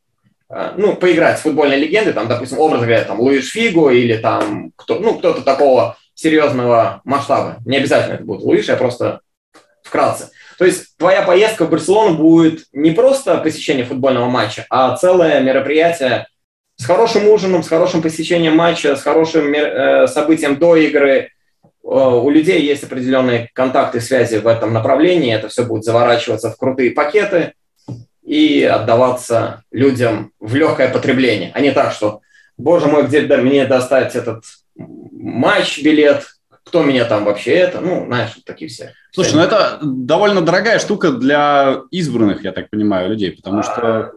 Э, 0.49 0.71
ну, 0.75 0.95
поиграть 0.95 1.37
с 1.37 1.41
футбольной 1.41 1.77
легендой, 1.77 2.13
там, 2.13 2.27
допустим, 2.27 2.59
образно 2.59 2.87
говоря, 2.87 3.03
там, 3.03 3.19
Луиш 3.19 3.51
Фигу 3.51 3.91
или 3.91 4.17
там, 4.17 4.71
кто, 4.75 4.99
ну, 4.99 5.19
кто-то 5.19 5.41
такого 5.41 5.97
серьезного 6.15 7.01
масштаба. 7.03 7.57
Не 7.65 7.77
обязательно 7.77 8.15
это 8.15 8.23
будет 8.23 8.41
Луиш, 8.41 8.67
я 8.67 8.75
просто 8.75 9.21
вкратце. 9.83 10.31
То 10.57 10.65
есть 10.65 10.97
твоя 10.97 11.21
поездка 11.21 11.65
в 11.65 11.69
Барселону 11.69 12.17
будет 12.17 12.65
не 12.73 12.91
просто 12.91 13.37
посещение 13.37 13.85
футбольного 13.85 14.29
матча, 14.29 14.65
а 14.69 14.97
целое 14.97 15.39
мероприятие 15.39 16.27
с 16.75 16.85
хорошим 16.85 17.27
ужином, 17.29 17.63
с 17.63 17.69
хорошим 17.69 18.01
посещением 18.01 18.57
матча, 18.57 18.97
с 18.97 19.01
хорошим 19.01 19.53
событием 20.07 20.57
до 20.57 20.75
игры, 20.75 21.29
у 21.81 22.29
людей 22.29 22.61
есть 22.61 22.83
определенные 22.83 23.49
контакты, 23.53 24.01
связи 24.01 24.37
в 24.37 24.47
этом 24.47 24.73
направлении, 24.73 25.33
это 25.33 25.47
все 25.47 25.63
будет 25.65 25.83
заворачиваться 25.83 26.51
в 26.51 26.57
крутые 26.57 26.91
пакеты 26.91 27.53
и 28.23 28.63
отдаваться 28.63 29.63
людям 29.71 30.31
в 30.39 30.55
легкое 30.55 30.89
потребление, 30.91 31.51
а 31.53 31.61
не 31.61 31.71
так, 31.71 31.93
что, 31.93 32.21
боже 32.57 32.87
мой, 32.87 33.07
где 33.07 33.21
мне 33.21 33.65
достать 33.65 34.15
этот 34.15 34.43
матч, 34.75 35.81
билет, 35.81 36.25
кто 36.63 36.83
меня 36.83 37.05
там 37.05 37.25
вообще 37.25 37.53
это, 37.53 37.81
ну, 37.81 38.05
знаешь, 38.05 38.37
такие 38.45 38.69
все. 38.69 38.93
Слушай, 39.11 39.33
ну 39.33 39.41
это 39.41 39.79
довольно 39.81 40.41
дорогая 40.41 40.77
штука 40.77 41.11
для 41.11 41.81
избранных, 41.89 42.43
я 42.43 42.51
так 42.51 42.69
понимаю, 42.69 43.09
людей, 43.09 43.31
потому 43.31 43.63
что, 43.63 43.73
а, 43.81 44.11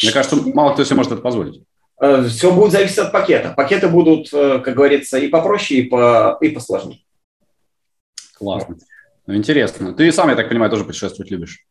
мне 0.00 0.12
кажется, 0.12 0.36
мало 0.54 0.74
кто 0.74 0.84
себе 0.84 0.96
может 0.96 1.12
это 1.12 1.20
позволить. 1.20 1.62
Э, 2.00 2.24
все 2.28 2.52
будет 2.52 2.72
зависеть 2.72 2.98
от 2.98 3.12
пакета. 3.12 3.52
Пакеты 3.56 3.88
будут, 3.88 4.32
э, 4.32 4.60
как 4.60 4.74
говорится, 4.74 5.18
и 5.18 5.28
попроще, 5.28 5.80
и, 5.80 5.82
по, 5.84 6.38
и 6.40 6.48
посложнее. 6.50 7.00
Классно. 8.34 8.76
Ну, 9.26 9.34
интересно. 9.34 9.92
Ты 9.92 10.10
сам, 10.12 10.28
я 10.30 10.36
так 10.36 10.48
понимаю, 10.48 10.70
тоже 10.70 10.84
путешествовать 10.84 11.30
любишь? 11.30 11.64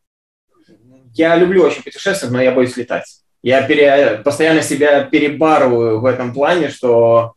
Я 1.14 1.36
люблю 1.36 1.64
очень 1.64 1.82
путешествовать, 1.82 2.34
но 2.34 2.42
я 2.42 2.52
боюсь 2.52 2.76
летать. 2.78 3.22
Я 3.42 3.66
пере, 3.66 4.22
постоянно 4.24 4.62
себя 4.62 5.04
перебарываю 5.04 6.02
в 6.02 6.06
этом 6.06 6.34
плане, 6.34 6.70
что 6.70 7.34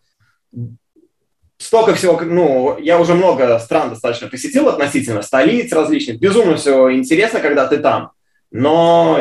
столько 1.57 1.95
всего, 1.95 2.20
ну, 2.20 2.78
я 2.78 2.99
уже 2.99 3.14
много 3.14 3.59
стран 3.61 3.91
достаточно 3.91 4.28
посетил 4.28 4.68
относительно 4.68 5.22
столиц 5.22 5.72
различных. 5.72 6.18
Безумно 6.18 6.57
все 6.57 6.93
интересно, 6.93 7.41
когда 7.41 7.68
ты 7.68 7.78
там. 7.78 8.11
Но 8.51 9.20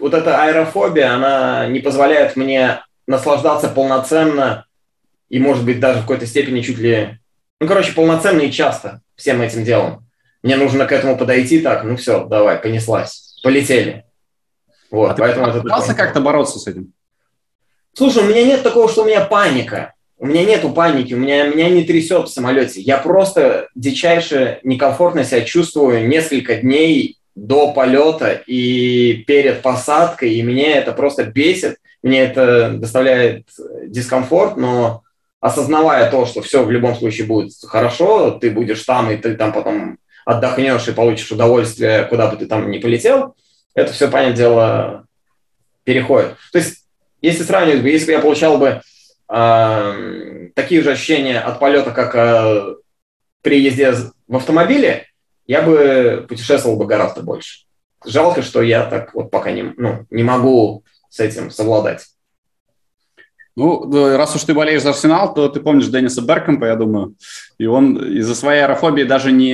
вот 0.00 0.14
эта 0.14 0.42
аэрофобия, 0.42 1.12
она 1.12 1.66
не 1.66 1.80
позволяет 1.80 2.36
мне 2.36 2.82
наслаждаться 3.06 3.68
полноценно 3.68 4.66
и, 5.28 5.38
может 5.38 5.64
быть, 5.64 5.80
даже 5.80 5.98
в 5.98 6.02
какой-то 6.02 6.26
степени 6.26 6.60
чуть 6.62 6.78
ли... 6.78 7.18
Ну, 7.60 7.68
короче, 7.68 7.92
полноценно 7.92 8.40
и 8.40 8.50
часто 8.50 9.02
всем 9.16 9.42
этим 9.42 9.64
делом. 9.64 10.06
Мне 10.42 10.56
нужно 10.56 10.86
к 10.86 10.92
этому 10.92 11.18
подойти 11.18 11.60
так, 11.60 11.84
ну 11.84 11.96
все, 11.96 12.24
давай, 12.24 12.56
понеслась, 12.56 13.38
полетели. 13.42 14.04
Вот, 14.90 15.10
а 15.10 15.14
поэтому 15.14 15.52
ты 15.52 15.60
пытался 15.60 15.94
как-то 15.94 16.20
бороться 16.20 16.58
с 16.58 16.66
этим? 16.66 16.92
Слушай, 17.92 18.22
у 18.24 18.26
меня 18.26 18.44
нет 18.44 18.62
такого, 18.62 18.88
что 18.88 19.02
у 19.02 19.06
меня 19.06 19.24
паника. 19.24 19.94
У 20.16 20.26
меня 20.26 20.44
нету 20.44 20.70
паники, 20.70 21.14
у 21.14 21.18
меня, 21.18 21.46
меня 21.46 21.70
не 21.70 21.84
трясет 21.84 22.28
в 22.28 22.32
самолете. 22.32 22.80
Я 22.80 22.98
просто 22.98 23.68
дичайше 23.74 24.60
некомфортно 24.62 25.24
себя 25.24 25.42
чувствую 25.42 26.08
несколько 26.08 26.56
дней 26.56 27.19
до 27.34 27.72
полета 27.72 28.42
и 28.46 29.24
перед 29.26 29.62
посадкой, 29.62 30.34
и 30.34 30.42
меня 30.42 30.76
это 30.76 30.92
просто 30.92 31.24
бесит, 31.24 31.76
мне 32.02 32.20
это 32.20 32.70
доставляет 32.70 33.46
дискомфорт, 33.84 34.56
но 34.56 35.02
осознавая 35.40 36.10
то, 36.10 36.26
что 36.26 36.42
все 36.42 36.62
в 36.64 36.70
любом 36.70 36.94
случае 36.94 37.26
будет 37.26 37.52
хорошо, 37.62 38.32
ты 38.32 38.50
будешь 38.50 38.82
там, 38.84 39.10
и 39.10 39.16
ты 39.16 39.34
там 39.36 39.52
потом 39.52 39.98
отдохнешь 40.26 40.88
и 40.88 40.92
получишь 40.92 41.32
удовольствие, 41.32 42.04
куда 42.04 42.28
бы 42.28 42.36
ты 42.36 42.46
там 42.46 42.70
ни 42.70 42.78
полетел, 42.78 43.34
это 43.74 43.92
все, 43.92 44.08
понятное 44.08 44.36
дело, 44.36 45.06
переходит. 45.84 46.36
То 46.52 46.58
есть, 46.58 46.84
если 47.22 47.42
сравнивать, 47.42 47.82
если 47.84 48.06
бы 48.06 48.12
я 48.12 48.20
получал 48.20 48.58
бы 48.58 48.82
такие 50.54 50.82
же 50.82 50.90
ощущения 50.90 51.38
от 51.38 51.60
полета, 51.60 51.92
как 51.92 52.14
э, 52.16 52.74
при 53.42 53.60
езде 53.60 53.94
в 54.26 54.36
автомобиле, 54.36 55.06
я 55.50 55.62
бы 55.62 56.26
путешествовал 56.28 56.76
бы 56.76 56.86
гораздо 56.86 57.22
больше. 57.22 57.64
Жалко, 58.06 58.40
что 58.40 58.62
я 58.62 58.84
так 58.84 59.12
вот 59.14 59.32
пока 59.32 59.50
не, 59.50 59.74
ну, 59.76 60.06
не 60.08 60.22
могу 60.22 60.84
с 61.08 61.18
этим 61.18 61.50
совладать. 61.50 62.06
Ну, 63.56 64.16
раз 64.16 64.36
уж 64.36 64.44
ты 64.44 64.54
болеешь 64.54 64.82
за 64.82 64.90
Арсенал, 64.90 65.34
то 65.34 65.48
ты 65.48 65.58
помнишь 65.58 65.88
Денниса 65.88 66.22
Беркомпа, 66.22 66.66
я 66.66 66.76
думаю. 66.76 67.16
И 67.58 67.66
он 67.66 67.96
из-за 68.18 68.36
своей 68.36 68.62
аэрофобии 68.62 69.02
даже 69.02 69.32
не 69.32 69.50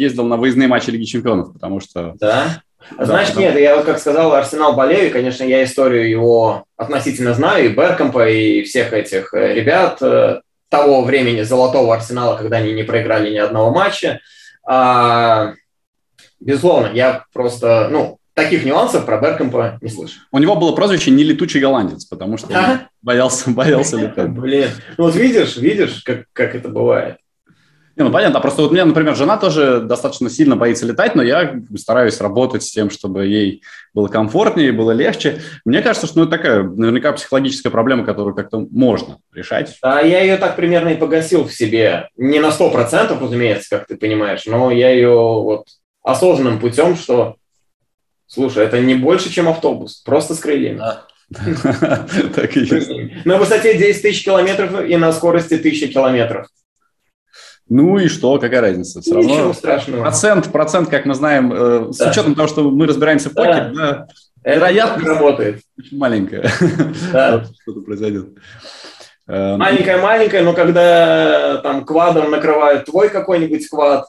ездил 0.00 0.26
на 0.26 0.36
выездные 0.36 0.68
матчи 0.68 0.90
Лиги 0.90 1.06
Чемпионов, 1.06 1.52
потому 1.52 1.80
что... 1.80 2.14
Да? 2.20 2.62
Да, 2.96 3.04
Знаешь, 3.04 3.32
да. 3.32 3.40
нет, 3.40 3.58
я 3.58 3.74
вот 3.74 3.84
как 3.84 3.98
сказал, 3.98 4.32
Арсенал 4.34 4.74
болею, 4.74 5.08
и, 5.08 5.12
конечно, 5.12 5.42
я 5.42 5.64
историю 5.64 6.08
его 6.08 6.66
относительно 6.76 7.34
знаю, 7.34 7.66
и 7.66 7.74
Беркомпа, 7.74 8.28
и 8.28 8.62
всех 8.62 8.92
этих 8.92 9.34
э, 9.34 9.54
ребят 9.54 10.00
э, 10.02 10.40
того 10.68 11.02
времени 11.02 11.42
золотого 11.42 11.94
Арсенала, 11.94 12.36
когда 12.36 12.58
они 12.58 12.72
не 12.72 12.84
проиграли 12.84 13.30
ни 13.30 13.38
одного 13.38 13.72
матча. 13.72 14.20
А, 14.64 15.54
безусловно, 16.40 16.90
я 16.92 17.24
просто, 17.32 17.88
ну, 17.90 18.18
таких 18.34 18.64
нюансов 18.64 19.04
про 19.04 19.20
Беркомпа 19.20 19.78
не 19.80 19.88
слышу. 19.88 20.20
У 20.30 20.38
него 20.38 20.56
было 20.56 20.74
прозвище 20.74 21.10
«Не 21.10 21.24
летучий 21.24 21.60
голландец», 21.60 22.04
потому 22.04 22.38
что 22.38 22.48
он 22.48 22.80
боялся, 23.02 23.50
боялся 23.50 23.96
летать. 24.00 24.30
Блин, 24.30 24.70
ну 24.96 25.04
вот 25.04 25.14
видишь, 25.16 25.56
видишь, 25.56 26.02
как, 26.02 26.24
как 26.32 26.54
это 26.54 26.68
бывает. 26.68 27.16
Не, 27.96 28.04
ну 28.04 28.10
понятно, 28.10 28.40
просто 28.40 28.62
вот 28.62 28.70
у 28.70 28.74
меня, 28.74 28.86
например, 28.86 29.14
жена 29.14 29.36
тоже 29.36 29.80
достаточно 29.80 30.30
сильно 30.30 30.56
боится 30.56 30.86
летать, 30.86 31.14
но 31.14 31.22
я 31.22 31.60
стараюсь 31.76 32.20
работать 32.20 32.62
с 32.62 32.70
тем, 32.70 32.88
чтобы 32.88 33.26
ей 33.26 33.62
было 33.92 34.08
комфортнее, 34.08 34.72
было 34.72 34.92
легче. 34.92 35.42
Мне 35.66 35.82
кажется, 35.82 36.06
что 36.06 36.18
ну, 36.18 36.24
это 36.24 36.32
такая 36.32 36.62
наверняка 36.62 37.12
психологическая 37.12 37.70
проблема, 37.70 38.06
которую 38.06 38.34
как-то 38.34 38.66
можно 38.70 39.18
решать. 39.32 39.76
Да, 39.82 40.00
я 40.00 40.20
ее 40.20 40.38
так 40.38 40.56
примерно 40.56 40.88
и 40.88 40.96
погасил 40.96 41.44
в 41.44 41.52
себе. 41.52 42.08
Не 42.16 42.40
на 42.40 42.50
сто 42.50 42.70
процентов, 42.70 43.20
разумеется, 43.20 43.68
как 43.68 43.86
ты 43.86 43.96
понимаешь, 43.96 44.46
но 44.46 44.70
я 44.70 44.90
ее 44.90 45.10
вот 45.10 45.66
осознанным 46.02 46.60
путем, 46.60 46.96
что, 46.96 47.36
слушай, 48.26 48.64
это 48.64 48.80
не 48.80 48.94
больше, 48.94 49.30
чем 49.30 49.48
автобус, 49.48 49.96
просто 49.96 50.34
с 50.34 50.38
крыльями. 50.38 50.78
Да. 50.78 51.04
Так 52.34 52.56
и 52.56 52.60
есть. 52.60 53.24
На 53.24 53.38
высоте 53.38 53.76
10 53.76 54.02
тысяч 54.02 54.24
километров 54.24 54.84
и 54.84 54.96
на 54.96 55.12
скорости 55.12 55.54
1000 55.54 55.88
километров. 55.88 56.46
Ну 57.72 57.98
и 57.98 58.08
что, 58.08 58.38
какая 58.38 58.60
разница? 58.60 59.00
Все 59.00 59.16
Ничего 59.16 59.38
равно 59.38 59.52
страшного. 59.54 60.02
Процент, 60.02 60.52
процент, 60.52 60.90
как 60.90 61.06
мы 61.06 61.14
знаем, 61.14 61.50
э, 61.54 61.86
да. 61.86 61.92
с 61.92 62.10
учетом 62.10 62.34
того, 62.34 62.46
что 62.46 62.70
мы 62.70 62.86
разбираемся 62.86 63.30
в 63.30 63.34
покере, 63.34 63.72
да. 63.74 64.06
да, 64.44 64.54
вероятность 64.54 65.08
работает. 65.08 65.62
Очень 65.78 65.96
маленькая. 65.96 66.50
Да. 67.14 67.44
Что-то 67.62 67.80
произойдет. 67.80 68.28
Э, 69.26 69.56
Маленькая-маленькая, 69.56 70.42
но 70.42 70.52
когда 70.52 71.62
там 71.62 71.86
квадом 71.86 72.30
накрывают 72.30 72.84
твой 72.84 73.08
какой-нибудь 73.08 73.66
квад, 73.70 74.04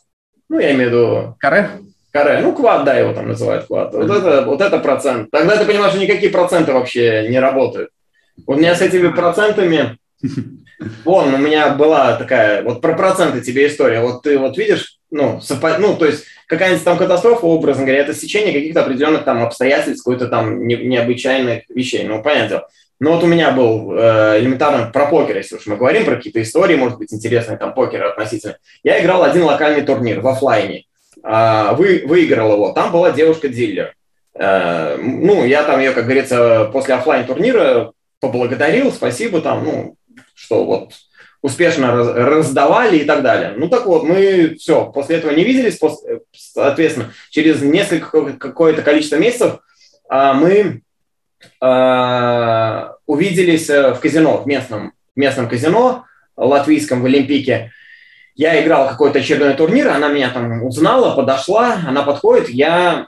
ну, 0.49 0.59
я 0.59 0.73
имею 0.73 0.89
в 0.89 0.91
виду... 0.91 1.35
Каре? 1.39 1.69
Каре, 2.11 2.41
ну, 2.41 2.53
квад, 2.53 2.83
да, 2.83 2.95
его 2.95 3.13
там 3.13 3.29
называют 3.29 3.67
квад. 3.67 3.93
Вот 3.93 4.11
это, 4.11 4.43
вот 4.45 4.59
это 4.59 4.77
процент. 4.79 5.31
Тогда 5.31 5.55
ты 5.55 5.63
понимаешь, 5.63 5.93
что 5.93 6.01
никакие 6.03 6.33
проценты 6.33 6.73
вообще 6.73 7.29
не 7.29 7.39
работают. 7.39 7.91
У 8.45 8.55
меня 8.55 8.75
с 8.75 8.81
этими 8.81 9.07
процентами 9.07 9.97
Вон, 11.05 11.33
у 11.33 11.37
меня 11.37 11.69
была 11.69 12.15
такая, 12.15 12.63
вот 12.63 12.81
про 12.81 12.93
проценты 12.93 13.41
тебе 13.41 13.67
история. 13.67 14.01
Вот 14.01 14.23
ты 14.23 14.37
вот 14.37 14.57
видишь, 14.57 14.99
ну, 15.11 15.41
совпад... 15.41 15.79
ну 15.79 15.95
то 15.95 16.05
есть 16.05 16.25
какая-нибудь 16.47 16.83
там 16.83 16.97
катастрофа, 16.97 17.45
образно 17.45 17.83
говоря, 17.83 18.01
это 18.01 18.13
сечение 18.13 18.53
каких-то 18.53 18.81
определенных 18.81 19.23
там 19.23 19.43
обстоятельств, 19.43 20.03
какой-то 20.03 20.27
там 20.27 20.67
не, 20.67 20.75
необычайных 20.75 21.63
вещей. 21.69 22.03
Ну, 22.03 22.21
понятно. 22.21 22.63
Но 22.99 23.13
вот 23.13 23.23
у 23.23 23.27
меня 23.27 23.51
был 23.51 23.93
э, 23.93 24.39
элементарно 24.39 24.89
про 24.91 25.07
покер, 25.07 25.37
если 25.37 25.55
уж 25.55 25.65
мы 25.65 25.75
говорим 25.75 26.05
про 26.05 26.15
какие-то 26.15 26.41
истории, 26.41 26.75
может 26.75 26.97
быть, 26.97 27.13
интересные 27.13 27.57
там 27.57 27.73
покеры 27.73 28.07
относительно. 28.07 28.57
Я 28.83 29.01
играл 29.01 29.23
один 29.23 29.43
локальный 29.43 29.81
турнир 29.81 30.21
в 30.21 30.27
офлайне. 30.27 30.85
Э, 31.23 31.73
вы, 31.73 32.03
выиграл 32.05 32.53
его. 32.53 32.71
Там 32.71 32.91
была 32.91 33.11
девушка-дилер. 33.11 33.93
Э, 34.35 34.97
ну, 34.97 35.43
я 35.43 35.63
там 35.63 35.79
ее, 35.79 35.91
как 35.91 36.05
говорится, 36.05 36.69
после 36.71 36.95
офлайн 36.95 37.25
турнира 37.25 37.91
поблагодарил, 38.21 38.91
спасибо 38.91 39.41
там, 39.41 39.65
ну, 39.65 39.95
что 40.33 40.65
вот 40.65 40.91
успешно 41.41 41.93
раздавали 41.93 42.99
и 42.99 43.03
так 43.03 43.21
далее. 43.21 43.53
Ну 43.57 43.67
так 43.67 43.85
вот, 43.85 44.03
мы 44.03 44.55
все, 44.57 44.85
после 44.91 45.17
этого 45.17 45.31
не 45.31 45.43
виделись, 45.43 45.79
соответственно, 46.31 47.11
через 47.29 47.61
несколько 47.61 48.33
какое-то 48.33 48.81
количество 48.81 49.17
месяцев 49.17 49.59
а, 50.09 50.33
мы 50.33 50.81
а, 51.59 52.95
увиделись 53.05 53.69
э, 53.69 53.93
в 53.93 53.99
казино, 53.99 54.37
в 54.37 54.47
местном, 54.47 54.93
местном 55.15 55.49
казино 55.49 56.05
латвийском 56.37 57.01
в 57.01 57.05
Олимпике. 57.05 57.71
Я 58.35 58.63
играл 58.63 58.87
какой-то 58.87 59.19
очередной 59.19 59.53
турнир, 59.53 59.89
она 59.89 60.07
меня 60.07 60.29
там 60.29 60.63
узнала, 60.63 61.15
подошла, 61.15 61.79
она 61.85 62.03
подходит, 62.03 62.49
я 62.49 63.07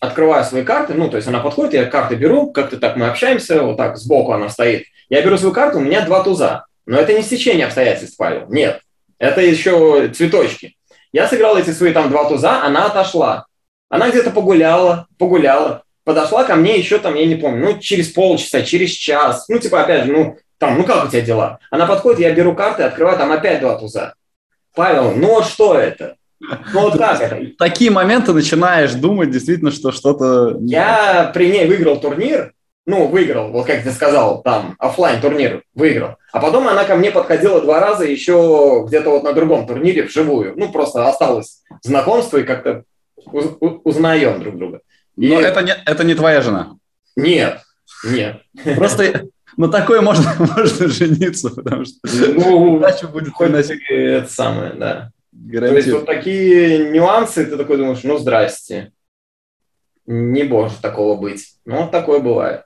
открываю 0.00 0.44
свои 0.44 0.64
карты, 0.64 0.94
ну, 0.94 1.08
то 1.08 1.16
есть 1.16 1.28
она 1.28 1.40
подходит, 1.40 1.74
я 1.74 1.84
карты 1.86 2.14
беру, 2.14 2.52
как-то 2.52 2.78
так 2.78 2.96
мы 2.96 3.06
общаемся, 3.06 3.62
вот 3.62 3.76
так 3.76 3.96
сбоку 3.96 4.32
она 4.32 4.48
стоит. 4.48 4.86
Я 5.08 5.22
беру 5.22 5.36
свою 5.38 5.54
карту, 5.54 5.78
у 5.78 5.82
меня 5.82 6.04
два 6.04 6.22
туза. 6.22 6.66
Но 6.86 6.98
это 6.98 7.12
не 7.12 7.22
стечение 7.22 7.66
обстоятельств, 7.66 8.16
Павел. 8.16 8.46
Нет. 8.48 8.80
Это 9.18 9.40
еще 9.40 10.08
цветочки. 10.08 10.76
Я 11.12 11.26
сыграл 11.26 11.56
эти 11.56 11.70
свои 11.70 11.92
там 11.92 12.10
два 12.10 12.28
туза, 12.28 12.62
она 12.62 12.86
отошла. 12.86 13.46
Она 13.88 14.10
где-то 14.10 14.30
погуляла, 14.30 15.06
погуляла, 15.18 15.82
подошла 16.04 16.44
ко 16.44 16.54
мне 16.54 16.78
еще 16.78 16.98
там, 16.98 17.14
я 17.14 17.26
не 17.26 17.34
помню, 17.34 17.64
ну, 17.64 17.78
через 17.78 18.08
полчаса, 18.08 18.62
через 18.62 18.90
час. 18.90 19.46
Ну, 19.48 19.58
типа, 19.58 19.82
опять 19.82 20.04
же, 20.04 20.12
ну, 20.12 20.36
там, 20.58 20.76
ну, 20.78 20.84
как 20.84 21.06
у 21.06 21.08
тебя 21.08 21.22
дела? 21.22 21.58
Она 21.70 21.86
подходит, 21.86 22.20
я 22.20 22.32
беру 22.32 22.54
карты, 22.54 22.82
открываю, 22.82 23.16
там 23.18 23.32
опять 23.32 23.60
два 23.60 23.78
туза. 23.78 24.14
Павел, 24.74 25.12
ну, 25.12 25.28
вот 25.28 25.46
что 25.46 25.78
это? 25.78 26.16
Ну, 26.40 26.80
вот 26.80 26.98
как 26.98 27.20
это? 27.20 27.40
Такие 27.58 27.90
моменты 27.90 28.32
начинаешь 28.32 28.92
думать 28.94 29.30
действительно, 29.30 29.70
что 29.70 29.92
что-то... 29.92 30.56
Я 30.60 31.30
при 31.34 31.50
ней 31.50 31.66
выиграл 31.66 32.00
турнир, 32.00 32.52
ну, 32.86 33.06
выиграл, 33.06 33.50
вот 33.50 33.66
как 33.66 33.82
ты 33.82 33.90
сказал, 33.90 34.42
там, 34.42 34.74
офлайн 34.78 35.20
турнир 35.20 35.62
выиграл. 35.74 36.16
А 36.32 36.40
потом 36.40 36.68
она 36.68 36.84
ко 36.84 36.96
мне 36.96 37.10
подходила 37.10 37.60
два 37.60 37.80
раза 37.80 38.04
еще 38.04 38.84
где-то 38.86 39.10
вот 39.10 39.24
на 39.24 39.32
другом 39.32 39.66
турнире 39.66 40.04
вживую. 40.04 40.54
Ну, 40.56 40.70
просто 40.72 41.06
осталось 41.06 41.62
знакомство 41.82 42.38
и 42.38 42.44
как-то 42.44 42.84
узнаем 43.26 44.40
друг 44.40 44.56
друга. 44.56 44.80
И... 45.16 45.28
Но 45.28 45.40
это 45.40 45.62
не, 45.62 45.74
это 45.84 46.04
не 46.04 46.14
твоя 46.14 46.40
жена? 46.40 46.76
Нет, 47.16 47.60
нет. 48.04 48.42
Просто 48.76 49.24
на 49.58 49.68
такое 49.68 50.00
можно, 50.00 50.32
можно 50.38 50.88
жениться, 50.88 51.50
потому 51.50 51.84
что 51.84 51.96
ну, 52.04 52.76
удача 52.76 53.08
будет 53.08 53.32
хоть 53.32 53.50
это 53.50 54.28
самое, 54.30 54.72
да. 54.74 55.10
То 55.52 55.76
есть 55.76 55.90
вот 55.90 56.06
такие 56.06 56.90
нюансы, 56.90 57.46
ты 57.46 57.56
такой 57.56 57.76
думаешь, 57.76 58.02
ну, 58.02 58.18
здрасте. 58.18 58.92
Не 60.06 60.44
может 60.44 60.80
такого 60.80 61.20
быть. 61.20 61.54
Ну, 61.64 61.88
такое 61.90 62.18
бывает. 62.18 62.62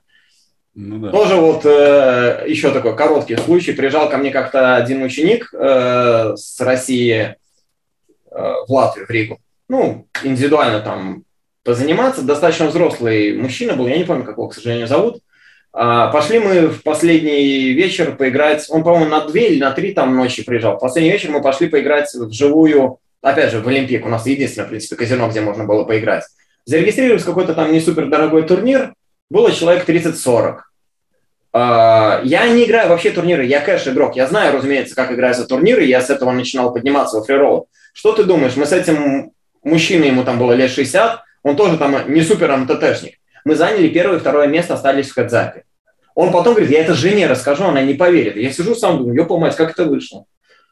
Ну, 0.75 0.99
да. 0.99 1.11
Тоже 1.11 1.35
вот 1.35 1.65
э, 1.65 2.45
еще 2.47 2.71
такой 2.71 2.95
короткий 2.95 3.35
случай. 3.37 3.73
Приезжал 3.73 4.09
ко 4.09 4.17
мне 4.17 4.31
как-то 4.31 4.75
один 4.75 5.03
ученик 5.03 5.53
э, 5.53 6.33
с 6.35 6.59
России 6.61 7.13
э, 7.15 7.35
в 8.31 8.65
Латвию, 8.69 9.05
в 9.05 9.09
Ригу. 9.09 9.39
Ну, 9.69 10.07
индивидуально 10.23 10.79
там 10.79 11.25
позаниматься. 11.63 12.23
Достаточно 12.23 12.67
взрослый 12.67 13.37
мужчина 13.37 13.73
был, 13.75 13.87
я 13.87 13.97
не 13.97 14.03
помню, 14.03 14.23
как 14.23 14.37
его, 14.37 14.47
к 14.47 14.55
сожалению, 14.55 14.87
зовут. 14.87 15.17
А, 15.17 15.21
пошли 15.73 16.39
мы 16.39 16.67
в 16.67 16.83
последний 16.83 17.73
вечер 17.73 18.15
поиграть. 18.15 18.67
Он, 18.69 18.83
по-моему, 18.83 19.09
на 19.09 19.27
две 19.27 19.49
или 19.49 19.59
на 19.59 19.71
три 19.71 19.93
там 19.93 20.15
ночи 20.15 20.43
приезжал. 20.43 20.77
В 20.77 20.79
последний 20.79 21.11
вечер 21.11 21.31
мы 21.31 21.41
пошли 21.41 21.67
поиграть 21.67 22.13
вживую, 22.13 22.99
опять 23.21 23.51
же, 23.51 23.59
в 23.59 23.67
Олимпик. 23.67 24.05
У 24.05 24.09
нас 24.09 24.25
единственное, 24.27 24.67
в 24.67 24.69
принципе, 24.69 24.95
казино, 24.95 25.27
где 25.29 25.41
можно 25.41 25.65
было 25.65 25.83
поиграть. 25.83 26.25
Зарегистрировались 26.65 27.23
какой-то 27.23 27.53
там 27.53 27.71
не 27.71 27.79
супер 27.79 28.07
дорогой 28.07 28.43
турнир 28.43 28.93
было 29.29 29.51
человек 29.51 29.89
30-40. 29.89 30.57
А, 31.53 32.21
я 32.23 32.47
не 32.49 32.65
играю 32.65 32.89
вообще 32.89 33.11
турниры, 33.11 33.45
я 33.45 33.59
кэш-игрок. 33.61 34.15
Я 34.15 34.27
знаю, 34.27 34.53
разумеется, 34.53 34.95
как 34.95 35.11
играются 35.11 35.45
турниры, 35.45 35.83
я 35.83 36.01
с 36.01 36.09
этого 36.09 36.31
начинал 36.31 36.71
подниматься 36.71 37.17
во 37.17 37.23
фриролл. 37.23 37.67
Что 37.93 38.13
ты 38.13 38.23
думаешь, 38.23 38.55
мы 38.55 38.65
с 38.65 38.71
этим 38.71 39.31
мужчиной, 39.63 40.07
ему 40.07 40.23
там 40.23 40.39
было 40.39 40.53
лет 40.53 40.71
60, 40.71 41.21
он 41.43 41.55
тоже 41.55 41.77
там 41.77 42.11
не 42.11 42.21
супер 42.21 42.55
МТТшник. 42.55 43.15
Мы 43.45 43.55
заняли 43.55 43.89
первое 43.89 44.17
и 44.17 44.19
второе 44.19 44.47
место, 44.47 44.73
остались 44.73 45.09
в 45.09 45.15
Кадзапе. 45.15 45.63
Он 46.15 46.31
потом 46.31 46.53
говорит, 46.53 46.71
я 46.71 46.81
это 46.81 46.93
жене 46.93 47.27
расскажу, 47.27 47.65
она 47.65 47.81
не 47.81 47.95
поверит. 47.95 48.35
Я 48.35 48.51
сижу 48.51 48.75
сам, 48.75 48.99
думаю, 48.99 49.15
ёпа 49.15 49.37
мать, 49.37 49.55
как 49.55 49.71
это 49.71 49.85
вышло? 49.85 50.25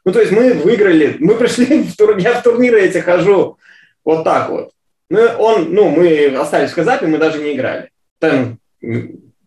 Ну, 0.04 0.12
то 0.12 0.20
есть 0.20 0.32
мы 0.32 0.54
выиграли, 0.54 1.16
мы 1.18 1.34
пришли, 1.34 1.82
в 1.82 1.96
тур... 1.96 2.16
я 2.18 2.34
в 2.34 2.42
турниры 2.42 2.80
эти 2.80 2.98
хожу 2.98 3.58
вот 4.04 4.24
так 4.24 4.50
вот. 4.50 4.70
Ну, 5.10 5.20
он, 5.38 5.74
ну, 5.74 5.90
мы 5.90 6.34
остались 6.36 6.70
в 6.70 6.74
Казапе, 6.74 7.06
мы 7.06 7.18
даже 7.18 7.42
не 7.42 7.54
играли 7.54 7.90
там, 8.22 8.60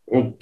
вот, 0.05 0.41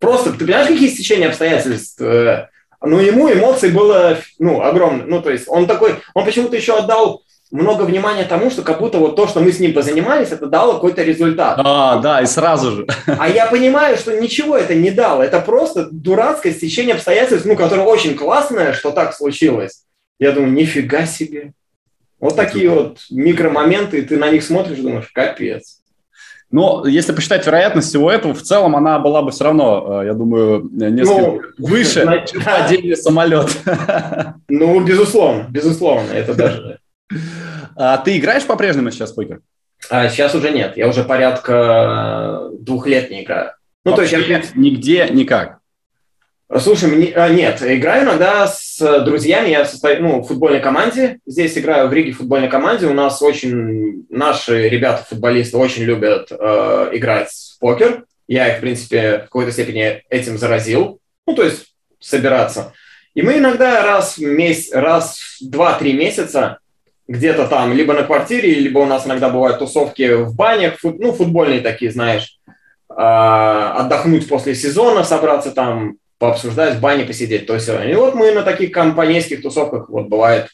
просто, 0.00 0.32
ты 0.32 0.44
понимаешь, 0.44 0.66
какие 0.66 0.88
стечения 0.88 1.28
обстоятельств? 1.28 2.00
Э, 2.00 2.48
ну, 2.82 2.98
ему 2.98 3.32
эмоций 3.32 3.70
было, 3.70 4.18
ну, 4.40 4.60
огромное. 4.60 5.06
Ну, 5.06 5.22
то 5.22 5.30
есть 5.30 5.44
он 5.46 5.68
такой, 5.68 5.94
он 6.14 6.24
почему-то 6.24 6.56
еще 6.56 6.76
отдал 6.76 7.22
много 7.50 7.82
внимания 7.82 8.24
тому, 8.24 8.50
что 8.50 8.62
как 8.62 8.78
будто 8.80 8.98
вот 8.98 9.16
то, 9.16 9.26
что 9.26 9.40
мы 9.40 9.52
с 9.52 9.58
ним 9.58 9.74
позанимались, 9.74 10.30
это 10.30 10.46
дало 10.46 10.74
какой-то 10.74 11.02
результат. 11.02 11.58
А, 11.62 11.98
да, 11.98 12.20
и 12.20 12.26
сразу 12.26 12.70
же. 12.70 12.86
А 13.06 13.28
я 13.28 13.46
понимаю, 13.46 13.96
что 13.96 14.18
ничего 14.18 14.56
это 14.56 14.74
не 14.74 14.90
дало. 14.90 15.22
Это 15.22 15.40
просто 15.40 15.88
дурацкое 15.90 16.52
стечение 16.52 16.94
обстоятельств, 16.94 17.46
ну, 17.46 17.56
которое 17.56 17.86
очень 17.86 18.14
классное, 18.14 18.72
что 18.72 18.90
так 18.90 19.14
случилось. 19.14 19.82
Я 20.18 20.32
думаю, 20.32 20.52
нифига 20.52 21.06
себе. 21.06 21.52
Вот 22.20 22.36
такие 22.36 22.68
вот 22.68 22.98
микромоменты, 23.10 24.02
ты 24.02 24.16
на 24.18 24.30
них 24.30 24.44
смотришь 24.44 24.78
и 24.78 24.82
думаешь, 24.82 25.10
капец. 25.12 25.78
Но 26.50 26.84
если 26.84 27.12
посчитать 27.12 27.46
вероятность 27.46 27.88
всего 27.88 28.10
этого, 28.10 28.34
в 28.34 28.42
целом 28.42 28.74
она 28.74 28.98
была 28.98 29.22
бы 29.22 29.30
все 29.30 29.44
равно, 29.44 30.02
э, 30.02 30.06
я 30.06 30.14
думаю, 30.14 30.68
несколько 30.72 31.20
ну, 31.20 31.40
выше, 31.58 32.02
значит, 32.02 32.30
чем 32.30 32.42
падение 32.42 32.96
самолета. 32.96 34.34
Ну, 34.48 34.80
безусловно, 34.80 35.46
безусловно, 35.48 36.10
это 36.12 36.34
даже... 36.34 36.78
А 37.82 37.96
ты 37.96 38.18
играешь 38.18 38.44
по-прежнему 38.44 38.90
сейчас 38.90 39.12
в 39.12 39.14
покер? 39.14 39.40
А, 39.88 40.10
сейчас 40.10 40.34
уже 40.34 40.50
нет, 40.50 40.76
я 40.76 40.86
уже 40.86 41.02
порядка 41.02 42.50
двух 42.58 42.86
лет 42.86 43.10
не 43.10 43.24
играю. 43.24 43.52
Ну, 43.86 43.92
Вообще 43.92 44.18
то 44.18 44.32
есть 44.32 44.52
я... 44.54 44.60
Нигде, 44.60 45.08
никак? 45.10 45.60
Слушай, 46.58 46.90
мне, 46.90 47.12
а, 47.14 47.30
нет, 47.30 47.62
играю 47.62 48.04
иногда 48.04 48.46
с 48.46 49.02
друзьями, 49.04 49.48
я 49.48 49.64
состою 49.64 50.02
ну, 50.02 50.20
в 50.20 50.26
футбольной 50.26 50.60
команде, 50.60 51.20
здесь 51.24 51.56
играю 51.56 51.88
в 51.88 51.92
Риге 51.94 52.12
в 52.12 52.18
футбольной 52.18 52.50
команде, 52.50 52.86
у 52.86 52.92
нас 52.92 53.22
очень, 53.22 54.04
наши 54.10 54.68
ребята-футболисты 54.68 55.56
очень 55.56 55.84
любят 55.84 56.30
э, 56.30 56.90
играть 56.92 57.30
в 57.30 57.60
покер, 57.60 58.04
я 58.28 58.52
их, 58.52 58.58
в 58.58 58.60
принципе, 58.60 59.20
в 59.20 59.22
какой-то 59.22 59.52
степени 59.52 60.02
этим 60.10 60.36
заразил, 60.36 61.00
ну, 61.26 61.34
то 61.34 61.44
есть 61.44 61.74
собираться. 61.98 62.74
И 63.14 63.22
мы 63.22 63.38
иногда 63.38 63.82
раз 63.82 64.18
в 64.18 64.22
месяц, 64.22 64.74
раз 64.74 65.18
в 65.40 65.48
два-три 65.48 65.94
месяца 65.94 66.59
где-то 67.10 67.48
там, 67.48 67.72
либо 67.72 67.92
на 67.92 68.04
квартире, 68.04 68.54
либо 68.54 68.78
у 68.78 68.86
нас 68.86 69.04
иногда 69.04 69.30
бывают 69.30 69.58
тусовки 69.58 70.14
в 70.22 70.36
банях, 70.36 70.78
фут, 70.78 71.00
ну, 71.00 71.12
футбольные 71.12 71.60
такие, 71.60 71.90
знаешь, 71.90 72.38
э, 72.88 72.94
отдохнуть 72.94 74.28
после 74.28 74.54
сезона, 74.54 75.02
собраться 75.02 75.50
там, 75.50 75.96
пообсуждать, 76.18 76.76
в 76.76 76.80
бане 76.80 77.04
посидеть, 77.04 77.46
то 77.46 77.54
есть 77.54 77.68
И 77.68 77.94
вот 77.94 78.14
мы 78.14 78.30
на 78.30 78.42
таких 78.42 78.70
компанейских 78.70 79.42
тусовках, 79.42 79.88
вот 79.88 80.06
бывает, 80.06 80.50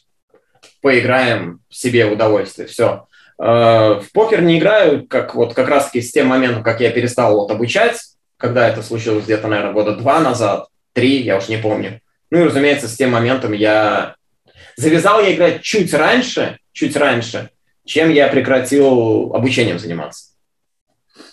поиграем 0.81 1.59
себе 1.69 2.07
в 2.07 2.13
удовольствие, 2.13 2.67
все. 2.67 3.05
Э, 3.39 4.01
в 4.01 4.11
покер 4.11 4.41
не 4.41 4.57
играю, 4.57 5.05
как 5.07 5.35
вот 5.35 5.53
как 5.53 5.69
раз-таки 5.69 6.01
с 6.01 6.11
тем 6.11 6.25
моментом, 6.25 6.63
как 6.63 6.81
я 6.81 6.89
перестал 6.89 7.35
вот 7.35 7.51
обучать, 7.51 7.99
когда 8.37 8.67
это 8.67 8.81
случилось 8.81 9.25
где-то, 9.25 9.47
наверное, 9.47 9.73
года 9.73 9.95
два 9.95 10.19
назад, 10.21 10.69
три, 10.93 11.21
я 11.21 11.37
уж 11.37 11.49
не 11.49 11.57
помню. 11.57 12.01
Ну 12.31 12.39
и, 12.39 12.45
разумеется, 12.45 12.87
с 12.87 12.95
тем 12.95 13.11
моментом 13.11 13.51
я... 13.51 14.15
Завязал 14.77 15.21
я 15.21 15.33
играть 15.33 15.63
чуть 15.63 15.93
раньше, 15.93 16.59
чуть 16.71 16.95
раньше, 16.95 17.49
чем 17.83 18.09
я 18.11 18.27
прекратил 18.27 19.33
обучением 19.33 19.79
заниматься. 19.79 20.27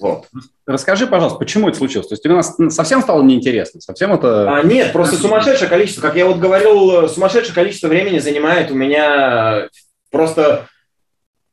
Вот. 0.01 0.27
Расскажи, 0.67 1.07
пожалуйста, 1.07 1.39
почему 1.39 1.69
это 1.69 1.77
случилось? 1.77 2.09
То 2.09 2.15
есть 2.15 2.23
тебе 2.23 2.41
ну, 2.59 2.71
совсем 2.71 3.03
стало 3.03 3.23
неинтересно? 3.23 3.83
Совсем 3.83 4.15
это... 4.15 4.57
А, 4.59 4.63
нет, 4.63 4.93
просто 4.93 5.17
сумасшедшее 5.17 5.69
количество. 5.69 6.01
Как 6.01 6.17
я 6.17 6.25
вот 6.25 6.39
говорил, 6.39 7.07
сумасшедшее 7.09 7.55
количество 7.55 7.89
времени 7.89 8.19
занимает 8.19 8.71
у 8.71 8.75
меня 8.75 9.69
просто 10.11 10.67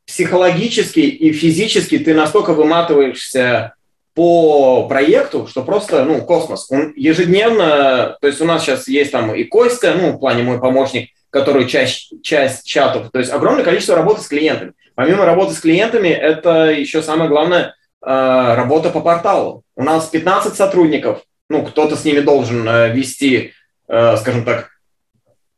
психологически 0.07 1.01
и 1.01 1.33
физически 1.33 1.99
ты 1.99 2.13
настолько 2.13 2.53
выматываешься 2.53 3.75
по 4.13 4.87
проекту, 4.87 5.47
что 5.47 5.63
просто, 5.63 6.03
ну, 6.05 6.21
космос. 6.21 6.67
Он 6.69 6.93
ежедневно, 6.95 8.17
то 8.19 8.27
есть 8.27 8.41
у 8.41 8.45
нас 8.45 8.63
сейчас 8.63 8.87
есть 8.87 9.11
там 9.11 9.33
и 9.33 9.43
Костя, 9.43 9.93
ну, 9.99 10.11
в 10.11 10.19
плане 10.19 10.43
мой 10.43 10.59
помощник, 10.59 11.09
который 11.31 11.67
часть, 11.67 12.13
часть 12.21 12.65
чатов, 12.67 13.09
то 13.11 13.17
есть 13.17 13.31
огромное 13.31 13.63
количество 13.63 13.95
работы 13.95 14.21
с 14.21 14.27
клиентами. 14.27 14.73
Помимо 14.93 15.25
работы 15.25 15.53
с 15.53 15.59
клиентами, 15.59 16.09
это 16.09 16.69
еще 16.71 17.01
самое 17.01 17.29
главное– 17.29 17.75
Э, 18.03 18.55
работа 18.55 18.89
по 18.89 18.99
порталу. 19.01 19.63
У 19.75 19.83
нас 19.83 20.07
15 20.07 20.55
сотрудников, 20.55 21.21
ну, 21.49 21.63
кто-то 21.63 21.95
с 21.95 22.03
ними 22.03 22.19
должен 22.19 22.67
э, 22.67 22.91
вести, 22.91 23.53
э, 23.87 24.17
скажем 24.17 24.43
так, 24.43 24.71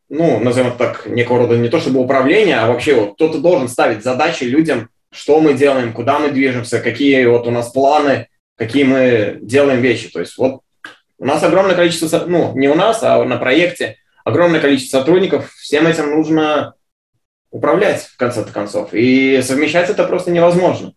ну, 0.10 0.40
назовем 0.40 0.70
это 0.70 0.78
так, 0.78 1.06
некого 1.06 1.40
рода 1.40 1.58
не 1.58 1.70
то 1.70 1.80
чтобы 1.80 2.02
управление, 2.02 2.58
а 2.58 2.68
вообще 2.68 2.96
вот 2.96 3.14
кто-то 3.14 3.40
должен 3.40 3.70
ставить 3.70 4.04
задачи 4.04 4.44
людям, 4.44 4.90
что 5.10 5.40
мы 5.40 5.54
делаем, 5.54 5.94
куда 5.94 6.20
мы 6.20 6.32
движемся, 6.32 6.82
какие 6.82 7.26
вот 7.26 7.48
у 7.48 7.52
нас 7.52 7.72
планы, 7.72 8.28
какие 8.58 8.84
мы 8.84 9.38
делаем 9.42 9.80
вещи. 9.80 10.10
То 10.10 10.20
есть 10.20 10.38
вот 10.38 10.62
у 11.18 11.26
нас 11.26 11.42
огромное 11.44 11.76
количество, 11.76 12.26
ну, 12.28 12.52
не 12.58 12.68
у 12.68 12.76
нас, 12.76 13.02
а 13.04 13.24
на 13.24 13.38
проекте 13.38 13.98
огромное 14.24 14.60
количество 14.60 15.00
сотрудников, 15.00 15.52
всем 15.54 15.88
этим 15.88 16.12
нужно 16.12 16.76
управлять 17.52 18.04
в 18.04 18.18
конце 18.18 18.44
концов. 18.44 18.90
И 18.94 19.42
совмещать 19.42 19.90
это 19.90 20.06
просто 20.06 20.32
невозможно. 20.32 20.94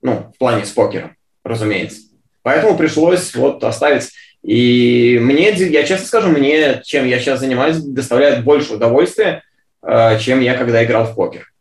Ну, 0.00 0.32
в 0.34 0.38
плане 0.38 0.64
с 0.64 0.70
покером, 0.70 1.16
разумеется. 1.44 2.00
Поэтому 2.42 2.76
пришлось 2.76 3.34
вот 3.34 3.62
оставить. 3.64 4.10
И 4.42 5.18
мне, 5.20 5.50
я 5.50 5.84
честно 5.84 6.06
скажу, 6.06 6.28
мне, 6.28 6.80
чем 6.84 7.06
я 7.06 7.18
сейчас 7.18 7.40
занимаюсь, 7.40 7.78
доставляет 7.78 8.44
больше 8.44 8.74
удовольствия, 8.74 9.42
э, 9.82 10.18
чем 10.20 10.40
я 10.40 10.56
когда 10.56 10.82
играл 10.84 11.04
в 11.04 11.14
покер. 11.14 11.52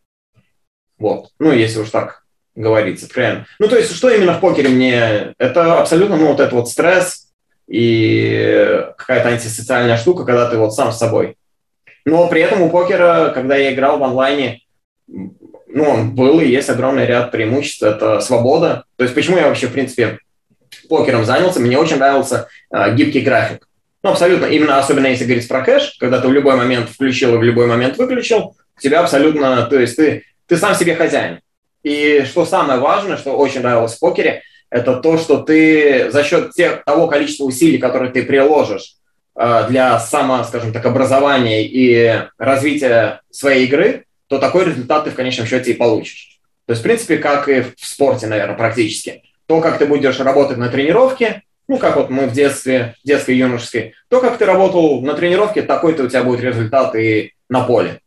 Вот. 0.97 1.29
Ну, 1.39 1.51
если 1.51 1.79
уж 1.79 1.89
так 1.89 2.23
говорить 2.55 3.03
откровенно. 3.03 3.45
Ну, 3.59 3.67
то 3.67 3.77
есть, 3.77 3.93
что 3.95 4.09
именно 4.09 4.33
в 4.33 4.39
покере 4.39 4.69
мне... 4.69 5.33
Это 5.37 5.79
абсолютно, 5.79 6.17
ну, 6.17 6.27
вот 6.27 6.39
этот 6.39 6.53
вот 6.53 6.69
стресс 6.69 7.26
и 7.67 8.85
какая-то 8.97 9.29
антисоциальная 9.29 9.97
штука, 9.97 10.23
когда 10.23 10.49
ты 10.49 10.57
вот 10.57 10.73
сам 10.73 10.91
с 10.91 10.97
собой. 10.97 11.37
Но 12.05 12.27
при 12.27 12.41
этом 12.41 12.61
у 12.61 12.69
покера, 12.69 13.31
когда 13.33 13.57
я 13.57 13.73
играл 13.73 13.97
в 13.97 14.03
онлайне, 14.03 14.61
ну, 15.07 15.83
он 15.83 16.15
был 16.15 16.39
и 16.39 16.47
есть 16.47 16.69
огромный 16.69 17.05
ряд 17.05 17.31
преимуществ. 17.31 17.83
Это 17.83 18.21
свобода. 18.21 18.85
То 18.95 19.03
есть 19.03 19.13
почему 19.13 19.37
я 19.37 19.47
вообще, 19.47 19.67
в 19.67 19.73
принципе, 19.73 20.19
покером 20.89 21.25
занялся? 21.25 21.59
Мне 21.59 21.77
очень 21.77 21.97
нравился 21.97 22.47
э, 22.71 22.95
гибкий 22.95 23.21
график. 23.21 23.67
Ну, 24.03 24.11
абсолютно. 24.11 24.45
Именно 24.45 24.79
особенно 24.79 25.07
если 25.07 25.25
говорить 25.25 25.47
про 25.47 25.61
кэш, 25.61 25.97
когда 25.99 26.21
ты 26.21 26.27
в 26.29 26.33
любой 26.33 26.55
момент 26.55 26.89
включил 26.89 27.35
и 27.35 27.37
в 27.37 27.43
любой 27.43 27.67
момент 27.67 27.97
выключил, 27.97 28.55
у 28.77 28.79
тебя 28.79 29.01
абсолютно, 29.01 29.63
то 29.65 29.77
есть 29.77 29.97
ты, 29.97 30.23
ты 30.45 30.55
сам 30.55 30.75
себе 30.75 30.95
хозяин. 30.95 31.39
И 31.83 32.23
что 32.25 32.45
самое 32.45 32.79
важное, 32.79 33.17
что 33.17 33.37
очень 33.37 33.61
нравилось 33.61 33.95
в 33.95 33.99
покере, 33.99 34.43
это 34.69 34.97
то, 34.97 35.17
что 35.17 35.37
ты 35.39 36.11
за 36.11 36.23
счет 36.23 36.51
тех, 36.51 36.83
того 36.83 37.07
количества 37.07 37.45
усилий, 37.45 37.77
которые 37.77 38.11
ты 38.11 38.23
приложишь 38.23 38.95
э, 39.35 39.65
для 39.69 39.99
само, 39.99 40.43
скажем 40.43 40.73
так, 40.73 40.85
образования 40.85 41.65
и 41.65 42.23
развития 42.37 43.21
своей 43.29 43.65
игры, 43.65 44.05
то 44.27 44.39
такой 44.39 44.65
результат 44.65 45.05
ты 45.05 45.11
в 45.11 45.15
конечном 45.15 45.47
счете 45.47 45.71
и 45.71 45.75
получишь. 45.75 46.39
То 46.65 46.71
есть, 46.71 46.81
в 46.81 46.83
принципе, 46.83 47.17
как 47.17 47.47
и 47.47 47.61
в 47.61 47.73
спорте, 47.77 48.27
наверное, 48.27 48.57
практически. 48.57 49.23
То, 49.45 49.61
как 49.61 49.77
ты 49.77 49.85
будешь 49.85 50.19
работать 50.19 50.57
на 50.57 50.67
тренировке, 50.67 51.43
ну, 51.69 51.77
как 51.77 51.95
вот 51.95 52.09
мы 52.09 52.27
в 52.27 52.33
детстве, 52.33 52.95
детской 53.05 53.35
и 53.35 53.37
юношеской, 53.37 53.93
то, 54.09 54.19
как 54.19 54.37
ты 54.37 54.45
работал 54.45 55.01
на 55.01 55.13
тренировке, 55.13 55.61
такой-то 55.61 56.03
у 56.03 56.07
тебя 56.07 56.23
будет 56.23 56.41
результат 56.41 56.95
и 56.95 57.33
на 57.49 57.63
поле. 57.63 58.01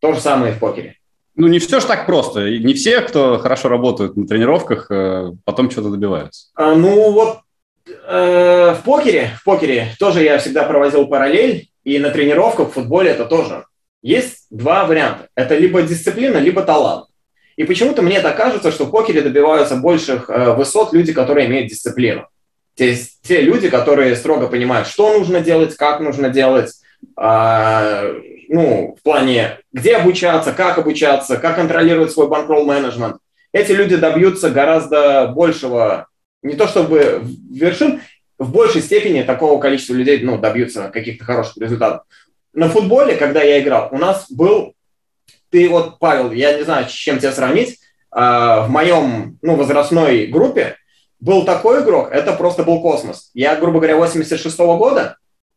То 0.00 0.12
же 0.12 0.20
самое 0.20 0.52
и 0.52 0.56
в 0.56 0.58
покере. 0.58 0.96
Ну, 1.36 1.48
не 1.48 1.58
все 1.58 1.80
же 1.80 1.86
так 1.86 2.06
просто. 2.06 2.48
Не 2.48 2.72
все, 2.72 3.02
кто 3.02 3.38
хорошо 3.38 3.68
работают 3.68 4.16
на 4.16 4.26
тренировках, 4.26 4.90
э, 4.90 5.32
потом 5.44 5.70
что-то 5.70 5.90
добиваются. 5.90 6.48
А, 6.54 6.74
ну, 6.74 7.10
вот 7.12 7.40
э, 7.86 8.74
в 8.74 8.82
покере, 8.84 9.32
в 9.40 9.44
покере 9.44 9.88
тоже 9.98 10.22
я 10.22 10.38
всегда 10.38 10.64
проводил 10.64 11.06
параллель, 11.06 11.68
и 11.84 11.98
на 11.98 12.10
тренировках 12.10 12.70
в 12.70 12.72
футболе 12.72 13.10
это 13.10 13.26
тоже. 13.26 13.64
Есть 14.02 14.46
два 14.50 14.86
варианта. 14.86 15.28
Это 15.34 15.56
либо 15.56 15.82
дисциплина, 15.82 16.38
либо 16.38 16.62
талант. 16.62 17.06
И 17.56 17.64
почему-то 17.64 18.02
мне 18.02 18.20
так 18.20 18.36
кажется, 18.36 18.70
что 18.70 18.84
в 18.84 18.90
покере 18.90 19.20
добиваются 19.20 19.76
больших 19.76 20.30
э, 20.30 20.54
высот 20.54 20.94
люди, 20.94 21.12
которые 21.12 21.46
имеют 21.46 21.68
дисциплину. 21.68 22.28
Те, 22.76 22.96
те 23.22 23.42
люди, 23.42 23.68
которые 23.68 24.16
строго 24.16 24.46
понимают, 24.46 24.88
что 24.88 25.18
нужно 25.18 25.40
делать, 25.40 25.74
как 25.76 26.00
нужно 26.00 26.30
делать, 26.30 26.72
ну, 27.18 28.96
в 28.98 29.02
плане, 29.02 29.58
где 29.72 29.96
обучаться, 29.96 30.52
как 30.52 30.78
обучаться, 30.78 31.36
как 31.38 31.56
контролировать 31.56 32.12
свой 32.12 32.28
банкролл 32.28 32.64
менеджмент. 32.64 33.16
Эти 33.52 33.72
люди 33.72 33.96
добьются 33.96 34.50
гораздо 34.50 35.28
большего, 35.28 36.08
не 36.42 36.54
то 36.54 36.68
чтобы 36.68 37.22
вершин, 37.50 38.02
в 38.38 38.50
большей 38.52 38.82
степени 38.82 39.22
такого 39.22 39.60
количества 39.60 39.94
людей 39.94 40.20
ну, 40.22 40.38
добьются 40.38 40.90
каких-то 40.90 41.24
хороших 41.24 41.56
результатов. 41.56 42.02
На 42.52 42.68
футболе, 42.68 43.16
когда 43.16 43.42
я 43.42 43.60
играл, 43.60 43.88
у 43.92 43.98
нас 43.98 44.30
был, 44.30 44.74
ты 45.50 45.68
вот, 45.68 45.98
Павел, 45.98 46.32
я 46.32 46.56
не 46.56 46.64
знаю, 46.64 46.86
с 46.88 46.92
чем 46.92 47.18
тебя 47.18 47.32
сравнить, 47.32 47.78
а, 48.10 48.62
в 48.62 48.70
моем 48.70 49.38
ну, 49.42 49.56
возрастной 49.56 50.26
группе 50.26 50.76
был 51.20 51.44
такой 51.44 51.82
игрок, 51.82 52.10
это 52.12 52.32
просто 52.32 52.62
был 52.62 52.80
космос. 52.80 53.30
Я, 53.34 53.56
грубо 53.56 53.78
говоря, 53.78 53.96
86 53.96 54.58
-го 54.58 54.76
года, 54.76 55.16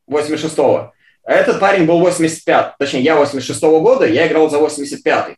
86-го, 0.09 0.93
этот 1.33 1.59
парень 1.59 1.85
был 1.85 1.99
85, 1.99 2.73
точнее, 2.79 3.01
я 3.01 3.15
86 3.15 3.61
-го 3.63 3.81
года, 3.81 4.05
я 4.05 4.27
играл 4.27 4.49
за 4.49 4.57
85-й. 4.57 5.37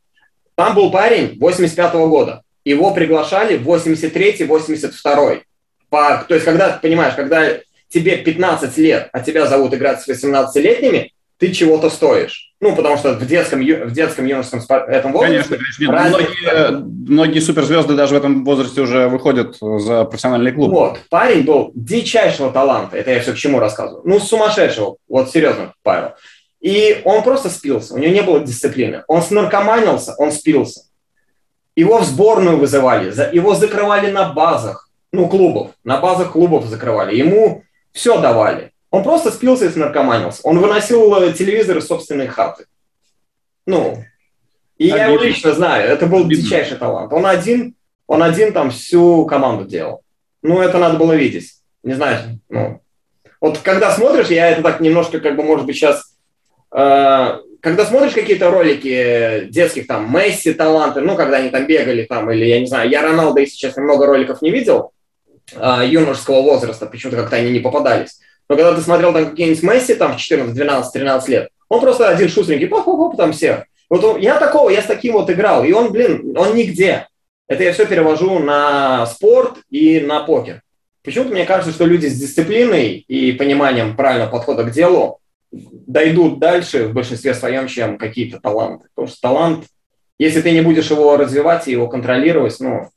Там 0.56 0.74
был 0.74 0.90
парень 0.90 1.38
85 1.38 1.94
-го 1.96 2.08
года. 2.08 2.44
Его 2.64 2.94
приглашали 2.94 3.58
в 3.58 3.68
83-й, 3.68 4.48
82-й. 4.48 5.44
По, 5.90 6.26
то 6.28 6.34
есть, 6.34 6.46
когда, 6.46 6.80
понимаешь, 6.82 7.16
когда 7.16 7.58
тебе 7.90 8.18
15 8.18 8.78
лет, 8.78 9.10
а 9.12 9.20
тебя 9.20 9.48
зовут 9.48 9.74
играть 9.74 10.02
с 10.02 10.08
18-летними, 10.08 11.12
ты 11.42 11.52
чего-то 11.52 11.90
стоишь. 11.90 12.54
Ну, 12.62 12.76
потому 12.76 12.98
что 12.98 13.14
в 13.14 13.26
детском, 13.26 13.62
в 13.62 13.92
детском 13.92 14.28
юношеском 14.28 14.62
этом 14.70 15.12
возрасте... 15.12 15.58
Конечно, 15.58 15.88
конечно. 15.88 16.20
Многие, 16.20 17.12
многие 17.12 17.40
суперзвезды 17.40 17.96
даже 17.96 18.14
в 18.14 18.18
этом 18.18 18.46
возрасте 18.46 18.82
уже 18.82 19.08
выходят 19.08 19.58
за 19.60 20.06
профессиональный 20.06 20.52
клуб. 20.52 20.72
Вот. 20.72 21.00
Парень 21.10 21.44
был 21.44 21.72
дичайшего 21.74 22.52
таланта. 22.52 22.96
Это 22.96 23.10
я 23.10 23.20
все 23.22 23.34
к 23.34 23.38
чему 23.38 23.58
рассказываю. 23.58 24.04
Ну, 24.06 24.20
сумасшедшего. 24.20 24.98
Вот 25.10 25.32
серьезно, 25.32 25.74
Павел. 25.82 26.12
И 26.60 27.02
он 27.06 27.24
просто 27.24 27.50
спился. 27.50 27.96
У 27.96 27.98
него 27.98 28.14
не 28.14 28.22
было 28.22 28.40
дисциплины. 28.40 29.04
Он 29.08 29.24
снаркоманился, 29.24 30.14
он 30.20 30.32
спился. 30.32 30.82
Его 31.76 31.98
в 31.98 32.06
сборную 32.06 32.58
вызывали, 32.58 33.12
его 33.36 33.56
закрывали 33.56 34.12
на 34.12 34.32
базах, 34.32 34.90
ну, 35.12 35.28
клубов. 35.28 35.72
На 35.84 35.98
базах 35.98 36.34
клубов 36.34 36.66
закрывали. 36.66 37.16
Ему 37.16 37.64
все 37.94 38.22
давали. 38.22 38.71
Он 38.92 39.04
просто 39.04 39.32
спился 39.32 39.66
и 39.66 39.70
снаркоманился. 39.70 40.42
Он 40.44 40.60
выносил 40.60 41.16
э, 41.16 41.34
телевизор 41.34 41.78
из 41.78 41.88
собственной 41.88 42.28
хаты. 42.28 42.66
Ну, 43.66 44.04
и 44.78 44.90
Обидно. 44.90 44.98
я 44.98 45.06
его 45.08 45.24
лично 45.24 45.54
знаю. 45.54 45.90
Это 45.90 46.08
был 46.08 46.26
Обидно. 46.26 46.44
дичайший 46.44 46.78
талант. 46.78 47.14
Он 47.14 47.26
один, 47.26 47.76
он 48.06 48.22
один 48.22 48.52
там 48.52 48.70
всю 48.70 49.26
команду 49.26 49.64
делал. 49.66 50.02
Ну, 50.42 50.62
это 50.62 50.78
надо 50.78 50.98
было 50.98 51.14
видеть. 51.14 51.54
Не 51.84 51.94
знаю, 51.94 52.40
ну. 52.50 52.82
Вот 53.40 53.60
когда 53.60 53.92
смотришь, 53.92 54.28
я 54.28 54.50
это 54.50 54.62
так 54.62 54.82
немножко, 54.82 55.20
как 55.20 55.36
бы, 55.36 55.44
может 55.44 55.66
быть, 55.66 55.76
сейчас... 55.76 56.16
Э, 56.76 57.40
когда 57.62 57.86
смотришь 57.86 58.14
какие-то 58.14 58.50
ролики 58.50 59.46
детских, 59.50 59.88
там, 59.88 60.12
Месси 60.14 60.54
таланты, 60.54 61.02
ну, 61.02 61.16
когда 61.16 61.38
они 61.38 61.50
там 61.50 61.66
бегали, 61.66 62.04
там, 62.04 62.30
или, 62.32 62.46
я 62.46 62.60
не 62.60 62.66
знаю, 62.66 62.90
я 62.90 63.04
Роналда, 63.04 63.40
если 63.42 63.56
честно, 63.56 63.84
много 63.84 64.06
роликов 64.06 64.42
не 64.42 64.52
видел, 64.52 64.92
э, 65.54 65.82
юношеского 65.86 66.42
возраста, 66.42 66.88
почему-то 66.88 67.18
как-то 67.18 67.38
они 67.38 67.52
не 67.52 67.60
попадались. 67.60 68.20
Но 68.52 68.58
когда 68.58 68.76
ты 68.76 68.82
смотрел 68.82 69.14
там 69.14 69.30
какие-нибудь 69.30 69.64
Месси 69.64 69.96
там 69.96 70.18
в 70.18 70.18
14, 70.18 70.54
12, 70.54 70.92
13 70.92 71.30
лет, 71.30 71.50
он 71.70 71.80
просто 71.80 72.10
один 72.10 72.28
шустренький, 72.28 72.68
поп-поп-поп, 72.68 73.16
там 73.16 73.32
всех. 73.32 73.64
Вот 73.90 74.04
он, 74.04 74.20
я 74.20 74.38
такого, 74.40 74.70
я 74.70 74.82
с 74.82 74.88
таким 74.88 75.14
вот 75.14 75.30
играл, 75.30 75.64
и 75.64 75.72
он, 75.72 75.94
блин, 75.94 76.38
он 76.38 76.54
нигде. 76.54 77.08
Это 77.48 77.64
я 77.64 77.72
все 77.72 77.86
перевожу 77.86 78.40
на 78.40 79.06
спорт 79.06 79.60
и 79.70 80.02
на 80.02 80.20
покер. 80.24 80.64
Почему-то 81.02 81.32
мне 81.32 81.46
кажется, 81.46 81.72
что 81.72 81.86
люди 81.86 82.08
с 82.08 82.20
дисциплиной 82.20 83.06
и 83.08 83.32
пониманием 83.32 83.96
правильного 83.96 84.30
подхода 84.30 84.66
к 84.66 84.72
делу 84.72 85.22
дойдут 85.54 86.40
дальше 86.40 86.88
в 86.88 86.94
большинстве 86.94 87.34
своем, 87.34 87.70
чем 87.70 87.98
какие-то 87.98 88.42
таланты. 88.42 88.90
Потому 88.94 89.08
что 89.08 89.22
талант, 89.22 89.66
если 90.20 90.42
ты 90.42 90.52
не 90.52 90.60
будешь 90.60 90.92
его 90.92 91.16
развивать 91.16 91.70
и 91.70 91.72
его 91.72 91.88
контролировать, 91.88 92.60
ну, 92.60 92.90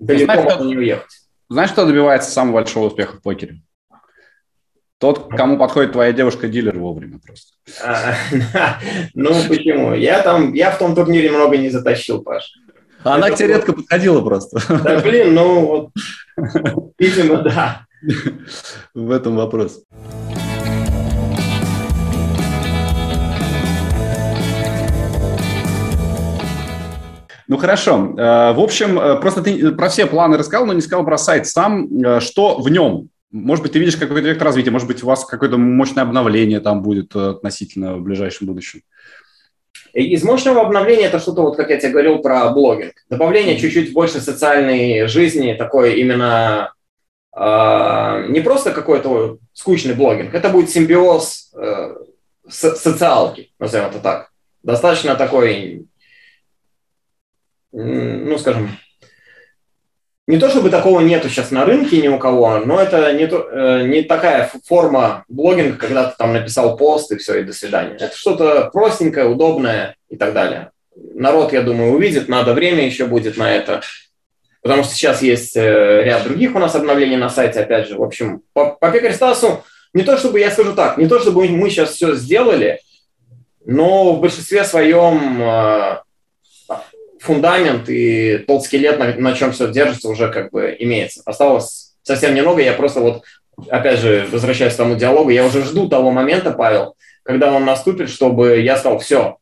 далеко 0.00 0.42
можно 0.42 0.64
не 0.64 0.76
уехать. 0.76 1.23
Знаешь, 1.48 1.72
кто 1.72 1.86
добивается 1.86 2.30
самого 2.30 2.54
большого 2.54 2.86
успеха 2.86 3.16
в 3.16 3.22
покере? 3.22 3.60
Тот, 4.98 5.28
кому 5.28 5.58
подходит 5.58 5.92
твоя 5.92 6.12
девушка-дилер 6.12 6.78
вовремя 6.78 7.18
просто. 7.18 7.52
А, 7.82 8.14
ну, 9.14 9.34
почему? 9.48 9.92
Я 9.94 10.22
там, 10.22 10.54
я 10.54 10.70
в 10.70 10.78
том 10.78 10.94
турнире 10.94 11.30
много 11.30 11.56
не 11.56 11.68
затащил, 11.68 12.22
Паш. 12.22 12.52
Она 13.02 13.30
к 13.30 13.36
тебе 13.36 13.48
редко 13.48 13.74
подходила 13.74 14.22
просто. 14.22 14.60
Да, 14.82 15.00
блин, 15.00 15.34
ну, 15.34 15.66
вот, 15.66 15.90
видимо, 16.98 17.42
да. 17.42 17.86
В 18.94 19.10
этом 19.10 19.36
вопрос. 19.36 19.82
Ну 27.48 27.56
хорошо. 27.58 28.14
Э, 28.16 28.52
в 28.52 28.60
общем, 28.60 28.98
э, 28.98 29.20
просто 29.20 29.42
ты 29.42 29.72
про 29.72 29.88
все 29.88 30.06
планы 30.06 30.38
рассказал, 30.38 30.66
но 30.66 30.72
не 30.72 30.80
сказал 30.80 31.04
про 31.04 31.18
сайт 31.18 31.46
сам. 31.46 31.88
Э, 32.02 32.20
что 32.20 32.58
в 32.58 32.68
нем? 32.70 33.08
Может 33.30 33.62
быть, 33.62 33.72
ты 33.72 33.78
видишь 33.78 33.96
какой-то 33.96 34.28
вектор 34.28 34.46
развития, 34.46 34.70
может 34.70 34.86
быть, 34.86 35.02
у 35.02 35.06
вас 35.06 35.24
какое-то 35.24 35.58
мощное 35.58 36.04
обновление 36.04 36.60
там 36.60 36.82
будет 36.82 37.14
относительно 37.16 37.96
в 37.96 38.02
ближайшем 38.02 38.46
будущем. 38.46 38.82
Из 39.92 40.24
мощного 40.24 40.62
обновления 40.62 41.06
это 41.06 41.20
что-то, 41.20 41.42
вот 41.42 41.56
как 41.56 41.70
я 41.70 41.76
тебе 41.76 41.90
говорил 41.90 42.18
про 42.18 42.50
блогинг. 42.50 42.94
Добавление 43.08 43.58
чуть-чуть 43.58 43.92
больше 43.92 44.20
социальной 44.20 45.06
жизни, 45.06 45.54
такой 45.54 46.00
именно 46.00 46.72
э, 47.36 48.26
не 48.28 48.40
просто 48.40 48.72
какой-то 48.72 49.38
скучный 49.52 49.94
блогинг, 49.94 50.34
это 50.34 50.48
будет 50.48 50.70
симбиоз 50.70 51.52
э, 51.56 51.94
социалки, 52.48 53.52
назовем 53.60 53.86
это 53.86 54.00
так. 54.00 54.30
Достаточно 54.64 55.14
такой 55.14 55.86
ну, 57.74 58.38
скажем, 58.38 58.70
не 60.26 60.38
то 60.38 60.48
чтобы 60.48 60.70
такого 60.70 61.00
нету 61.00 61.28
сейчас 61.28 61.50
на 61.50 61.66
рынке 61.66 62.00
ни 62.00 62.08
у 62.08 62.18
кого, 62.18 62.58
но 62.58 62.80
это 62.80 63.12
не, 63.12 63.26
то, 63.26 63.46
э, 63.50 63.86
не 63.86 64.02
такая 64.02 64.50
форма 64.64 65.24
блогинга, 65.28 65.76
когда 65.76 66.04
ты 66.04 66.16
там 66.16 66.32
написал 66.32 66.76
пост 66.76 67.12
и 67.12 67.16
все, 67.16 67.40
и 67.40 67.44
до 67.44 67.52
свидания. 67.52 67.96
Это 67.96 68.16
что-то 68.16 68.70
простенькое, 68.72 69.26
удобное 69.26 69.96
и 70.08 70.16
так 70.16 70.32
далее. 70.32 70.70
Народ, 70.96 71.52
я 71.52 71.62
думаю, 71.62 71.92
увидит, 71.92 72.28
надо 72.28 72.54
время 72.54 72.86
еще 72.86 73.06
будет 73.06 73.36
на 73.36 73.54
это. 73.54 73.82
Потому 74.62 74.82
что 74.82 74.94
сейчас 74.94 75.20
есть 75.20 75.56
э, 75.56 76.02
ряд 76.04 76.24
других 76.24 76.54
у 76.54 76.58
нас 76.58 76.74
обновлений 76.74 77.18
на 77.18 77.28
сайте, 77.28 77.60
опять 77.60 77.88
же. 77.88 77.98
В 77.98 78.02
общем, 78.02 78.42
по, 78.54 78.70
по 78.70 78.90
Пекарь-Стасу, 78.90 79.62
не 79.92 80.04
то 80.04 80.16
чтобы, 80.16 80.40
я 80.40 80.50
скажу 80.50 80.72
так, 80.72 80.96
не 80.96 81.06
то 81.06 81.18
чтобы 81.18 81.46
мы 81.48 81.68
сейчас 81.68 81.90
все 81.90 82.14
сделали, 82.14 82.80
но 83.66 84.14
в 84.14 84.20
большинстве 84.20 84.64
своем 84.64 85.42
э, 85.42 86.03
фундамент 87.24 87.88
и 87.88 88.38
тот 88.46 88.64
скелет, 88.64 88.98
на, 88.98 89.14
на 89.14 89.32
чем 89.32 89.52
все 89.52 89.68
держится, 89.72 90.08
уже 90.08 90.30
как 90.30 90.50
бы 90.50 90.76
имеется. 90.78 91.22
Осталось 91.24 91.94
совсем 92.02 92.34
немного, 92.34 92.60
я 92.60 92.74
просто 92.74 93.00
вот, 93.00 93.24
опять 93.68 93.98
же, 93.98 94.28
возвращаясь 94.30 94.74
к 94.74 94.76
тому 94.76 94.94
диалогу, 94.94 95.30
я 95.30 95.44
уже 95.44 95.62
жду 95.62 95.88
того 95.88 96.10
момента, 96.10 96.50
Павел, 96.50 96.96
когда 97.22 97.52
он 97.52 97.64
наступит, 97.64 98.10
чтобы 98.10 98.60
я 98.60 98.76
сказал, 98.76 98.98
все, 98.98 99.38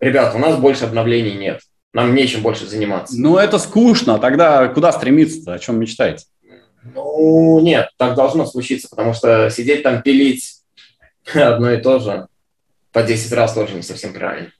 ребят, 0.00 0.34
у 0.34 0.38
нас 0.38 0.56
больше 0.56 0.84
обновлений 0.84 1.34
нет, 1.34 1.60
нам 1.92 2.14
нечем 2.14 2.40
больше 2.40 2.66
заниматься. 2.66 3.14
Ну, 3.18 3.36
это 3.36 3.58
скучно, 3.58 4.18
тогда 4.18 4.68
куда 4.68 4.90
стремиться-то, 4.90 5.52
о 5.52 5.58
чем 5.58 5.78
мечтаете? 5.78 6.24
Ну, 6.94 7.60
нет, 7.60 7.90
так 7.98 8.14
должно 8.14 8.46
случиться, 8.46 8.88
потому 8.88 9.12
что 9.12 9.50
сидеть 9.50 9.82
там 9.82 10.00
пилить 10.00 10.62
одно 11.34 11.70
и 11.72 11.76
то 11.76 11.98
же 11.98 12.26
по 12.92 13.02
10 13.02 13.32
раз 13.32 13.52
тоже 13.52 13.74
не 13.74 13.82
совсем 13.82 14.14
правильно. 14.14 14.50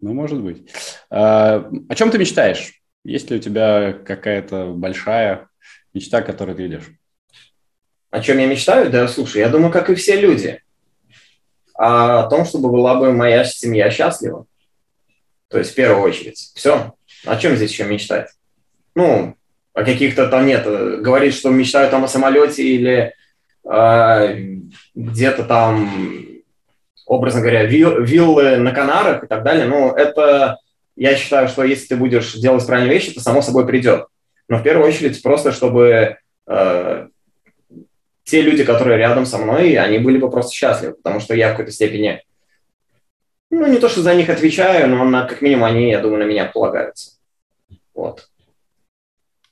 Ну, 0.00 0.14
может 0.14 0.40
быть. 0.40 0.70
А, 1.10 1.70
о 1.88 1.94
чем 1.94 2.10
ты 2.10 2.18
мечтаешь? 2.18 2.80
Есть 3.04 3.30
ли 3.30 3.36
у 3.36 3.40
тебя 3.40 3.92
какая-то 3.92 4.72
большая 4.72 5.48
мечта, 5.94 6.22
которую 6.22 6.56
ты 6.56 6.62
видишь? 6.62 6.90
О 8.10 8.20
чем 8.20 8.38
я 8.38 8.46
мечтаю? 8.46 8.90
Да, 8.90 9.06
слушай, 9.08 9.38
я 9.38 9.48
думаю, 9.48 9.72
как 9.72 9.90
и 9.90 9.94
все 9.94 10.20
люди. 10.20 10.62
А 11.74 12.24
о 12.24 12.28
том, 12.28 12.44
чтобы 12.44 12.70
была 12.70 12.96
бы 12.96 13.12
моя 13.12 13.44
семья 13.44 13.90
счастлива. 13.90 14.46
То 15.48 15.58
есть 15.58 15.72
в 15.72 15.74
первую 15.74 16.02
очередь. 16.02 16.52
Все. 16.54 16.94
О 17.24 17.36
чем 17.36 17.56
здесь 17.56 17.70
еще 17.70 17.84
мечтать? 17.84 18.30
Ну, 18.94 19.36
о 19.72 19.84
каких-то 19.84 20.28
там 20.28 20.46
нет. 20.46 20.64
Говорит, 20.64 21.34
что 21.34 21.50
мечтаю 21.50 21.90
там 21.90 22.04
о 22.04 22.08
самолете 22.08 22.62
или 22.62 23.14
э, 23.64 24.58
где-то 24.94 25.44
там, 25.44 26.26
образно 27.08 27.40
говоря, 27.40 27.64
вилл, 27.64 28.02
виллы 28.02 28.58
на 28.58 28.72
Канарах 28.72 29.24
и 29.24 29.26
так 29.26 29.42
далее. 29.42 29.66
Ну, 29.66 29.92
это, 29.92 30.58
я 30.94 31.16
считаю, 31.16 31.48
что 31.48 31.64
если 31.64 31.88
ты 31.88 31.96
будешь 31.96 32.34
делать 32.34 32.66
правильные 32.66 32.94
вещи, 32.94 33.12
то 33.12 33.20
само 33.20 33.42
собой 33.42 33.66
придет. 33.66 34.06
Но 34.48 34.58
в 34.58 34.62
первую 34.62 34.86
очередь 34.86 35.20
просто, 35.22 35.52
чтобы 35.52 36.18
э, 36.46 37.08
те 38.24 38.42
люди, 38.42 38.64
которые 38.64 38.98
рядом 38.98 39.26
со 39.26 39.38
мной, 39.38 39.74
они 39.74 39.98
были 39.98 40.18
бы 40.18 40.30
просто 40.30 40.54
счастливы, 40.54 40.94
потому 40.94 41.18
что 41.18 41.34
я 41.34 41.48
в 41.48 41.50
какой-то 41.52 41.72
степени, 41.72 42.22
ну, 43.50 43.66
не 43.66 43.78
то, 43.78 43.88
что 43.88 44.02
за 44.02 44.14
них 44.14 44.28
отвечаю, 44.28 44.88
но 44.88 45.04
на, 45.04 45.24
как 45.24 45.40
минимум 45.40 45.64
они, 45.64 45.90
я 45.90 46.00
думаю, 46.00 46.20
на 46.20 46.28
меня 46.28 46.44
полагаются. 46.44 47.12
Вот. 47.94 48.28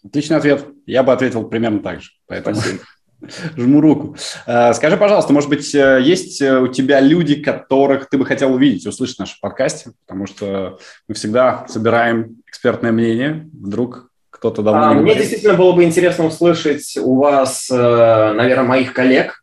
Отличный 0.04 0.36
ответ. 0.36 0.66
Я 0.84 1.02
бы 1.02 1.12
ответил 1.12 1.48
примерно 1.48 1.80
так 1.80 2.02
же. 2.02 2.10
Поэтому 2.26 2.54
Спасибо. 2.56 2.82
жму 3.56 3.80
руку. 3.80 4.16
Э, 4.46 4.72
скажи, 4.74 4.96
пожалуйста, 4.96 5.32
может 5.32 5.48
быть, 5.48 5.74
э, 5.74 6.00
есть 6.02 6.40
э, 6.40 6.58
у 6.58 6.68
тебя 6.68 7.00
люди, 7.00 7.42
которых 7.42 8.08
ты 8.08 8.18
бы 8.18 8.26
хотел 8.26 8.54
увидеть, 8.54 8.86
услышать 8.86 9.16
в 9.16 9.20
нашем 9.20 9.36
подкасте? 9.40 9.90
Потому 10.06 10.26
что 10.26 10.78
мы 11.08 11.14
всегда 11.14 11.66
собираем 11.68 12.36
экспертное 12.46 12.92
мнение. 12.92 13.48
Вдруг 13.52 14.10
кто-то 14.30 14.62
давно 14.62 14.82
а, 14.82 14.90
Мне 14.92 15.00
говорит. 15.00 15.18
действительно 15.18 15.54
было 15.54 15.72
бы 15.72 15.84
интересно 15.84 16.26
услышать 16.26 16.96
у 16.98 17.16
вас, 17.16 17.68
э, 17.70 18.32
наверное, 18.34 18.64
моих 18.64 18.92
коллег, 18.92 19.42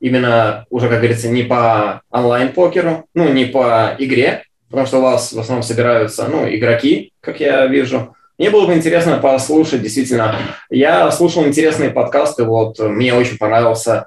именно 0.00 0.66
уже, 0.70 0.88
как 0.88 0.98
говорится, 0.98 1.28
не 1.28 1.44
по 1.44 2.02
онлайн-покеру, 2.10 3.06
ну, 3.14 3.32
не 3.32 3.44
по 3.44 3.94
игре, 3.98 4.42
потому 4.68 4.86
что 4.86 4.98
у 4.98 5.02
вас 5.02 5.32
в 5.32 5.38
основном 5.38 5.62
собираются, 5.62 6.26
ну, 6.28 6.48
игроки, 6.48 7.12
как 7.20 7.40
я 7.40 7.66
вижу. 7.66 8.14
Мне 8.38 8.50
было 8.50 8.66
бы 8.66 8.74
интересно 8.74 9.18
послушать, 9.18 9.82
действительно. 9.82 10.36
Я 10.70 11.10
слушал 11.10 11.44
интересные 11.44 11.90
подкасты, 11.90 12.44
вот 12.44 12.78
мне 12.78 13.12
очень 13.12 13.36
понравился 13.36 14.06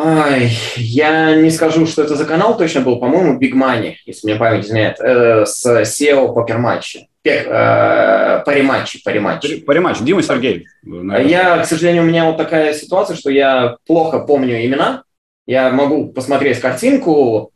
Ай, 0.00 0.52
я 0.76 1.34
не 1.34 1.50
скажу, 1.50 1.84
что 1.84 2.04
это 2.04 2.14
за 2.14 2.24
канал 2.24 2.56
точно 2.56 2.82
был, 2.82 3.00
по-моему, 3.00 3.36
Big 3.36 3.52
Money, 3.52 3.94
если 4.06 4.28
мне 4.28 4.38
память 4.38 4.64
изменяет, 4.64 5.00
э, 5.00 5.44
с 5.44 5.66
SEO 5.66 6.32
покер-матчи. 6.32 7.08
Э, 7.24 8.40
париматчи, 8.46 9.02
париматчи. 9.02 9.56
Париматч, 9.56 9.98
Дима 9.98 10.22
Сергей. 10.22 10.68
Наверное. 10.84 11.28
Я, 11.28 11.58
к 11.58 11.66
сожалению, 11.66 12.04
у 12.04 12.06
меня 12.06 12.26
вот 12.26 12.36
такая 12.36 12.74
ситуация, 12.74 13.16
что 13.16 13.28
я 13.28 13.76
плохо 13.88 14.20
помню 14.20 14.64
имена. 14.64 15.02
Я 15.46 15.70
могу 15.70 16.12
посмотреть 16.12 16.60
картинку, 16.60 17.50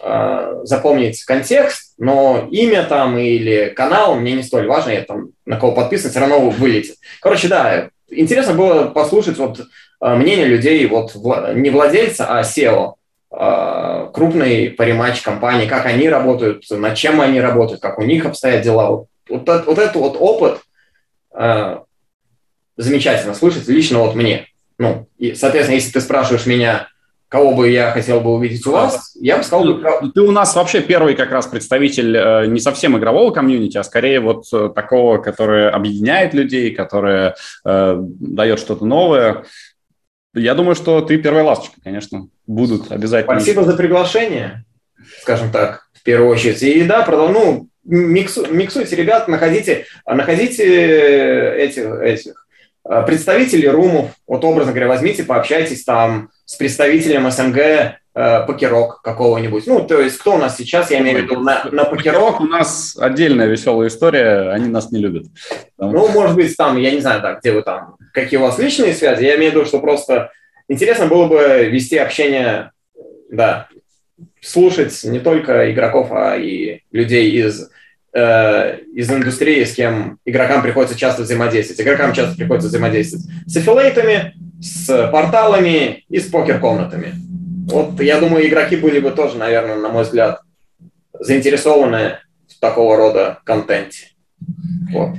э, 0.00 0.60
запомнить 0.64 1.22
контекст, 1.24 1.94
но 1.98 2.48
имя 2.50 2.84
там 2.84 3.18
или 3.18 3.72
канал 3.74 4.16
мне 4.16 4.32
не 4.32 4.42
столь 4.42 4.66
важно, 4.66 4.90
я 4.90 5.02
там 5.02 5.30
на 5.46 5.58
кого 5.58 5.72
подписан, 5.72 6.10
все 6.10 6.20
равно 6.20 6.40
вылетит. 6.50 6.96
Короче, 7.20 7.48
да, 7.48 7.88
интересно 8.10 8.54
было 8.54 8.86
послушать 8.86 9.38
вот 9.38 9.60
Э, 10.04 10.16
мнение 10.16 10.46
людей, 10.46 10.86
вот 10.86 11.14
не 11.54 11.70
владельца, 11.70 12.26
а 12.28 12.42
SEO, 12.42 12.94
э, 13.30 14.10
крупной 14.12 14.68
париматч 14.76 15.22
компании, 15.22 15.66
как 15.66 15.86
они 15.86 16.10
работают, 16.10 16.64
над 16.70 16.94
чем 16.94 17.22
они 17.22 17.40
работают, 17.40 17.80
как 17.80 17.98
у 17.98 18.02
них 18.02 18.26
обстоят 18.26 18.62
дела. 18.62 18.90
Вот, 18.90 19.06
вот, 19.28 19.66
вот 19.66 19.78
этот 19.78 19.96
вот 19.96 20.16
опыт 20.18 20.60
замечательно 22.76 23.34
слышать 23.34 23.66
лично 23.66 23.98
вот 23.98 24.14
мне. 24.14 24.46
Ну, 24.78 25.08
и, 25.18 25.34
соответственно, 25.34 25.76
если 25.76 25.90
ты 25.90 26.00
спрашиваешь 26.00 26.46
меня, 26.46 26.88
кого 27.34 27.52
бы 27.52 27.68
я 27.68 27.90
хотел 27.90 28.20
бы 28.20 28.32
увидеть 28.32 28.64
у 28.64 28.70
вас, 28.70 29.16
я 29.20 29.36
бы 29.36 29.42
сказал... 29.42 29.64
Ну, 29.64 30.12
ты 30.12 30.20
у 30.20 30.30
нас 30.30 30.54
вообще 30.54 30.80
первый 30.80 31.16
как 31.16 31.32
раз 31.32 31.48
представитель 31.48 32.16
э, 32.16 32.46
не 32.46 32.60
совсем 32.60 32.96
игрового 32.96 33.32
комьюнити, 33.32 33.76
а 33.76 33.82
скорее 33.82 34.20
вот 34.20 34.44
э, 34.52 34.70
такого, 34.72 35.18
который 35.18 35.68
объединяет 35.68 36.32
людей, 36.32 36.72
который 36.72 37.32
э, 37.64 37.96
дает 37.98 38.60
что-то 38.60 38.86
новое. 38.86 39.46
Я 40.32 40.54
думаю, 40.54 40.76
что 40.76 41.00
ты 41.00 41.18
первая 41.18 41.42
ласточка, 41.42 41.80
конечно, 41.82 42.28
будут 42.46 42.92
обязательно. 42.92 43.40
Спасибо 43.40 43.64
за 43.64 43.76
приглашение, 43.76 44.64
скажем 45.20 45.50
так, 45.50 45.88
в 45.92 46.04
первую 46.04 46.30
очередь. 46.30 46.62
И 46.62 46.84
да, 46.84 47.02
продал, 47.02 47.30
ну, 47.30 47.66
миксу, 47.82 48.46
миксуйте, 48.48 48.94
ребят, 48.94 49.26
находите, 49.26 49.86
находите 50.06 51.52
этих, 51.56 51.84
этих 51.84 52.46
а, 52.84 53.02
представителей 53.02 53.70
румов, 53.70 54.12
вот 54.28 54.44
образно 54.44 54.70
говоря, 54.70 54.86
возьмите, 54.86 55.24
пообщайтесь 55.24 55.82
там 55.82 56.30
с 56.44 56.56
представителем 56.56 57.30
СНГ 57.30 57.58
э, 57.58 58.46
покерок 58.46 59.02
какого-нибудь. 59.02 59.66
Ну, 59.66 59.86
то 59.86 60.00
есть, 60.00 60.18
кто 60.18 60.34
у 60.34 60.38
нас 60.38 60.56
сейчас, 60.56 60.90
я 60.90 61.00
имею 61.00 61.20
в 61.20 61.22
виду, 61.22 61.40
на, 61.40 61.64
на 61.70 61.84
покерок. 61.84 62.40
У 62.40 62.44
нас 62.44 62.96
отдельная 62.98 63.46
веселая 63.46 63.88
история, 63.88 64.50
они 64.50 64.68
нас 64.68 64.92
не 64.92 65.00
любят. 65.00 65.26
Потому... 65.76 65.92
Ну, 65.92 66.08
может 66.08 66.36
быть, 66.36 66.56
там, 66.56 66.76
я 66.78 66.90
не 66.90 67.00
знаю, 67.00 67.22
так, 67.22 67.40
где 67.40 67.52
вы 67.52 67.62
там, 67.62 67.96
какие 68.12 68.38
у 68.38 68.42
вас 68.42 68.58
личные 68.58 68.94
связи, 68.94 69.24
я 69.24 69.36
имею 69.36 69.52
в 69.52 69.54
виду, 69.54 69.66
что 69.66 69.80
просто 69.80 70.30
интересно 70.68 71.06
было 71.06 71.26
бы 71.26 71.68
вести 71.70 71.96
общение, 71.96 72.72
да, 73.30 73.68
слушать 74.40 74.98
не 75.04 75.20
только 75.20 75.72
игроков, 75.72 76.08
а 76.12 76.36
и 76.36 76.80
людей 76.92 77.30
из 77.30 77.70
э, 78.12 78.78
из 78.94 79.10
индустрии, 79.10 79.64
с 79.64 79.74
кем 79.74 80.18
игрокам 80.24 80.62
приходится 80.62 80.98
часто 80.98 81.22
взаимодействовать. 81.22 81.80
Игрокам 81.80 82.12
часто 82.12 82.36
приходится 82.36 82.68
взаимодействовать 82.68 83.26
с 83.46 83.56
аффилейтами, 83.56 84.34
с 84.64 85.08
порталами 85.10 86.04
и 86.08 86.18
с 86.18 86.26
покер-комнатами. 86.26 87.12
Вот 87.68 88.00
я 88.00 88.18
думаю, 88.18 88.48
игроки 88.48 88.76
были 88.76 88.98
бы 88.98 89.10
тоже, 89.10 89.36
наверное, 89.36 89.76
на 89.76 89.90
мой 89.90 90.04
взгляд, 90.04 90.40
заинтересованы 91.20 92.18
в 92.48 92.58
такого 92.60 92.96
рода 92.96 93.40
контенте. 93.44 94.08
Вот. 94.90 95.10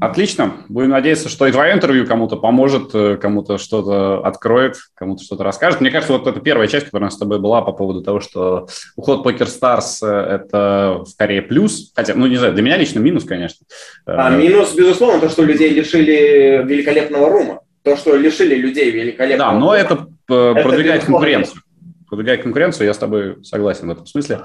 Отлично. 0.00 0.52
Будем 0.68 0.90
надеяться, 0.90 1.28
что 1.28 1.46
и 1.46 1.52
твое 1.52 1.74
интервью 1.74 2.06
кому-то 2.06 2.36
поможет, 2.36 2.94
э, 2.94 3.16
кому-то 3.16 3.58
что-то 3.58 4.24
откроет, 4.24 4.76
кому-то 4.94 5.24
что-то 5.24 5.42
расскажет. 5.42 5.80
Мне 5.80 5.90
кажется, 5.90 6.12
вот 6.12 6.26
это 6.28 6.40
первая 6.40 6.68
часть, 6.68 6.86
которая 6.86 7.06
у 7.06 7.08
нас 7.08 7.14
с 7.14 7.18
тобой 7.18 7.40
была 7.40 7.62
по 7.62 7.72
поводу 7.72 8.02
того, 8.02 8.20
что 8.20 8.68
уход 8.94 9.26
Stars 9.26 9.98
э,– 10.02 10.06
это 10.36 11.02
скорее 11.06 11.42
плюс. 11.42 11.92
Хотя, 11.96 12.14
ну, 12.14 12.26
не 12.26 12.36
знаю, 12.36 12.52
для 12.52 12.62
меня 12.62 12.76
лично 12.76 13.00
минус, 13.00 13.24
конечно. 13.24 13.66
А 14.06 14.30
минус, 14.30 14.72
безусловно, 14.74 15.20
то, 15.20 15.28
что 15.28 15.42
людей 15.42 15.70
лишили 15.70 16.62
великолепного 16.64 17.28
рума. 17.28 17.60
То, 17.88 17.96
что 17.96 18.16
лишили 18.16 18.54
людей 18.54 18.90
великолепного 18.90 19.52
Да, 19.52 19.58
но 19.58 19.74
это, 19.74 20.08
э, 20.28 20.52
это 20.56 20.62
продвигает 20.62 21.04
конкуренцию 21.04 21.62
продвигает 22.08 22.42
конкуренцию, 22.42 22.86
я 22.86 22.94
с 22.94 22.98
тобой 22.98 23.44
согласен 23.44 23.88
в 23.88 23.90
этом 23.90 24.06
смысле. 24.06 24.40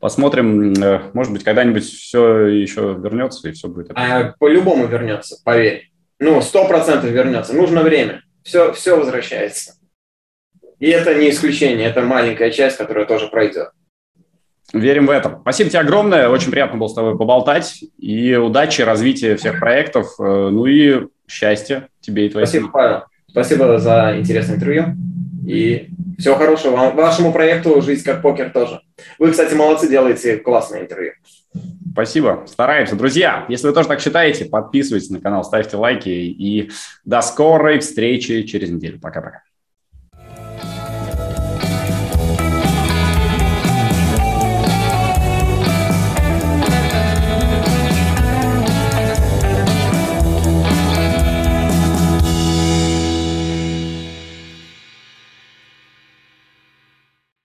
Посмотрим, 0.00 0.74
э, 0.74 1.00
может 1.14 1.32
быть, 1.32 1.44
когда-нибудь 1.44 1.84
все 1.84 2.46
еще 2.46 2.94
вернется 2.98 3.48
и 3.48 3.52
все 3.52 3.68
будет. 3.68 3.90
А, 3.94 4.34
по-любому 4.38 4.86
вернется, 4.86 5.40
поверь. 5.42 5.90
Ну, 6.18 6.40
сто 6.42 6.68
процентов 6.68 7.10
вернется. 7.10 7.54
Нужно 7.54 7.82
время. 7.82 8.22
Все, 8.42 8.72
все 8.74 8.96
возвращается. 8.96 9.76
И 10.78 10.88
это 10.88 11.14
не 11.14 11.30
исключение, 11.30 11.88
это 11.88 12.02
маленькая 12.02 12.50
часть, 12.50 12.76
которая 12.76 13.06
тоже 13.06 13.28
пройдет. 13.28 13.70
Верим 14.72 15.06
в 15.06 15.10
это. 15.10 15.38
Спасибо 15.40 15.70
тебе 15.70 15.80
огромное. 15.80 16.28
Очень 16.28 16.50
приятно 16.50 16.76
было 16.76 16.88
с 16.88 16.94
тобой 16.94 17.16
поболтать. 17.16 17.82
И 17.98 18.34
удачи, 18.34 18.82
развития 18.82 19.36
всех 19.36 19.58
проектов. 19.60 20.08
Э, 20.18 20.48
ну 20.50 20.66
и 20.66 21.06
счастья 21.28 21.88
тебе 22.00 22.26
и 22.26 22.30
твоей 22.30 22.46
Спасибо, 22.46 22.70
Павел. 22.70 23.02
Спасибо 23.28 23.78
за 23.78 24.16
интересное 24.18 24.56
интервью. 24.56 24.96
И 25.46 25.90
всего 26.18 26.34
хорошего 26.36 26.76
вам, 26.76 26.96
вашему 26.96 27.32
проекту 27.32 27.80
«Жизнь 27.82 28.04
как 28.04 28.22
покер» 28.22 28.50
тоже. 28.50 28.80
Вы, 29.18 29.30
кстати, 29.30 29.54
молодцы, 29.54 29.88
делаете 29.88 30.38
классное 30.38 30.80
интервью. 30.80 31.12
Спасибо, 31.92 32.44
стараемся. 32.46 32.96
Друзья, 32.96 33.46
если 33.48 33.68
вы 33.68 33.72
тоже 33.72 33.88
так 33.88 34.00
считаете, 34.00 34.44
подписывайтесь 34.46 35.10
на 35.10 35.20
канал, 35.20 35.44
ставьте 35.44 35.76
лайки 35.76 36.08
и 36.08 36.70
до 37.04 37.22
скорой 37.22 37.78
встречи 37.78 38.42
через 38.42 38.70
неделю. 38.70 38.98
Пока-пока. 39.00 39.42